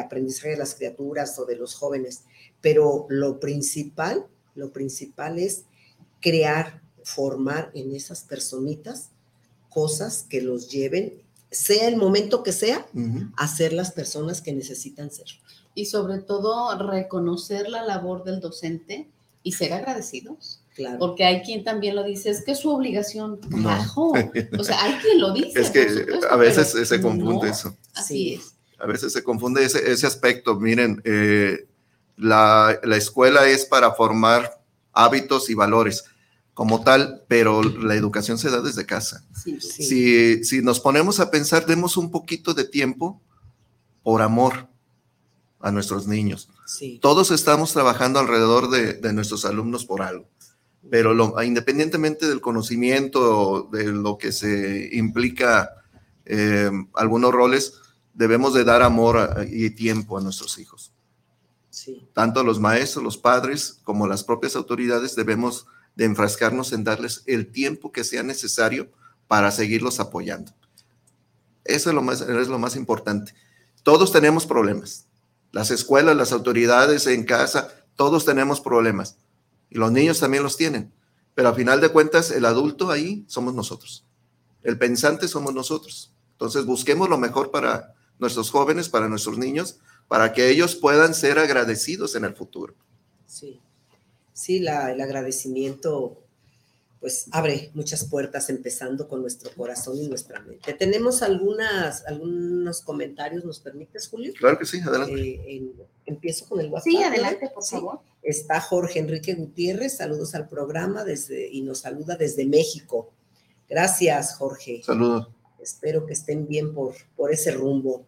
aprendizaje 0.00 0.50
de 0.50 0.56
las 0.56 0.74
criaturas 0.74 1.38
o 1.38 1.44
de 1.44 1.56
los 1.56 1.74
jóvenes. 1.74 2.24
Pero 2.62 3.06
lo 3.10 3.38
principal, 3.40 4.26
lo 4.54 4.72
principal 4.72 5.38
es 5.38 5.64
crear, 6.20 6.80
formar 7.04 7.70
en 7.74 7.94
esas 7.94 8.22
personitas 8.22 9.10
cosas 9.68 10.24
que 10.28 10.40
los 10.40 10.70
lleven, 10.70 11.22
sea 11.50 11.88
el 11.88 11.96
momento 11.96 12.42
que 12.42 12.52
sea, 12.52 12.86
a 13.36 13.48
ser 13.48 13.74
las 13.74 13.92
personas 13.92 14.40
que 14.40 14.54
necesitan 14.54 15.10
ser. 15.10 15.26
Y 15.74 15.86
sobre 15.86 16.20
todo 16.20 16.78
reconocer 16.78 17.68
la 17.68 17.84
labor 17.84 18.24
del 18.24 18.40
docente 18.40 19.10
y 19.42 19.52
ser 19.52 19.74
agradecidos. 19.74 20.61
Porque 20.98 21.24
hay 21.24 21.42
quien 21.42 21.64
también 21.64 21.94
lo 21.94 22.02
dice, 22.02 22.30
es 22.30 22.44
que 22.44 22.52
es 22.52 22.60
su 22.60 22.70
obligación. 22.70 23.40
O 24.58 24.64
sea, 24.64 24.82
hay 24.82 24.94
quien 24.94 25.20
lo 25.20 25.32
dice. 25.32 25.60
Es 25.60 25.70
que 25.70 25.86
a 26.30 26.36
veces 26.36 26.88
se 26.88 27.00
confunde 27.00 27.50
eso. 27.50 27.76
Así 27.94 28.34
es. 28.34 28.54
A 28.78 28.86
veces 28.86 29.12
se 29.12 29.22
confunde 29.22 29.64
ese, 29.64 29.90
ese 29.90 30.06
aspecto. 30.06 30.58
Miren, 30.58 31.00
eh, 31.04 31.66
la, 32.16 32.78
la, 32.82 32.96
escuela 32.96 33.46
es 33.46 33.64
para 33.64 33.92
formar 33.92 34.60
hábitos 34.92 35.50
y 35.50 35.54
valores, 35.54 36.04
como 36.54 36.82
tal, 36.82 37.22
pero 37.28 37.62
la 37.62 37.94
educación 37.94 38.38
se 38.38 38.50
da 38.50 38.60
desde 38.60 38.84
casa. 38.84 39.24
Sí, 39.34 39.60
sí. 39.60 39.82
Si, 39.84 40.44
si 40.44 40.62
nos 40.62 40.80
ponemos 40.80 41.20
a 41.20 41.30
pensar, 41.30 41.64
demos 41.66 41.96
un 41.96 42.10
poquito 42.10 42.54
de 42.54 42.64
tiempo 42.64 43.20
por 44.02 44.20
amor 44.20 44.68
a 45.60 45.70
nuestros 45.70 46.06
niños. 46.06 46.48
Sí. 46.66 46.98
Todos 47.00 47.30
estamos 47.30 47.72
trabajando 47.72 48.18
alrededor 48.18 48.68
de, 48.68 48.94
de 48.94 49.12
nuestros 49.12 49.44
alumnos 49.44 49.84
por 49.84 50.02
algo, 50.02 50.28
pero 50.90 51.14
lo- 51.14 51.40
independientemente 51.42 52.28
del 52.28 52.40
conocimiento, 52.40 53.68
de 53.72 53.84
lo 53.86 54.18
que 54.18 54.32
se 54.32 54.88
implica 54.92 55.70
eh, 56.24 56.70
algunos 56.94 57.32
roles, 57.32 57.74
debemos 58.14 58.54
de 58.54 58.64
dar 58.64 58.82
amor 58.82 59.16
a- 59.18 59.44
y 59.44 59.70
tiempo 59.70 60.18
a 60.18 60.20
nuestros 60.20 60.58
hijos. 60.58 60.92
Sí. 61.70 62.06
Tanto 62.12 62.44
los 62.44 62.60
maestros, 62.60 63.02
los 63.02 63.16
padres, 63.18 63.80
como 63.84 64.06
las 64.06 64.22
propias 64.22 64.54
autoridades 64.56 65.16
debemos 65.16 65.66
de 65.96 66.04
enfrascarnos 66.04 66.72
en 66.72 66.84
darles 66.84 67.22
el 67.26 67.50
tiempo 67.50 67.90
que 67.92 68.04
sea 68.04 68.22
necesario 68.22 68.90
para 69.26 69.50
seguirlos 69.50 69.98
apoyando. 70.00 70.52
Eso 71.64 71.90
es 71.90 71.94
lo 71.94 72.02
más, 72.02 72.20
es 72.20 72.48
lo 72.48 72.58
más 72.58 72.76
importante. 72.76 73.34
Todos 73.82 74.12
tenemos 74.12 74.46
problemas. 74.46 75.06
Las 75.50 75.70
escuelas, 75.70 76.16
las 76.16 76.32
autoridades 76.32 77.06
en 77.06 77.24
casa, 77.24 77.68
todos 77.96 78.24
tenemos 78.24 78.60
problemas. 78.60 79.16
Y 79.72 79.78
los 79.78 79.90
niños 79.90 80.20
también 80.20 80.42
los 80.42 80.58
tienen. 80.58 80.92
Pero 81.34 81.48
a 81.48 81.54
final 81.54 81.80
de 81.80 81.88
cuentas, 81.88 82.30
el 82.30 82.44
adulto 82.44 82.90
ahí 82.90 83.24
somos 83.26 83.54
nosotros. 83.54 84.04
El 84.62 84.76
pensante 84.76 85.28
somos 85.28 85.54
nosotros. 85.54 86.12
Entonces 86.32 86.66
busquemos 86.66 87.08
lo 87.08 87.16
mejor 87.16 87.50
para 87.50 87.94
nuestros 88.18 88.50
jóvenes, 88.50 88.90
para 88.90 89.08
nuestros 89.08 89.38
niños, 89.38 89.78
para 90.08 90.34
que 90.34 90.50
ellos 90.50 90.74
puedan 90.74 91.14
ser 91.14 91.38
agradecidos 91.38 92.14
en 92.16 92.24
el 92.24 92.34
futuro. 92.34 92.74
Sí, 93.26 93.60
sí, 94.34 94.58
el 94.58 94.68
agradecimiento 94.68 96.21
pues 97.02 97.26
abre 97.32 97.70
muchas 97.74 98.04
puertas 98.04 98.48
empezando 98.48 99.08
con 99.08 99.20
nuestro 99.20 99.50
corazón 99.54 99.98
y 99.98 100.06
nuestra 100.08 100.40
mente. 100.40 100.72
Tenemos 100.74 101.20
algunas, 101.22 102.06
algunos 102.06 102.80
comentarios, 102.80 103.44
¿nos 103.44 103.58
permites, 103.58 104.06
Julio? 104.08 104.32
Claro 104.38 104.56
que 104.56 104.64
sí, 104.64 104.80
adelante. 104.80 105.12
Eh, 105.20 105.42
en- 105.56 105.72
empiezo 106.06 106.48
con 106.48 106.60
el 106.60 106.68
WhatsApp. 106.70 106.84
Sí, 106.92 107.02
adelante, 107.02 107.50
por 107.52 107.64
Sí. 107.64 107.74
favor. 107.74 107.98
Está 108.22 108.60
Jorge 108.60 109.00
Enrique 109.00 109.34
Gutiérrez, 109.34 109.96
saludos 109.96 110.34
al 110.36 110.48
programa 110.48 111.04
desde, 111.04 111.48
y 111.50 111.60
nos 111.62 111.80
saluda 111.80 112.14
desde 112.16 112.46
México. 112.46 113.10
Gracias, 113.68 114.36
Jorge. 114.36 114.80
Saludos. 114.84 115.28
Espero 115.60 116.06
que 116.06 116.12
estén 116.12 116.46
bien 116.46 116.72
por, 116.72 116.94
por 117.16 117.32
ese 117.32 117.50
rumbo. 117.52 118.04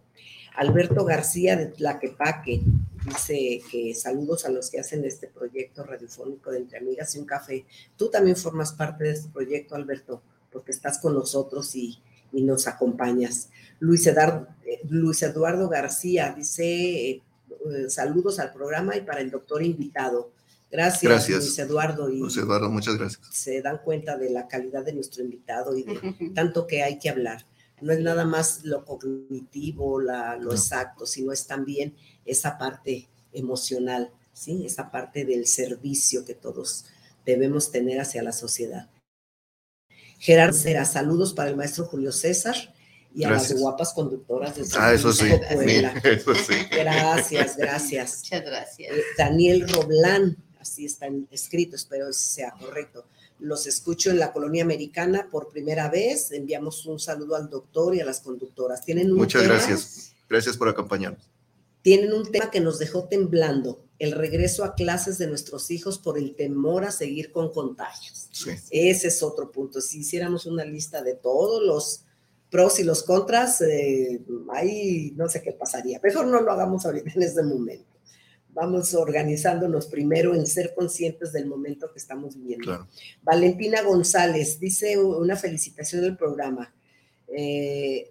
Alberto 0.57 1.05
García 1.05 1.57
de 1.57 1.67
Tlaquepaque 1.67 2.63
dice 3.07 3.61
que 3.71 3.95
saludos 3.95 4.45
a 4.45 4.51
los 4.51 4.71
que 4.71 4.81
hacen 4.81 5.05
este 5.05 5.27
proyecto 5.29 5.83
radiofónico 5.85 6.51
de 6.51 6.59
Entre 6.59 6.79
Amigas 6.79 7.15
y 7.15 7.19
un 7.19 7.27
Café. 7.27 7.67
Tú 7.97 8.09
también 8.09 8.37
formas 8.37 8.73
parte 8.73 9.05
de 9.05 9.11
este 9.11 9.29
proyecto, 9.31 9.75
Alberto, 9.75 10.23
porque 10.53 10.71
estás 10.73 10.99
con 10.99 11.15
nosotros 11.15 11.75
y, 11.75 11.99
y 12.33 12.43
nos 12.43 12.67
acompañas. 12.69 13.51
Luis, 13.81 14.07
Edar- 14.07 14.49
eh, 14.65 14.81
Luis 14.89 15.23
Eduardo 15.23 15.69
García 15.69 16.33
dice 16.37 16.65
eh, 17.11 17.23
eh, 17.51 17.91
saludos 17.91 18.39
al 18.39 18.53
programa 18.53 18.97
y 18.97 19.01
para 19.03 19.21
el 19.21 19.31
doctor 19.31 19.63
invitado. 19.63 20.31
Gracias, 20.71 21.03
Gracias. 21.11 21.39
Luis 21.45 21.59
Eduardo. 21.59 22.11
Y 22.11 22.21
José 22.21 22.41
Eduardo, 22.41 22.69
muchas 22.71 22.97
gracias. 22.97 23.21
se 23.31 23.61
dan 23.63 23.79
cuenta 23.85 24.17
de 24.17 24.31
la 24.31 24.49
calidad 24.49 24.85
de 24.85 24.93
nuestro 24.93 25.23
invitado 25.23 25.77
y 25.77 25.83
de 25.83 26.31
tanto 26.35 26.67
que 26.67 26.83
hay 26.83 26.99
que 26.99 27.11
hablar. 27.11 27.45
No 27.85 27.93
es 27.93 28.01
nada 28.01 28.25
más 28.25 28.65
lo 28.65 28.85
cognitivo, 28.85 30.01
la- 30.01 30.37
lo 30.37 30.45
No. 30.47 30.53
exacto, 30.53 31.07
sino 31.07 31.33
es 31.33 31.47
también 31.47 31.95
esa 32.25 32.57
parte 32.59 33.09
emocional, 33.33 34.11
¿sí? 34.33 34.65
Esa 34.65 34.91
parte 34.91 35.25
del 35.25 35.47
servicio 35.47 36.25
que 36.25 36.35
todos 36.35 36.87
debemos 37.27 37.71
tener 37.71 38.01
hacia 38.01 38.23
la 38.23 38.33
sociedad. 38.33 38.89
Gerardo 40.19 40.57
Cera, 40.57 40.85
saludos 40.85 41.35
para 41.35 41.51
el 41.51 41.57
maestro 41.57 41.85
Julio 41.85 42.13
César 42.13 42.55
y 43.15 43.25
a 43.25 43.29
Gracias. 43.31 43.53
las 43.53 43.61
guapas 43.61 43.93
conductoras 43.93 44.57
de 44.57 44.63
Ah, 44.79 44.93
eso 44.95 45.13
sí. 45.13 45.27
Francisco 45.27 45.55
Puebla. 45.55 45.93
Eso 46.05 46.35
sí. 46.35 46.55
Gracias, 46.71 47.57
gracias. 47.57 48.19
Muchas 48.25 48.43
gracias. 48.45 48.97
Eh, 48.97 49.03
Daniel 49.19 49.69
Roblán, 49.69 50.37
así 50.59 50.87
está 50.87 51.07
escrito, 51.31 51.77
espero 51.77 52.13
sea 52.13 52.53
correcto. 52.59 53.07
Los 53.45 53.67
escucho 53.67 54.11
en 54.11 54.19
la 54.19 54.33
colonia 54.33 54.65
americana 54.65 55.29
por 55.31 55.49
primera 55.49 55.89
vez. 55.91 56.33
Enviamos 56.33 56.87
un 56.87 56.99
saludo 56.99 57.37
al 57.37 57.51
doctor 57.51 57.95
y 57.95 58.01
a 58.01 58.05
las 58.07 58.21
conductoras. 58.21 58.85
Tienen 58.85 59.11
un 59.13 59.19
Muchas 59.19 59.43
tema- 59.43 59.55
gracias. 59.55 60.13
Gracias 60.29 60.57
por 60.57 60.69
acompañarnos. 60.69 61.29
Tienen 61.83 62.15
un 62.15 62.31
tema 62.33 62.51
que 62.51 62.61
nos 62.61 62.79
dejó 62.79 63.05
temblando, 63.05 63.85
el 63.99 64.13
regreso 64.13 64.65
a 64.65 64.75
clases 64.75 65.19
de 65.19 65.27
nuestros 65.27 65.71
hijos 65.71 65.99
por 65.99 66.17
el 66.17 66.35
temor 66.35 66.85
a 66.85 66.91
seguir 66.91 67.31
con 67.31 67.53
contagios. 67.53 68.29
Sí. 68.33 68.51
Ese 68.71 69.09
es 69.09 69.23
otro 69.23 69.53
punto. 69.53 69.83
Si 69.83 69.99
hiciéramos 69.99 70.47
una 70.47 70.65
lista 70.65 71.03
de 71.03 71.15
todos 71.15 71.63
los 71.63 72.05
pros 72.51 72.79
y 72.79 72.85
los 72.85 73.03
contras, 73.03 73.61
eh, 73.61 74.23
ahí 74.55 75.13
no 75.17 75.29
sé 75.29 75.43
qué 75.43 75.53
pasaría. 75.53 76.01
Mejor 76.03 76.27
no 76.27 76.41
lo 76.41 76.51
hagamos 76.51 76.87
ahorita 76.87 77.13
en 77.15 77.23
este 77.23 77.43
momento. 77.43 77.94
Vamos 78.55 78.95
organizándonos 78.95 79.87
primero 79.89 80.35
en 80.35 80.47
ser 80.47 80.75
conscientes 80.75 81.33
del 81.33 81.47
momento 81.47 81.91
que 81.93 81.99
estamos 81.99 82.37
viviendo. 82.37 82.65
Claro. 82.65 82.89
Valentina 83.23 83.83
González 83.83 84.61
dice 84.61 84.97
una 84.99 85.37
felicitación 85.37 86.03
del 86.03 86.17
programa. 86.17 86.73
Eh, 87.29 88.11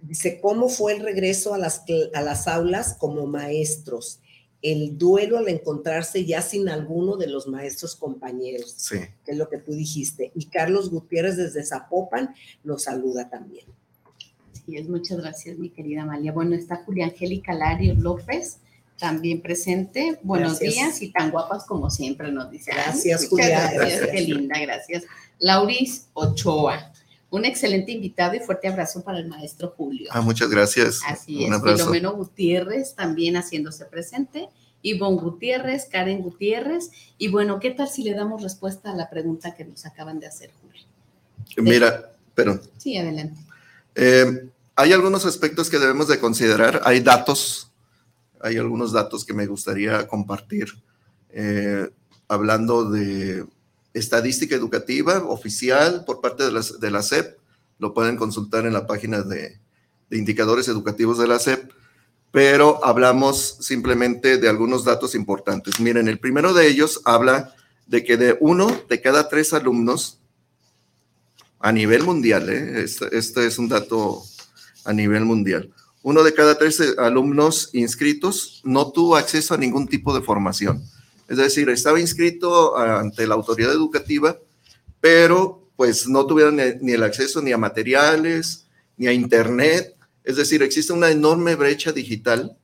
dice, 0.00 0.40
¿cómo 0.40 0.68
fue 0.68 0.94
el 0.94 1.00
regreso 1.02 1.54
a 1.54 1.58
las, 1.58 1.84
cl- 1.86 2.10
a 2.12 2.22
las 2.22 2.48
aulas 2.48 2.94
como 2.98 3.26
maestros? 3.26 4.20
El 4.60 4.98
duelo 4.98 5.38
al 5.38 5.46
encontrarse 5.48 6.24
ya 6.24 6.42
sin 6.42 6.68
alguno 6.68 7.16
de 7.16 7.28
los 7.28 7.46
maestros 7.46 7.94
compañeros, 7.94 8.74
Sí. 8.76 8.96
que 9.24 9.30
es 9.30 9.38
lo 9.38 9.48
que 9.48 9.58
tú 9.58 9.72
dijiste. 9.72 10.32
Y 10.34 10.46
Carlos 10.46 10.90
Gutiérrez 10.90 11.36
desde 11.36 11.64
Zapopan 11.64 12.34
nos 12.64 12.82
saluda 12.82 13.30
también. 13.30 13.66
Sí, 14.66 14.76
es 14.76 14.88
muchas 14.88 15.18
gracias, 15.18 15.56
mi 15.58 15.70
querida 15.70 16.02
Amalia. 16.02 16.32
Bueno, 16.32 16.56
está 16.56 16.82
Julia 16.84 17.04
Angélica 17.06 17.54
Lario 17.54 17.94
López, 17.94 18.58
también 18.98 19.40
presente. 19.40 20.18
Buenos 20.22 20.58
Gracias. 20.58 20.74
días 20.74 21.02
y 21.02 21.12
tan 21.12 21.30
guapas 21.30 21.64
como 21.64 21.90
siempre, 21.90 22.30
nos 22.32 22.50
dice. 22.50 22.72
Gracias, 22.72 23.28
Julia, 23.28 23.48
Gracias, 23.48 23.74
gracias. 23.80 24.08
qué 24.10 24.20
linda, 24.22 24.58
gracias. 24.60 25.04
Lauris 25.38 26.06
Ochoa, 26.14 26.92
un 27.30 27.44
excelente 27.44 27.92
invitado 27.92 28.34
y 28.34 28.40
fuerte 28.40 28.68
abrazo 28.68 29.02
para 29.04 29.18
el 29.18 29.28
maestro 29.28 29.72
Julio. 29.76 30.08
Ah, 30.12 30.20
muchas 30.20 30.48
gracias. 30.50 31.00
Así 31.06 31.44
Un 31.44 31.52
es, 31.54 31.58
abrazo. 31.60 31.78
Filomeno 31.78 32.14
Gutiérrez 32.14 32.94
también 32.94 33.36
haciéndose 33.36 33.84
presente, 33.84 34.48
Ivonne 34.82 35.20
Gutiérrez, 35.20 35.86
Karen 35.90 36.22
Gutiérrez. 36.22 36.90
Y 37.18 37.28
bueno, 37.28 37.60
¿qué 37.60 37.70
tal 37.70 37.88
si 37.88 38.02
le 38.02 38.14
damos 38.14 38.42
respuesta 38.42 38.90
a 38.92 38.94
la 38.96 39.08
pregunta 39.10 39.54
que 39.54 39.64
nos 39.64 39.84
acaban 39.86 40.18
de 40.20 40.26
hacer, 40.26 40.50
Julio? 40.60 40.82
Mira, 41.58 42.12
pero 42.34 42.60
Sí, 42.78 42.96
adelante. 42.96 43.40
eh, 43.94 44.48
hay 44.76 44.92
algunos 44.92 45.24
aspectos 45.26 45.68
que 45.70 45.78
debemos 45.78 46.06
de 46.08 46.20
considerar. 46.20 46.80
Hay 46.84 47.00
datos, 47.00 47.70
hay 48.42 48.56
algunos 48.56 48.92
datos 48.92 49.24
que 49.24 49.34
me 49.34 49.46
gustaría 49.46 50.06
compartir. 50.06 50.68
eh, 51.30 51.88
hablando 52.28 52.90
de 52.90 53.46
estadística 53.94 54.54
educativa 54.54 55.24
oficial 55.24 56.04
por 56.04 56.20
parte 56.20 56.44
de 56.44 56.52
la, 56.52 56.60
de 56.60 57.02
SEP, 57.02 57.38
lo 57.78 57.94
pueden 57.94 58.16
consultar 58.16 58.66
en 58.66 58.72
la 58.72 58.86
página 58.86 59.22
de, 59.22 59.58
indicadores 60.10 60.68
educativos 60.68 61.18
de 61.18 61.28
la 61.28 61.38
SEP, 61.38 61.70
pero 62.30 62.84
hablamos 62.84 63.58
simplemente 63.60 64.38
de 64.38 64.48
algunos 64.48 64.84
datos 64.84 65.14
importantes. 65.14 65.80
Miren, 65.80 66.08
el 66.08 66.18
primero 66.18 66.54
de 66.54 66.66
ellos 66.66 67.02
habla 67.04 67.54
de 67.86 68.04
que 68.04 68.16
de 68.16 68.36
uno 68.40 68.68
de 68.88 69.00
cada 69.02 69.28
tres 69.28 69.52
alumnos 69.52 70.18
a 71.60 71.72
nivel 71.72 72.04
mundial, 72.04 72.48
¿eh? 72.48 72.82
este, 72.84 73.16
este 73.16 73.46
es 73.46 73.58
un 73.58 73.68
dato 73.68 74.22
a 74.84 74.92
nivel 74.92 75.24
mundial, 75.24 75.70
uno 76.08 76.22
de 76.22 76.32
cada 76.32 76.56
tres 76.56 76.80
eh, 76.80 76.94
alumnos 76.96 77.68
inscritos 77.74 78.62
no 78.64 78.92
tuvo 78.92 79.16
acceso 79.16 79.52
a 79.52 79.58
ningún 79.58 79.86
tipo 79.86 80.14
de 80.14 80.22
formación. 80.22 80.82
Es 81.28 81.36
decir, 81.36 81.68
estaba 81.68 82.00
inscrito 82.00 82.78
ante 82.78 83.26
la 83.26 83.34
autoridad 83.34 83.72
educativa, 83.72 84.38
pero 85.02 85.68
pues 85.76 86.08
no 86.08 86.24
tuvieron 86.24 86.56
ni, 86.80 86.92
el 86.92 87.02
acceso 87.02 87.42
ni 87.42 87.52
a 87.52 87.58
materiales, 87.58 88.64
ni 88.96 89.06
a 89.06 89.12
internet. 89.12 89.96
Es 90.24 90.36
decir, 90.36 90.62
existe 90.62 90.94
una 90.94 91.10
enorme 91.10 91.56
brecha 91.56 91.92
digital. 91.92 92.56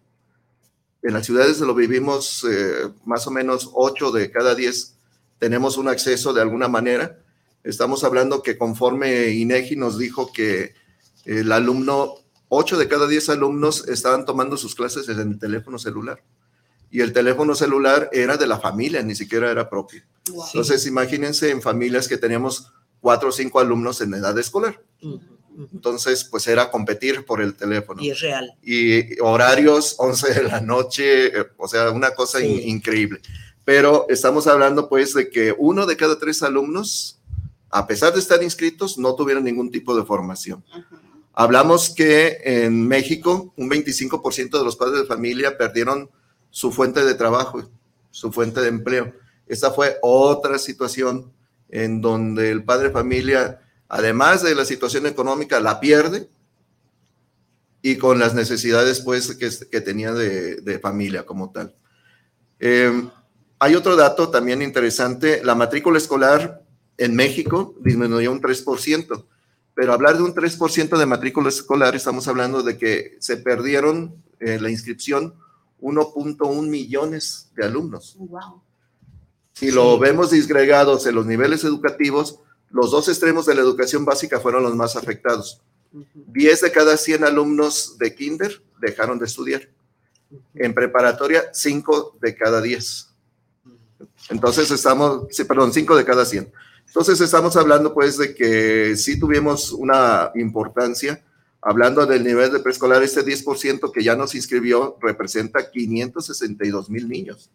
En 1.03 1.13
las 1.13 1.27
ciudades 1.27 1.61
lo 1.61 1.75
vivimos 1.75 2.47
eh, 2.51 2.89
más 3.05 3.27
o 3.27 3.31
menos 3.31 3.69
8 3.75 4.11
de 4.11 4.31
cada 4.31 4.55
10 4.55 4.95
tenemos 5.39 5.77
un 5.77 5.89
acceso 5.89 6.33
de 6.33 6.41
alguna 6.41 6.69
manera. 6.69 7.19
Estamos 7.63 8.05
hablando 8.05 8.43
que 8.43 8.57
conforme 8.57 9.29
INEGI 9.33 9.77
nos 9.77 9.99
dijo 9.99 10.33
que 10.33 10.73
el 11.27 11.53
alumno, 11.53 12.24
8 12.49 12.77
de 12.79 12.89
cada 12.89 13.07
10 13.09 13.29
alumnos 13.31 13.89
estaban 13.89 14.25
tomando 14.25 14.57
sus 14.57 14.75
clases 14.75 15.09
en 15.09 15.19
el 15.21 15.39
teléfono 15.39 15.79
celular 15.79 16.23
y 16.91 17.01
el 17.01 17.13
teléfono 17.13 17.55
celular 17.55 18.09
era 18.13 18.37
de 18.37 18.47
la 18.47 18.59
familia, 18.61 19.03
ni 19.03 19.15
siquiera 19.15 19.51
era 19.51 19.69
propio. 19.69 20.03
Wow. 20.31 20.45
Entonces, 20.47 20.87
imagínense 20.87 21.51
en 21.51 21.61
familias 21.63 22.07
que 22.07 22.17
teníamos 22.19 22.71
cuatro 23.01 23.31
o 23.31 23.33
cinco 23.33 23.59
alumnos 23.61 24.01
en 24.01 24.15
edad 24.15 24.39
escolar. 24.39 24.81
Entonces, 25.73 26.25
pues 26.25 26.47
era 26.49 26.71
competir 26.71 27.25
por 27.25 27.41
el 27.41 27.55
teléfono. 27.55 28.03
Y 28.03 28.11
es 28.11 28.21
real. 28.21 28.53
Y 28.63 29.21
horarios, 29.21 29.95
11 29.99 30.35
de 30.35 30.43
la 30.45 30.61
noche, 30.61 31.27
eh, 31.39 31.47
o 31.57 31.69
sea, 31.69 31.91
una 31.91 32.11
cosa 32.15 32.39
Sí. 32.39 32.47
in- 32.47 32.69
increíble. 32.77 33.21
pero 33.65 34.05
estamos 34.11 34.47
hablando 34.47 34.89
pues 34.91 35.15
de 35.15 35.31
que 35.31 35.55
uno 35.57 35.87
de 35.87 35.97
cada 35.97 36.19
tres 36.19 36.43
alumnos, 36.43 37.19
a 37.71 37.87
pesar 37.87 38.13
de 38.13 38.19
estar 38.21 38.43
inscritos, 38.43 38.99
no 38.99 39.15
tuvieron 39.15 39.43
ningún 39.45 39.71
tipo 39.71 39.97
de 39.97 40.05
formación. 40.05 40.63
Hablamos 41.35 41.91
que 41.91 42.39
en 42.45 42.87
México 42.87 43.53
un 43.57 43.69
25% 43.69 44.59
de 44.59 44.65
los 44.65 44.77
padres 44.77 45.01
de 45.01 45.07
familia 45.07 45.59
perdieron 45.59 46.09
su 46.51 46.71
fuente 46.71 47.05
de 47.05 47.15
trabajo, 47.15 47.69
su 48.11 48.31
fuente 48.31 48.61
de 48.61 48.69
empleo. 48.69 49.13
Esta 49.47 49.73
fue 49.73 49.97
otra 50.01 50.59
situación 50.59 51.33
en 51.69 52.01
donde 52.01 52.51
el 52.51 52.63
padre 52.63 52.89
de 52.89 52.95
familia, 52.95 53.61
además 53.89 54.43
de 54.45 54.55
la 54.55 54.65
situación 54.65 55.07
económica, 55.07 55.59
la 55.59 55.81
pierde 55.81 56.29
y 57.83 57.97
con 57.97 58.21
las 58.21 58.35
necesidades 58.35 59.01
pues 59.01 59.35
que, 59.35 59.81
tenía 59.81 60.13
de, 60.13 60.79
familia 60.81 61.27
como 61.27 61.51
tal. 61.51 61.75
Eh, 62.61 63.11
hay 63.59 63.75
otro 63.75 63.97
dato 63.97 64.31
también 64.31 64.63
interesante, 64.63 65.43
la 65.43 65.57
matrícula 65.57 65.99
escolar 65.99 66.63
en 66.97 67.17
México 67.17 67.75
disminuyó 67.81 68.31
un 68.31 68.41
3%, 68.41 69.25
pero 69.75 69.93
hablar 69.93 70.17
de 70.17 70.23
un 70.23 70.35
3% 70.35 70.97
de 70.97 71.07
matrícula 71.07 71.49
escolar, 71.49 71.97
estamos 71.97 72.29
hablando 72.29 72.63
de 72.63 72.79
que 72.79 73.17
se 73.19 73.37
perdieron 73.37 74.15
eh, 74.41 74.59
la 74.61 74.71
inscripción 74.71 75.35
1.1 75.81 76.69
millones 76.69 77.51
de 77.57 77.65
alumnos. 77.65 78.17
Wow. 78.19 78.63
Si 79.53 79.71
lo 79.71 79.99
vemos 79.99 80.31
disgregados 80.31 81.07
en 81.07 81.15
los 81.15 81.27
niveles 81.27 81.65
educativos, 81.65 82.41
los 82.71 82.91
dos 82.91 83.09
extremos 83.09 83.47
de 83.47 83.55
la 83.55 83.61
educación 83.61 84.05
básica 84.05 84.41
fueron 84.41 84.63
los 84.63 84.75
más 84.75 84.97
afectados. 84.97 85.61
10 85.93 86.61
de 86.61 86.73
cada 86.73 86.97
100 86.97 87.25
alumnos 87.25 87.97
de 87.99 88.15
kinder 88.15 88.63
dejaron 88.81 89.19
de 89.19 89.27
estudiar. 89.27 89.69
En 90.55 90.75
preparatoria, 90.75 91.45
5 91.53 92.19
de 92.21 92.35
cada 92.35 92.61
10. 92.61 93.11
Entonces 94.31 94.71
estamos, 94.71 95.27
sí, 95.31 95.45
perdón, 95.45 95.73
5 95.73 95.97
de 95.97 96.05
cada 96.05 96.25
100. 96.25 96.53
Entonces 96.95 97.21
estamos 97.21 97.57
hablando 97.57 97.93
pues 97.93 98.17
de 98.19 98.37
que 98.37 98.95
sí 98.95 99.19
tuvimos 99.19 99.73
una 99.73 100.31
importancia. 100.37 101.25
Hablando 101.61 102.07
del 102.07 102.23
nivel 102.23 102.53
de 102.53 102.61
preescolar, 102.61 103.03
este 103.03 103.25
10% 103.25 103.91
que 103.91 104.05
ya 104.05 104.15
nos 104.15 104.37
inscribió 104.37 104.97
representa 105.01 105.73
562 105.73 106.91
mil 106.91 107.09
niños 107.09 107.51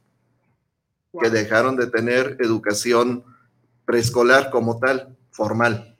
que 1.21 1.29
dejaron 1.29 1.77
de 1.77 1.87
tener 1.87 2.35
educación 2.41 3.23
preescolar 3.85 4.49
como 4.51 4.77
tal, 4.77 5.17
formal. 5.31 5.97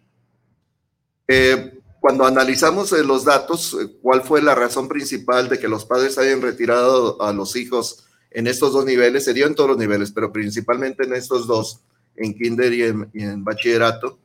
Eh, 1.26 1.80
cuando 2.02 2.26
analizamos 2.26 2.92
eh, 2.92 3.06
los 3.06 3.24
datos, 3.24 3.74
eh, 3.80 3.88
¿cuál 4.02 4.22
fue 4.22 4.42
la 4.42 4.54
razón 4.54 4.90
principal 4.90 5.48
de 5.48 5.60
que 5.60 5.70
los 5.70 5.86
padres 5.86 6.18
hayan 6.18 6.42
retirado 6.42 7.22
a 7.22 7.32
los 7.32 7.56
hijos 7.56 8.06
en 8.32 8.48
estos 8.48 8.74
dos 8.74 8.84
niveles? 8.84 9.24
Se 9.24 9.34
dio 9.34 9.48
en 9.48 9.56
todos 9.56 9.70
los 9.70 9.80
niveles, 9.80 10.12
pero 10.12 10.34
principalmente 10.34 11.06
en 11.06 11.14
estos 11.14 11.48
dos, 11.48 11.80
en 12.20 12.34
kinder 12.34 12.74
y 12.74 12.84
en, 13.24 13.44
bachillerato, 13.44 14.20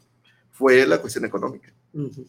fue 0.53 0.86
la 0.86 1.01
cuestión 1.01 1.24
económica, 1.24 1.72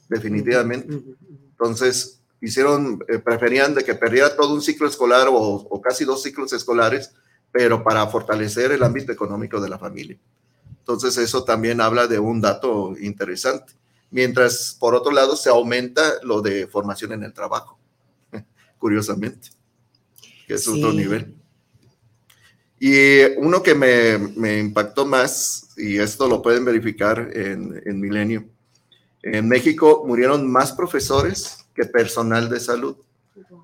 definitivamente. 0.08 1.04
Entonces, 1.52 2.22
hicieron, 2.40 3.00
preferían 3.24 3.74
de 3.76 3.84
que 3.84 3.96
perdiera 3.96 4.36
todo 4.36 4.54
un 4.54 4.62
ciclo 4.62 4.88
escolar 4.88 5.28
o, 5.28 5.36
o 5.36 5.82
casi 5.82 6.06
dos 6.06 6.24
ciclos 6.24 6.54
escolares 6.54 7.12
pero 7.56 7.82
para 7.82 8.06
fortalecer 8.08 8.74
el 8.74 8.84
ámbito 8.84 9.14
económico 9.14 9.62
de 9.62 9.70
la 9.70 9.80
familia. 9.80 10.18
Entonces, 10.80 11.18
eso 11.18 11.46
también 11.46 11.80
habla 11.80 12.06
de 12.06 12.20
un 12.20 12.42
dato 12.42 12.98
interesante. 13.00 13.72
Mientras, 14.12 14.76
por 14.78 14.94
otro 14.94 15.14
lado, 15.14 15.38
se 15.38 15.48
aumenta 15.48 16.16
lo 16.22 16.42
de 16.42 16.68
formación 16.68 17.14
en 17.14 17.24
el 17.24 17.32
trabajo, 17.32 17.80
curiosamente, 18.78 19.52
que 20.46 20.56
es 20.56 20.68
otro 20.68 20.92
nivel. 20.92 21.34
Y 22.88 23.26
uno 23.38 23.64
que 23.64 23.74
me, 23.74 24.60
impactó 24.60 25.08
más, 25.08 25.70
y 25.76 25.98
esto 25.98 26.28
lo 26.28 26.44
pueden 26.44 26.64
verificar 26.64 27.32
en, 27.34 27.82
en 27.84 28.00
Milenio, 28.00 28.46
en 29.24 29.50
México 29.50 30.04
murieron 30.06 30.48
más 30.52 30.72
profesores 30.72 31.66
que 31.74 31.86
personal 31.86 32.48
de 32.48 32.60
salud. 32.60 32.98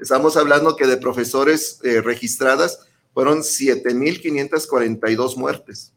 Estamos 0.01 0.37
hablando 0.37 0.75
que 0.75 0.87
de 0.87 0.97
profesores 0.97 1.79
eh, 1.83 2.01
registradas 2.01 2.87
fueron 3.13 3.41
7.542 3.41 5.37
muertes, 5.37 5.93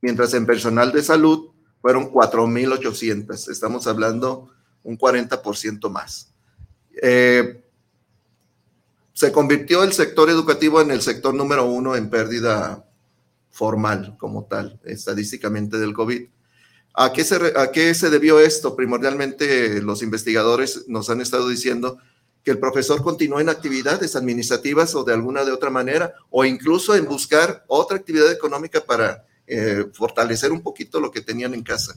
mientras 0.00 0.32
en 0.32 0.46
personal 0.46 0.92
de 0.92 1.02
salud 1.02 1.50
fueron 1.82 2.12
4.800. 2.12 3.50
Estamos 3.50 3.88
hablando 3.88 4.52
un 4.84 4.96
40% 4.96 5.90
más. 5.90 6.32
Eh, 7.02 7.64
se 9.20 9.32
convirtió 9.32 9.84
el 9.84 9.92
sector 9.92 10.30
educativo 10.30 10.80
en 10.80 10.90
el 10.90 11.02
sector 11.02 11.34
número 11.34 11.66
uno 11.66 11.94
en 11.94 12.08
pérdida 12.08 12.86
formal 13.50 14.16
como 14.18 14.46
tal, 14.46 14.80
estadísticamente 14.82 15.76
del 15.76 15.92
COVID. 15.92 16.26
¿A 16.94 17.12
qué, 17.12 17.22
se, 17.22 17.36
¿A 17.54 17.70
qué 17.70 17.92
se 17.92 18.08
debió 18.08 18.40
esto? 18.40 18.74
Primordialmente 18.74 19.82
los 19.82 20.02
investigadores 20.02 20.88
nos 20.88 21.10
han 21.10 21.20
estado 21.20 21.50
diciendo 21.50 21.98
que 22.42 22.52
el 22.52 22.58
profesor 22.58 23.02
continúe 23.02 23.40
en 23.40 23.50
actividades 23.50 24.16
administrativas 24.16 24.94
o 24.94 25.04
de 25.04 25.12
alguna 25.12 25.44
de 25.44 25.52
otra 25.52 25.68
manera, 25.68 26.14
o 26.30 26.46
incluso 26.46 26.94
en 26.94 27.04
buscar 27.04 27.62
otra 27.66 27.98
actividad 27.98 28.32
económica 28.32 28.80
para 28.80 29.26
eh, 29.46 29.84
fortalecer 29.92 30.50
un 30.50 30.62
poquito 30.62 30.98
lo 30.98 31.10
que 31.10 31.20
tenían 31.20 31.52
en 31.52 31.62
casa. 31.62 31.94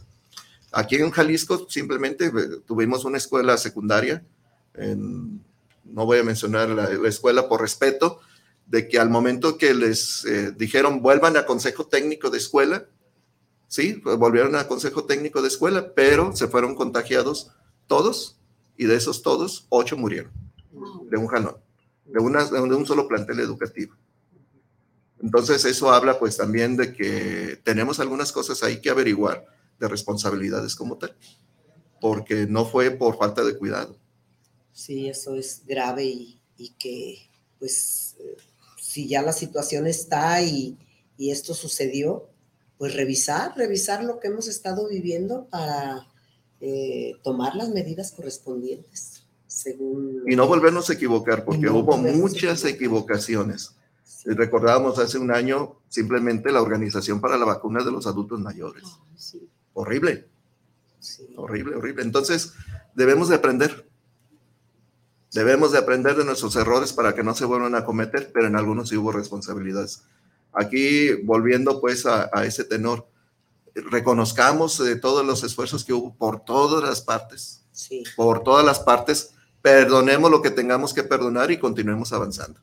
Aquí 0.73 0.97
en 0.97 1.09
Jalisco 1.09 1.67
simplemente 1.69 2.25
eh, 2.25 2.31
tuvimos 2.67 3.05
una 3.05 3.17
escuela 3.17 3.57
secundaria, 3.57 4.25
no 5.83 6.05
voy 6.05 6.19
a 6.19 6.23
mencionar 6.23 6.69
la, 6.69 6.89
escuela 7.07 7.47
por 7.47 7.61
respeto, 7.61 8.19
de 8.65 8.87
que 8.87 8.99
al 8.99 9.09
momento 9.09 9.57
que 9.57 9.73
les 9.73 10.25
eh, 10.25 10.51
dijeron 10.51 11.01
vuelvan 11.01 11.37
a 11.37 11.45
consejo 11.45 11.87
técnico 11.87 12.29
de 12.29 12.37
escuela, 12.37 12.85
sí, 13.67 14.01
volvieron 14.03 14.55
a 14.55 14.67
consejo 14.67 15.05
técnico 15.05 15.41
de 15.41 15.49
escuela, 15.49 15.93
pero 15.93 16.35
se 16.35 16.47
fueron 16.47 16.75
contagiados 16.75 17.51
todos 17.87 18.39
y 18.77 18.85
de 18.85 18.95
esos 18.95 19.21
todos, 19.21 19.67
ocho 19.69 19.97
murieron 19.97 20.31
de 21.09 21.17
un 21.17 21.27
jalón, 21.27 21.57
de, 22.05 22.19
de 22.19 22.75
un 22.75 22.85
solo 22.85 23.07
plantel 23.07 23.39
educativo. 23.39 23.95
Entonces 25.21 25.63
eso 25.65 25.91
habla 25.91 26.19
pues 26.19 26.35
también 26.35 26.75
de 26.75 26.93
que 26.93 27.59
tenemos 27.63 27.99
algunas 27.99 28.31
cosas 28.31 28.61
ahí 28.61 28.81
que 28.81 28.89
averiguar 28.89 29.45
de 29.79 29.87
responsabilidades 29.87 30.75
como 30.75 30.97
tal, 30.97 31.15
porque 32.01 32.45
no 32.47 32.65
fue 32.65 32.91
por 32.91 33.17
falta 33.17 33.43
de 33.43 33.57
cuidado. 33.57 33.97
Sí, 34.73 35.07
eso 35.07 35.35
es 35.35 35.63
grave 35.65 36.05
y, 36.05 36.41
y 36.57 36.69
que 36.71 37.29
pues 37.59 38.15
si 38.93 39.07
ya 39.07 39.21
la 39.21 39.33
situación 39.33 39.87
está 39.87 40.41
y, 40.41 40.77
y 41.17 41.31
esto 41.31 41.53
sucedió, 41.53 42.29
pues 42.77 42.95
revisar, 42.95 43.55
revisar 43.55 44.03
lo 44.03 44.19
que 44.19 44.27
hemos 44.27 44.47
estado 44.47 44.87
viviendo 44.87 45.47
para 45.49 46.07
eh, 46.59 47.13
tomar 47.23 47.55
las 47.55 47.69
medidas 47.69 48.11
correspondientes. 48.11 49.23
Según 49.47 50.23
y 50.27 50.35
no 50.35 50.47
volvernos 50.47 50.89
a 50.89 50.93
equivocar, 50.93 51.45
porque 51.45 51.69
hubo 51.69 51.97
muchas 51.97 52.65
equivocaciones. 52.65 53.75
Recordábamos 54.25 54.99
hace 54.99 55.17
un 55.17 55.31
año 55.31 55.79
simplemente 55.89 56.51
la 56.51 56.61
Organización 56.61 57.21
para 57.21 57.37
la 57.37 57.45
Vacuna 57.45 57.83
de 57.83 57.91
los 57.91 58.07
Adultos 58.07 58.39
Mayores. 58.39 58.83
Horrible. 59.73 60.27
Horrible, 61.35 61.75
horrible. 61.75 62.03
Entonces, 62.03 62.53
debemos 62.95 63.29
de 63.29 63.35
aprender. 63.35 63.87
Debemos 65.33 65.71
de 65.71 65.79
aprender 65.79 66.15
de 66.15 66.25
nuestros 66.25 66.55
errores 66.55 66.93
para 66.93 67.15
que 67.15 67.23
no 67.23 67.33
se 67.33 67.45
vuelvan 67.45 67.75
a 67.75 67.85
cometer, 67.85 68.31
pero 68.33 68.47
en 68.47 68.55
algunos 68.55 68.89
sí 68.89 68.97
hubo 68.97 69.11
responsabilidades. 69.11 70.03
Aquí, 70.53 71.13
volviendo 71.23 71.81
pues 71.81 72.05
a, 72.05 72.29
a 72.31 72.45
ese 72.45 72.63
tenor, 72.63 73.07
reconozcamos 73.75 74.77
de 74.83 74.95
todos 74.95 75.25
los 75.25 75.43
esfuerzos 75.43 75.83
que 75.83 75.93
hubo 75.93 76.15
por 76.15 76.45
todas 76.45 76.83
las 76.83 77.01
partes, 77.01 77.63
por 78.15 78.43
todas 78.43 78.65
las 78.65 78.79
partes, 78.79 79.31
perdonemos 79.61 80.29
lo 80.29 80.41
que 80.41 80.51
tengamos 80.51 80.93
que 80.93 81.03
perdonar 81.03 81.49
y 81.51 81.57
continuemos 81.57 82.13
avanzando. 82.13 82.59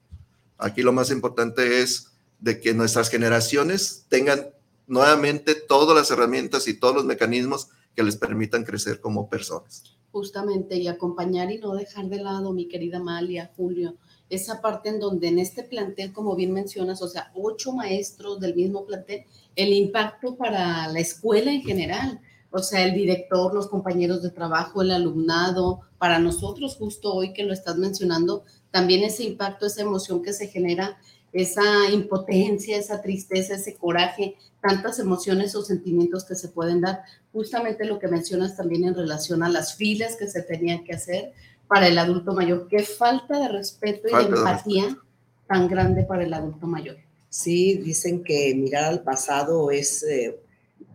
Aquí 0.59 0.83
lo 0.83 0.93
más 0.93 1.11
importante 1.11 1.81
es 1.81 2.13
de 2.39 2.61
que 2.61 2.75
nuestras 2.75 3.09
generaciones 3.09 4.05
tengan 4.09 4.47
nuevamente 4.87 5.55
todas 5.55 5.97
las 5.97 6.11
herramientas 6.11 6.69
y 6.69 6.75
todos 6.75 6.95
los 6.95 7.05
mecanismos 7.05 7.69
que 7.95 8.03
les 8.03 8.17
permitan 8.17 8.65
crecer 8.65 9.01
como 9.01 9.29
personas. 9.29 9.97
Justamente, 10.13 10.77
y 10.77 10.89
acompañar 10.89 11.53
y 11.53 11.59
no 11.59 11.75
dejar 11.75 12.09
de 12.09 12.19
lado, 12.23 12.53
mi 12.53 12.67
querida 12.67 12.99
Amalia, 12.99 13.53
Julio, 13.57 13.95
esa 14.29 14.61
parte 14.61 14.89
en 14.89 15.01
donde 15.01 15.29
en 15.29 15.39
este 15.39 15.63
plantel, 15.63 16.13
como 16.13 16.35
bien 16.35 16.53
mencionas, 16.53 17.01
o 17.03 17.09
sea, 17.09 17.31
ocho 17.35 17.73
maestros 17.73 18.41
del 18.41 18.55
mismo 18.55 18.87
plantel, 18.87 19.25
el 19.55 19.73
impacto 19.73 20.37
para 20.37 20.89
la 20.89 20.99
escuela 21.01 21.53
en 21.53 21.63
general, 21.63 22.21
o 22.51 22.59
sea, 22.59 22.85
el 22.85 22.95
director, 22.95 23.55
los 23.55 23.69
compañeros 23.69 24.23
de 24.23 24.31
trabajo, 24.31 24.83
el 24.83 24.91
alumnado, 24.91 25.81
para 25.99 26.19
nosotros 26.19 26.77
justo 26.77 27.13
hoy 27.13 27.33
que 27.33 27.45
lo 27.45 27.53
estás 27.53 27.77
mencionando, 27.77 28.45
también 28.71 29.05
ese 29.05 29.25
impacto, 29.25 29.67
esa 29.67 29.83
emoción 29.83 30.23
que 30.23 30.33
se 30.33 30.49
genera, 30.49 30.99
esa 31.33 31.91
impotencia, 31.91 32.77
esa 32.77 33.01
tristeza, 33.01 33.55
ese 33.55 33.77
coraje, 33.77 34.37
tantas 34.61 34.99
emociones 34.99 35.55
o 35.55 35.63
sentimientos 35.63 36.25
que 36.25 36.35
se 36.35 36.49
pueden 36.49 36.81
dar, 36.81 37.03
justamente 37.33 37.85
lo 37.85 37.99
que 37.99 38.09
mencionas 38.09 38.57
también 38.57 38.85
en 38.85 38.95
relación 38.95 39.43
a 39.43 39.49
las 39.49 39.77
filas 39.77 40.17
que 40.17 40.29
se 40.29 40.43
tenían 40.43 40.85
que 40.85 40.95
hacer, 40.95 41.33
para 41.71 41.87
el 41.87 41.99
adulto 41.99 42.33
mayor. 42.33 42.67
Qué 42.69 42.83
falta 42.83 43.39
de 43.39 43.49
respeto 43.49 44.09
y 44.09 44.25
de 44.25 44.37
empatía 44.37 44.99
tan 45.47 45.69
grande 45.69 46.03
para 46.03 46.25
el 46.25 46.35
adulto 46.35 46.67
mayor. 46.67 46.97
Sí, 47.29 47.75
dicen 47.77 48.25
que 48.25 48.53
mirar 48.57 48.87
al 48.87 49.05
pasado 49.05 49.71
es 49.71 50.03
eh, 50.03 50.37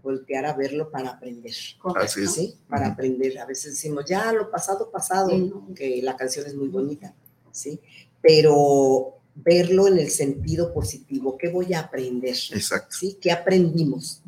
voltear 0.04 0.46
a 0.46 0.54
verlo 0.54 0.92
para 0.92 1.12
aprender. 1.12 1.54
Así 1.96 2.24
es. 2.24 2.34
¿sí? 2.34 2.56
Para 2.70 2.88
aprender. 2.88 3.40
A 3.40 3.46
veces 3.46 3.76
decimos, 3.76 4.04
ya 4.06 4.34
lo 4.34 4.52
pasado, 4.52 4.92
pasado, 4.92 5.30
que 5.74 6.02
la 6.04 6.18
canción 6.18 6.46
es 6.46 6.54
muy 6.54 6.68
bonita, 6.68 7.14
¿sí? 7.52 7.80
Pero 8.22 9.16
verlo 9.36 9.88
en 9.88 10.00
el 10.00 10.10
sentido 10.10 10.74
positivo, 10.74 11.38
¿qué 11.38 11.50
voy 11.50 11.74
a 11.74 11.82
aprender? 11.82 12.36
Exacto. 12.54 12.96
¿Sí? 12.98 13.18
¿Qué 13.20 13.32
aprendimos? 13.32 14.22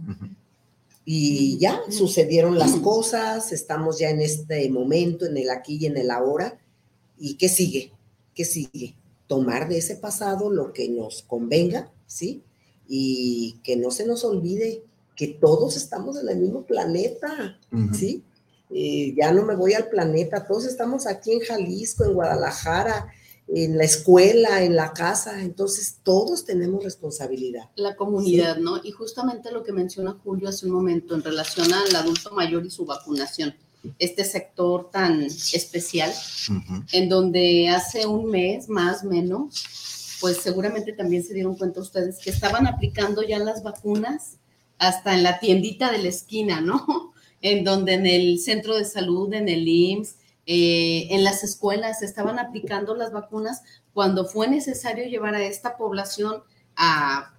Y 1.06 1.58
ya 1.58 1.80
sucedieron 1.90 2.60
las 2.60 2.76
cosas, 2.76 3.54
estamos 3.54 3.98
ya 3.98 4.10
en 4.10 4.22
este 4.22 4.70
momento, 4.70 5.26
en 5.26 5.38
el 5.38 5.50
aquí 5.50 5.78
y 5.80 5.86
en 5.86 5.96
el 5.96 6.12
ahora. 6.12 6.60
¿Y 7.18 7.36
qué 7.36 7.48
sigue? 7.48 7.94
¿Qué 8.36 8.44
sigue? 8.44 8.96
Tomar 9.28 9.70
de 9.70 9.78
ese 9.78 9.96
pasado 9.96 10.52
lo 10.52 10.74
que 10.74 10.90
nos 10.90 11.24
convenga, 11.24 11.90
¿sí? 12.06 12.44
Y 12.88 13.60
que 13.64 13.78
no 13.78 13.90
se 13.92 14.06
nos 14.06 14.26
olvide 14.26 14.84
que 15.16 15.28
todos 15.28 15.78
estamos 15.78 16.20
en 16.20 16.28
el 16.28 16.38
mismo 16.38 16.64
planeta, 16.64 17.58
¿sí? 17.94 18.24
Eh, 18.70 19.16
ya 19.18 19.32
no 19.32 19.46
me 19.46 19.56
voy 19.56 19.74
al 19.74 19.88
planeta, 19.88 20.46
todos 20.46 20.66
estamos 20.66 21.08
aquí 21.08 21.32
en 21.32 21.40
Jalisco, 21.40 22.04
en 22.04 22.14
Guadalajara, 22.14 23.08
en 23.48 23.78
la 23.78 23.86
escuela, 23.86 24.64
en 24.64 24.76
la 24.76 24.94
casa, 24.94 25.42
entonces 25.42 26.00
todos 26.04 26.44
tenemos 26.46 26.84
responsabilidad. 26.84 27.70
La 27.76 27.96
comunidad, 27.96 28.58
¿no? 28.58 28.82
Y 28.84 28.92
justamente 28.92 29.52
lo 29.52 29.64
que 29.64 29.72
menciona 29.72 30.18
Julio 30.24 30.50
hace 30.50 30.66
un 30.66 30.74
momento 30.74 31.16
en 31.16 31.24
relación 31.24 31.74
al 31.74 31.96
adulto 31.96 32.32
mayor 32.32 32.66
y 32.66 32.70
su 32.70 32.86
vacunación, 32.86 33.56
este 34.00 34.26
sector 34.26 34.90
tan 34.92 35.22
especial, 35.22 36.12
en 36.92 37.08
donde 37.08 37.70
hace 37.70 38.06
un 38.06 38.30
mes, 38.30 38.68
más 38.68 39.04
o 39.04 39.08
menos, 39.08 40.18
pues 40.20 40.38
seguramente 40.38 40.92
también 40.94 41.24
se 41.24 41.34
dieron 41.34 41.56
cuenta 41.56 41.80
ustedes 41.80 42.18
que 42.18 42.32
estaban 42.32 42.68
aplicando 42.68 43.24
ya 43.24 43.40
las 43.40 43.64
vacunas 43.64 44.38
hasta 44.78 45.14
en 45.14 45.24
la 45.24 45.40
tiendita 45.40 45.92
de 45.92 46.00
la 46.00 46.10
esquina, 46.10 46.62
¿no? 46.62 47.14
En 47.40 47.64
donde 47.64 47.94
en 47.94 48.08
el 48.08 48.40
centro 48.40 48.76
de 48.76 48.84
salud, 48.84 49.32
en 49.32 49.48
el 49.48 49.68
IMSS, 49.68 50.16
eh, 50.50 51.08
en 51.14 51.26
las 51.26 51.44
escuelas 51.44 52.02
estaban 52.02 52.40
aplicando 52.40 52.96
las 52.96 53.12
vacunas 53.12 53.64
cuando 53.94 54.24
fue 54.24 54.48
necesario 54.48 55.06
llevar 55.06 55.36
a 55.36 55.44
esta 55.44 55.76
población 55.76 56.42
a, 56.78 57.34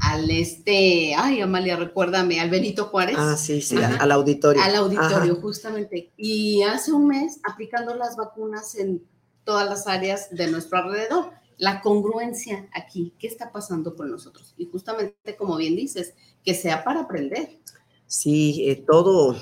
al 0.00 0.28
este, 0.28 1.14
ay 1.16 1.40
Amalia, 1.40 1.76
recuérdame, 1.76 2.40
al 2.40 2.50
Benito 2.50 2.86
Juárez. 2.86 3.14
Ah, 3.16 3.36
sí, 3.36 3.60
sí, 3.60 3.76
al 3.76 4.10
auditorio. 4.10 4.60
Al 4.60 4.74
auditorio, 4.74 5.36
justamente. 5.36 6.10
Y 6.16 6.62
hace 6.62 6.92
un 6.92 7.06
mes 7.06 7.38
aplicando 7.48 7.94
las 7.94 8.16
vacunas 8.16 8.74
en 8.74 9.04
todas 9.44 9.68
las 9.68 9.86
áreas 9.86 10.28
de 10.30 10.50
nuestro 10.50 10.78
alrededor. 10.78 11.30
La 11.56 11.80
congruencia 11.82 12.68
aquí, 12.74 13.14
¿qué 13.20 13.28
está 13.28 13.52
pasando 13.52 13.94
con 13.94 14.10
nosotros? 14.10 14.54
Y 14.56 14.66
justamente, 14.66 15.36
como 15.36 15.56
bien 15.56 15.76
dices, 15.76 16.14
que 16.44 16.52
sea 16.52 16.82
para 16.82 17.02
aprender. 17.02 17.60
Sí, 18.08 18.68
eh, 18.68 18.84
todo, 18.84 19.36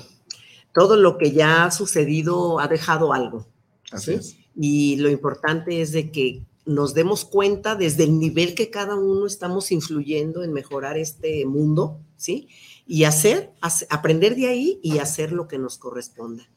todo 0.73 0.97
lo 0.97 1.17
que 1.17 1.31
ya 1.31 1.65
ha 1.65 1.71
sucedido 1.71 2.59
ha 2.59 2.67
dejado 2.67 3.13
algo. 3.13 3.47
Así 3.91 4.13
es. 4.13 4.37
Y 4.55 4.97
lo 4.97 5.09
importante 5.09 5.81
es 5.81 5.91
de 5.91 6.11
que 6.11 6.43
nos 6.65 6.93
demos 6.93 7.25
cuenta 7.25 7.75
desde 7.75 8.05
el 8.05 8.19
nivel 8.19 8.55
que 8.55 8.69
cada 8.69 8.95
uno 8.95 9.25
estamos 9.25 9.71
influyendo 9.71 10.43
en 10.43 10.53
mejorar 10.53 10.97
este 10.97 11.45
mundo, 11.45 11.99
¿sí? 12.15 12.47
Y 12.87 13.03
hacer, 13.03 13.51
aprender 13.89 14.35
de 14.35 14.47
ahí 14.47 14.79
y 14.81 14.99
hacer 14.99 15.31
lo 15.31 15.47
que 15.47 15.57
nos 15.57 15.77
corresponda. 15.77 16.49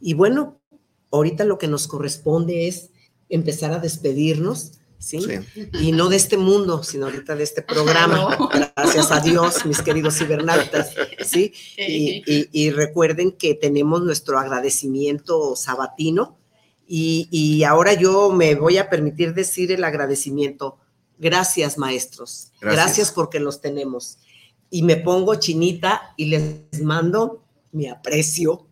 Y 0.00 0.14
bueno, 0.14 0.60
ahorita 1.10 1.44
lo 1.44 1.58
que 1.58 1.68
nos 1.68 1.86
corresponde 1.86 2.68
es 2.68 2.90
empezar 3.28 3.72
a 3.72 3.78
despedirnos, 3.78 4.72
¿sí? 4.98 5.20
Y 5.80 5.92
no 5.92 6.08
de 6.08 6.16
este 6.16 6.36
mundo, 6.36 6.82
sino 6.82 7.06
ahorita 7.06 7.36
de 7.36 7.44
este 7.44 7.62
programa. 7.62 8.36
Gracias 8.76 9.10
a 9.12 9.20
Dios, 9.20 9.64
mis 9.66 9.82
queridos 9.82 10.18
cibernautas, 10.18 10.94
¿sí? 11.24 11.52
Y, 11.76 12.48
y, 12.52 12.70
recuerden 12.70 13.32
que 13.32 13.54
tenemos 13.54 14.02
nuestro 14.02 14.38
agradecimiento 14.38 15.56
sabatino 15.56 16.38
y, 16.86 17.28
y, 17.30 17.64
ahora 17.64 17.94
yo 17.94 18.30
me 18.30 18.54
voy 18.54 18.78
a 18.78 18.88
permitir 18.88 19.34
decir 19.34 19.72
el 19.72 19.84
agradecimiento. 19.84 20.78
Gracias, 21.18 21.78
maestros. 21.78 22.52
Gracias. 22.60 22.84
Gracias 22.84 23.12
porque 23.12 23.40
los 23.40 23.60
tenemos. 23.60 24.18
Y 24.70 24.82
me 24.82 24.96
pongo 24.96 25.34
chinita 25.36 26.14
y 26.16 26.26
les 26.26 26.82
mando 26.82 27.42
mi 27.72 27.88
aprecio 27.88 28.66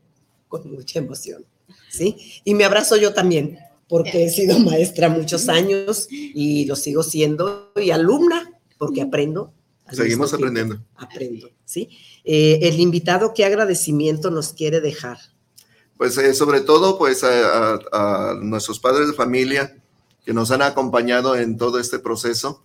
con 0.48 0.70
mucha 0.70 0.98
emoción, 0.98 1.44
¿sí? 1.90 2.40
Y 2.44 2.54
me 2.54 2.64
abrazo 2.64 2.96
yo 2.96 3.12
también 3.14 3.58
porque 3.94 4.24
he 4.24 4.28
sido 4.28 4.58
maestra 4.58 5.08
muchos 5.08 5.48
años 5.48 6.08
y 6.10 6.64
lo 6.64 6.74
sigo 6.74 7.04
siendo, 7.04 7.70
y 7.76 7.92
alumna, 7.92 8.52
porque 8.76 9.00
aprendo. 9.00 9.52
Seguimos 9.88 10.34
aprendiendo. 10.34 10.84
Aprendo, 10.96 11.48
¿sí? 11.64 11.90
Eh, 12.24 12.58
el 12.62 12.80
invitado, 12.80 13.32
¿qué 13.32 13.44
agradecimiento 13.44 14.32
nos 14.32 14.52
quiere 14.52 14.80
dejar? 14.80 15.18
Pues 15.96 16.18
eh, 16.18 16.34
sobre 16.34 16.62
todo, 16.62 16.98
pues 16.98 17.22
a, 17.22 17.28
a, 17.76 17.80
a, 17.92 18.34
nuestros 18.34 18.80
padres 18.80 19.06
de 19.06 19.14
familia 19.14 19.80
que 20.24 20.34
nos 20.34 20.50
han 20.50 20.62
acompañado 20.62 21.36
en 21.36 21.56
todo 21.56 21.78
este 21.78 22.00
proceso. 22.00 22.64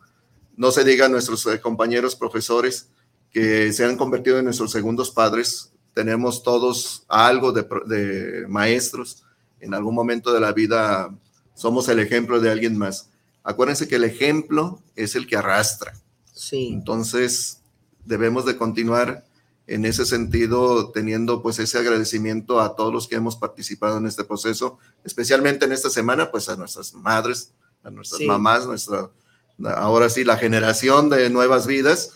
No 0.58 0.72
se 0.72 0.84
diga 0.84 1.06
a 1.06 1.10
nuestros 1.10 1.46
eh, 1.46 1.62
compañeros 1.62 2.16
profesores 2.16 2.90
que 3.30 3.72
se 3.72 3.86
han 3.86 3.98
convertido 3.98 4.40
en 4.40 4.46
nuestros 4.46 4.72
segundos 4.72 5.12
padres. 5.12 5.74
Tenemos 5.94 6.42
todos 6.42 7.06
algo 7.08 7.52
de, 7.52 7.68
de 7.86 8.48
maestros 8.48 9.26
en 9.60 9.74
algún 9.74 9.96
momento 9.96 10.34
de 10.34 10.40
la 10.40 10.54
vida 10.54 11.16
somos 11.54 11.90
el 11.90 12.00
ejemplo 12.00 12.40
de 12.40 12.52
alguien 12.52 12.78
más. 12.78 13.10
Acuérdense 13.44 13.88
que 13.88 13.96
el 13.96 14.04
ejemplo 14.04 14.82
es 14.96 15.16
el 15.16 15.28
que 15.28 15.36
arrastra. 15.36 15.94
Sí. 16.34 16.70
Entonces, 16.74 17.62
debemos 18.06 18.46
de 18.46 18.58
continuar 18.58 19.26
en 19.70 19.86
ese 19.86 20.06
sentido, 20.06 20.90
teniendo 20.90 21.44
pues 21.44 21.60
ese 21.60 21.78
agradecimiento 21.78 22.60
a 22.60 22.76
todos 22.76 22.92
los 22.92 23.08
que 23.08 23.16
hemos 23.16 23.36
participado 23.36 23.98
en 24.00 24.08
este 24.08 24.24
proceso, 24.24 24.80
especialmente 25.04 25.66
en 25.66 25.72
esta 25.72 25.92
semana, 25.92 26.32
pues 26.32 26.50
a 26.50 26.56
nuestras 26.56 26.94
madres, 26.96 27.54
a 27.84 27.92
nuestras 27.92 28.18
sí. 28.18 28.26
mamás, 28.26 28.66
nuestra, 28.66 29.12
ahora 29.76 30.10
sí, 30.10 30.24
la 30.24 30.38
generación 30.38 31.10
de 31.10 31.30
nuevas 31.30 31.68
vidas, 31.68 32.14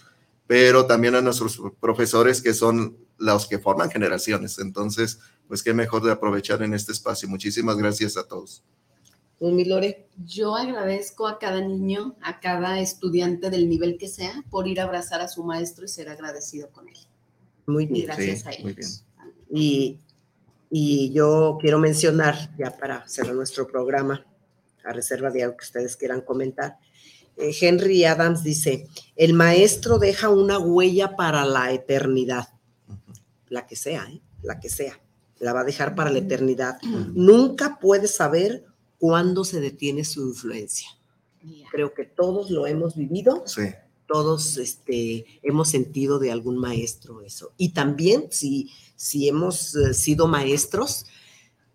pero 0.48 0.88
también 0.88 1.14
a 1.14 1.22
nuestros 1.22 1.62
profesores 1.80 2.41
que 2.41 2.56
son 2.56 2.98
los 3.20 3.46
que 3.46 3.60
forman 3.60 3.91
generaciones. 3.91 4.58
Entonces, 4.58 5.20
pues 5.48 5.64
qué 5.64 5.74
mejor 5.74 6.04
de 6.04 6.12
aprovechar 6.12 6.62
en 6.64 6.74
este 6.74 6.91
espacio. 6.91 7.28
Muchísimas 7.30 7.78
gracias 7.78 8.18
a 8.18 8.28
todos. 8.28 8.64
Un 9.39 9.56
Milore. 9.56 10.08
Yo 10.26 10.56
agradezco 10.56 11.28
a 11.28 11.38
cada 11.38 11.60
niño, 11.60 12.16
a 12.22 12.39
cada 12.39 12.80
estudiante 12.80 13.50
del 13.50 13.68
nivel 13.68 13.98
que 13.98 14.08
sea, 14.08 14.44
por 14.50 14.68
ir 14.68 14.80
a 14.80 14.84
abrazar 14.84 15.22
a 15.22 15.28
su 15.28 15.44
maestro 15.44 15.86
y 15.86 15.89
ser 15.89 16.10
agradecido 16.10 16.70
con 16.72 16.88
él. 16.88 16.96
Muy 17.66 17.86
bien. 17.86 17.98
Y 17.98 18.06
gracias 18.06 18.39
sí, 18.41 18.48
a 18.48 18.52
ellos. 18.52 18.64
Muy 18.64 18.74
bien. 18.74 18.89
Y, 19.50 20.00
y 20.70 21.12
yo 21.14 21.58
quiero 21.60 21.78
mencionar, 21.78 22.56
ya 22.58 22.78
para 22.78 23.08
cerrar 23.08 23.36
nuestro 23.36 23.68
programa, 23.68 24.26
a 24.84 24.94
reserva 24.94 25.30
de 25.30 25.44
algo 25.44 25.58
que 25.58 25.66
ustedes 25.66 25.96
quieran 25.96 26.22
comentar, 26.22 26.78
eh, 27.38 27.52
Henry 27.60 28.06
Adams 28.06 28.44
dice, 28.44 28.88
el 29.16 29.34
maestro 29.34 29.98
deja 29.98 30.30
una 30.30 30.60
huella 30.60 31.16
para 31.16 31.46
la 31.46 31.72
eternidad, 31.72 32.50
uh 32.88 32.94
-huh. 32.94 33.22
la 33.50 33.66
que 33.66 33.76
sea, 33.76 34.08
¿eh? 34.10 34.22
la 34.41 34.60
que 34.60 34.70
sea, 34.70 35.00
la 35.44 35.54
va 35.54 35.62
a 35.62 35.66
dejar 35.66 35.94
para 35.94 36.10
la 36.10 36.20
eternidad. 36.20 36.82
Nunca 37.14 37.78
puedes 37.80 38.16
saber 38.16 38.66
cuándo 38.98 39.44
se 39.44 39.60
detiene 39.60 40.06
su 40.06 40.28
influencia. 40.30 40.88
Yeah. 41.44 41.68
Creo 41.70 41.94
que 41.94 42.06
todos 42.06 42.50
lo 42.50 42.66
hemos 42.66 42.96
vivido. 42.96 43.44
Sí. 43.46 43.64
Todos 44.08 44.58
este, 44.58 45.26
hemos 45.41 45.70
sentido 45.70 46.20
de 46.20 46.32
algún 46.32 46.58
maestro 46.58 47.22
eso. 47.22 47.52
Y 47.58 47.70
también 47.70 48.28
si, 48.32 48.72
si 48.96 49.28
hemos 49.28 49.76
uh, 49.76 49.94
sido 49.94 50.28
maestros, 50.28 51.06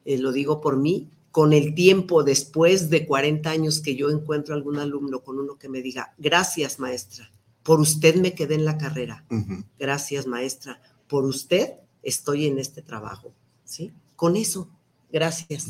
eh, 0.04 0.18
lo 0.18 0.32
digo 0.32 0.60
por 0.60 0.76
mí, 0.76 1.10
con 1.30 1.52
el 1.52 1.74
tiempo, 1.74 2.22
después 2.22 2.88
de 2.88 3.06
40 3.06 3.50
años 3.50 3.80
que 3.80 3.96
yo 3.96 4.08
encuentro 4.08 4.54
algún 4.54 4.78
alumno 4.78 5.20
con 5.20 5.38
uno 5.38 5.58
que 5.58 5.68
me 5.68 5.82
diga, 5.82 6.14
gracias 6.16 6.78
maestra, 6.78 7.30
por 7.62 7.80
usted 7.80 8.16
me 8.16 8.34
quedé 8.34 8.54
en 8.54 8.64
la 8.64 8.78
carrera, 8.78 9.26
uh 9.30 9.34
-huh. 9.34 9.64
gracias 9.78 10.26
maestra, 10.26 10.80
por 11.06 11.24
usted 11.24 11.74
estoy 12.02 12.46
en 12.46 12.58
este 12.58 12.82
trabajo, 12.82 13.34
¿sí? 13.68 13.92
Con 14.16 14.36
eso, 14.36 14.68
gracias. 15.12 15.66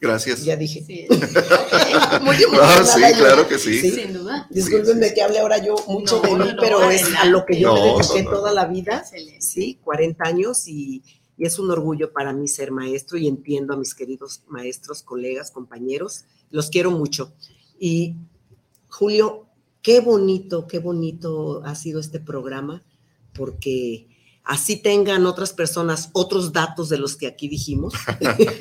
Gracias. 0.00 0.44
Ya 0.44 0.56
dije. 0.56 0.84
Sí, 0.86 1.06
Muy 2.22 2.36
no, 2.52 2.84
sí 2.84 3.00
claro 3.18 3.48
que 3.48 3.58
sí. 3.58 3.80
sí. 3.80 3.90
Sin 3.90 4.12
duda. 4.12 4.46
Discúlpenme 4.50 5.08
sí, 5.08 5.14
que 5.14 5.22
hable 5.22 5.38
ahora 5.38 5.58
yo 5.58 5.76
mucho 5.88 6.22
no, 6.22 6.22
de 6.22 6.44
mí, 6.44 6.52
no, 6.52 6.60
pero 6.60 6.90
es 6.90 7.04
a 7.16 7.24
lo 7.26 7.44
que 7.44 7.58
yo 7.58 7.74
me 7.74 7.80
dediqué 7.80 8.22
toda 8.22 8.52
la 8.52 8.66
vida, 8.66 8.98
Excelente. 8.98 9.40
sí, 9.40 9.78
40 9.82 10.24
años 10.24 10.68
y, 10.68 11.02
y 11.36 11.46
es 11.46 11.58
un 11.58 11.70
orgullo 11.70 12.12
para 12.12 12.32
mí 12.32 12.48
ser 12.48 12.70
maestro 12.70 13.18
y 13.18 13.28
entiendo 13.28 13.74
a 13.74 13.76
mis 13.76 13.94
queridos 13.94 14.42
maestros, 14.46 15.02
colegas, 15.02 15.50
compañeros, 15.50 16.24
los 16.50 16.70
quiero 16.70 16.90
mucho. 16.90 17.32
Y 17.78 18.14
Julio, 18.88 19.46
qué 19.82 20.00
bonito, 20.00 20.66
qué 20.66 20.78
bonito 20.78 21.62
ha 21.64 21.74
sido 21.74 21.98
este 21.98 22.20
programa, 22.20 22.82
porque 23.32 24.06
así 24.44 24.76
tengan 24.76 25.26
otras 25.26 25.52
personas 25.52 26.10
otros 26.12 26.52
datos 26.52 26.88
de 26.88 26.98
los 26.98 27.16
que 27.16 27.26
aquí 27.26 27.48
dijimos. 27.48 27.94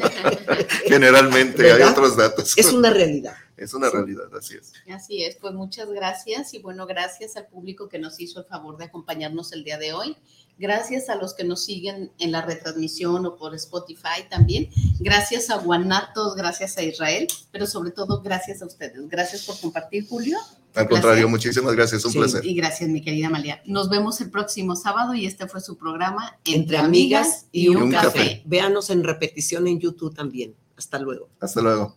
Generalmente 0.88 1.72
hay 1.72 1.82
otros 1.84 2.16
datos. 2.16 2.58
Es 2.58 2.72
una 2.72 2.90
realidad. 2.90 3.36
Es 3.56 3.74
una 3.74 3.90
realidad, 3.90 4.26
así 4.36 4.56
es. 4.56 4.74
Así 4.92 5.24
es, 5.24 5.36
pues 5.36 5.54
muchas 5.54 5.88
gracias 5.90 6.54
y 6.54 6.60
bueno, 6.60 6.88
gracias 6.88 7.38
al 7.38 7.48
público 7.48 7.88
que 7.88 8.00
nos 8.00 8.20
hizo 8.20 8.40
el 8.40 8.46
favor 8.46 8.78
de 8.78 8.86
acompañarnos 8.86 9.54
el 9.54 9.64
día 9.64 9.78
de 9.78 9.94
hoy. 9.94 10.18
Gracias 10.58 11.10
a 11.10 11.16
los 11.16 11.34
que 11.34 11.44
nos 11.44 11.64
siguen 11.64 12.12
en 12.20 12.32
la 12.32 12.42
retransmisión 12.42 13.26
o 13.26 13.36
por 13.36 13.54
Spotify 13.56 14.28
también. 14.30 14.70
Gracias 15.00 15.50
a 15.50 15.58
Guanatos, 15.58 16.36
gracias 16.36 16.78
a 16.78 16.84
Israel, 16.84 17.28
pero 17.52 17.68
sobre 17.68 17.92
todo 17.92 18.22
gracias 18.22 18.62
a 18.62 18.66
ustedes. 18.66 19.08
Gracias 19.08 19.46
por 19.46 19.60
compartir, 19.60 20.08
Julio. 20.08 20.38
Al 20.76 20.90
contrario, 20.90 21.30
muchísimas 21.30 21.76
gracias, 21.76 22.04
un 22.06 22.12
sí, 22.12 22.18
placer. 22.18 22.46
Y 22.46 22.56
gracias, 22.56 22.90
mi 22.90 23.02
querida 23.02 23.28
Amalia. 23.28 23.62
Nos 23.66 23.90
vemos 23.90 24.20
el 24.22 24.32
próximo 24.32 24.76
sábado 24.76 25.14
y 25.14 25.26
este 25.26 25.48
fue 25.48 25.62
su 25.62 25.78
programa 25.78 26.38
Entre, 26.46 26.54
Entre 26.62 26.78
Amigas 26.78 27.46
y, 27.52 27.68
un, 27.68 27.84
un 27.84 27.92
café. 27.92 28.08
café. 28.08 28.42
Véanos 28.46 28.90
en 28.90 29.04
repetición 29.04 29.68
en 29.68 29.80
YouTube 29.80 30.16
también. 30.16 30.56
Hasta 30.76 30.98
luego. 31.00 31.30
Hasta 31.40 31.62
luego. 31.62 31.96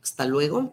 Hasta 0.00 0.26
luego. 0.26 0.72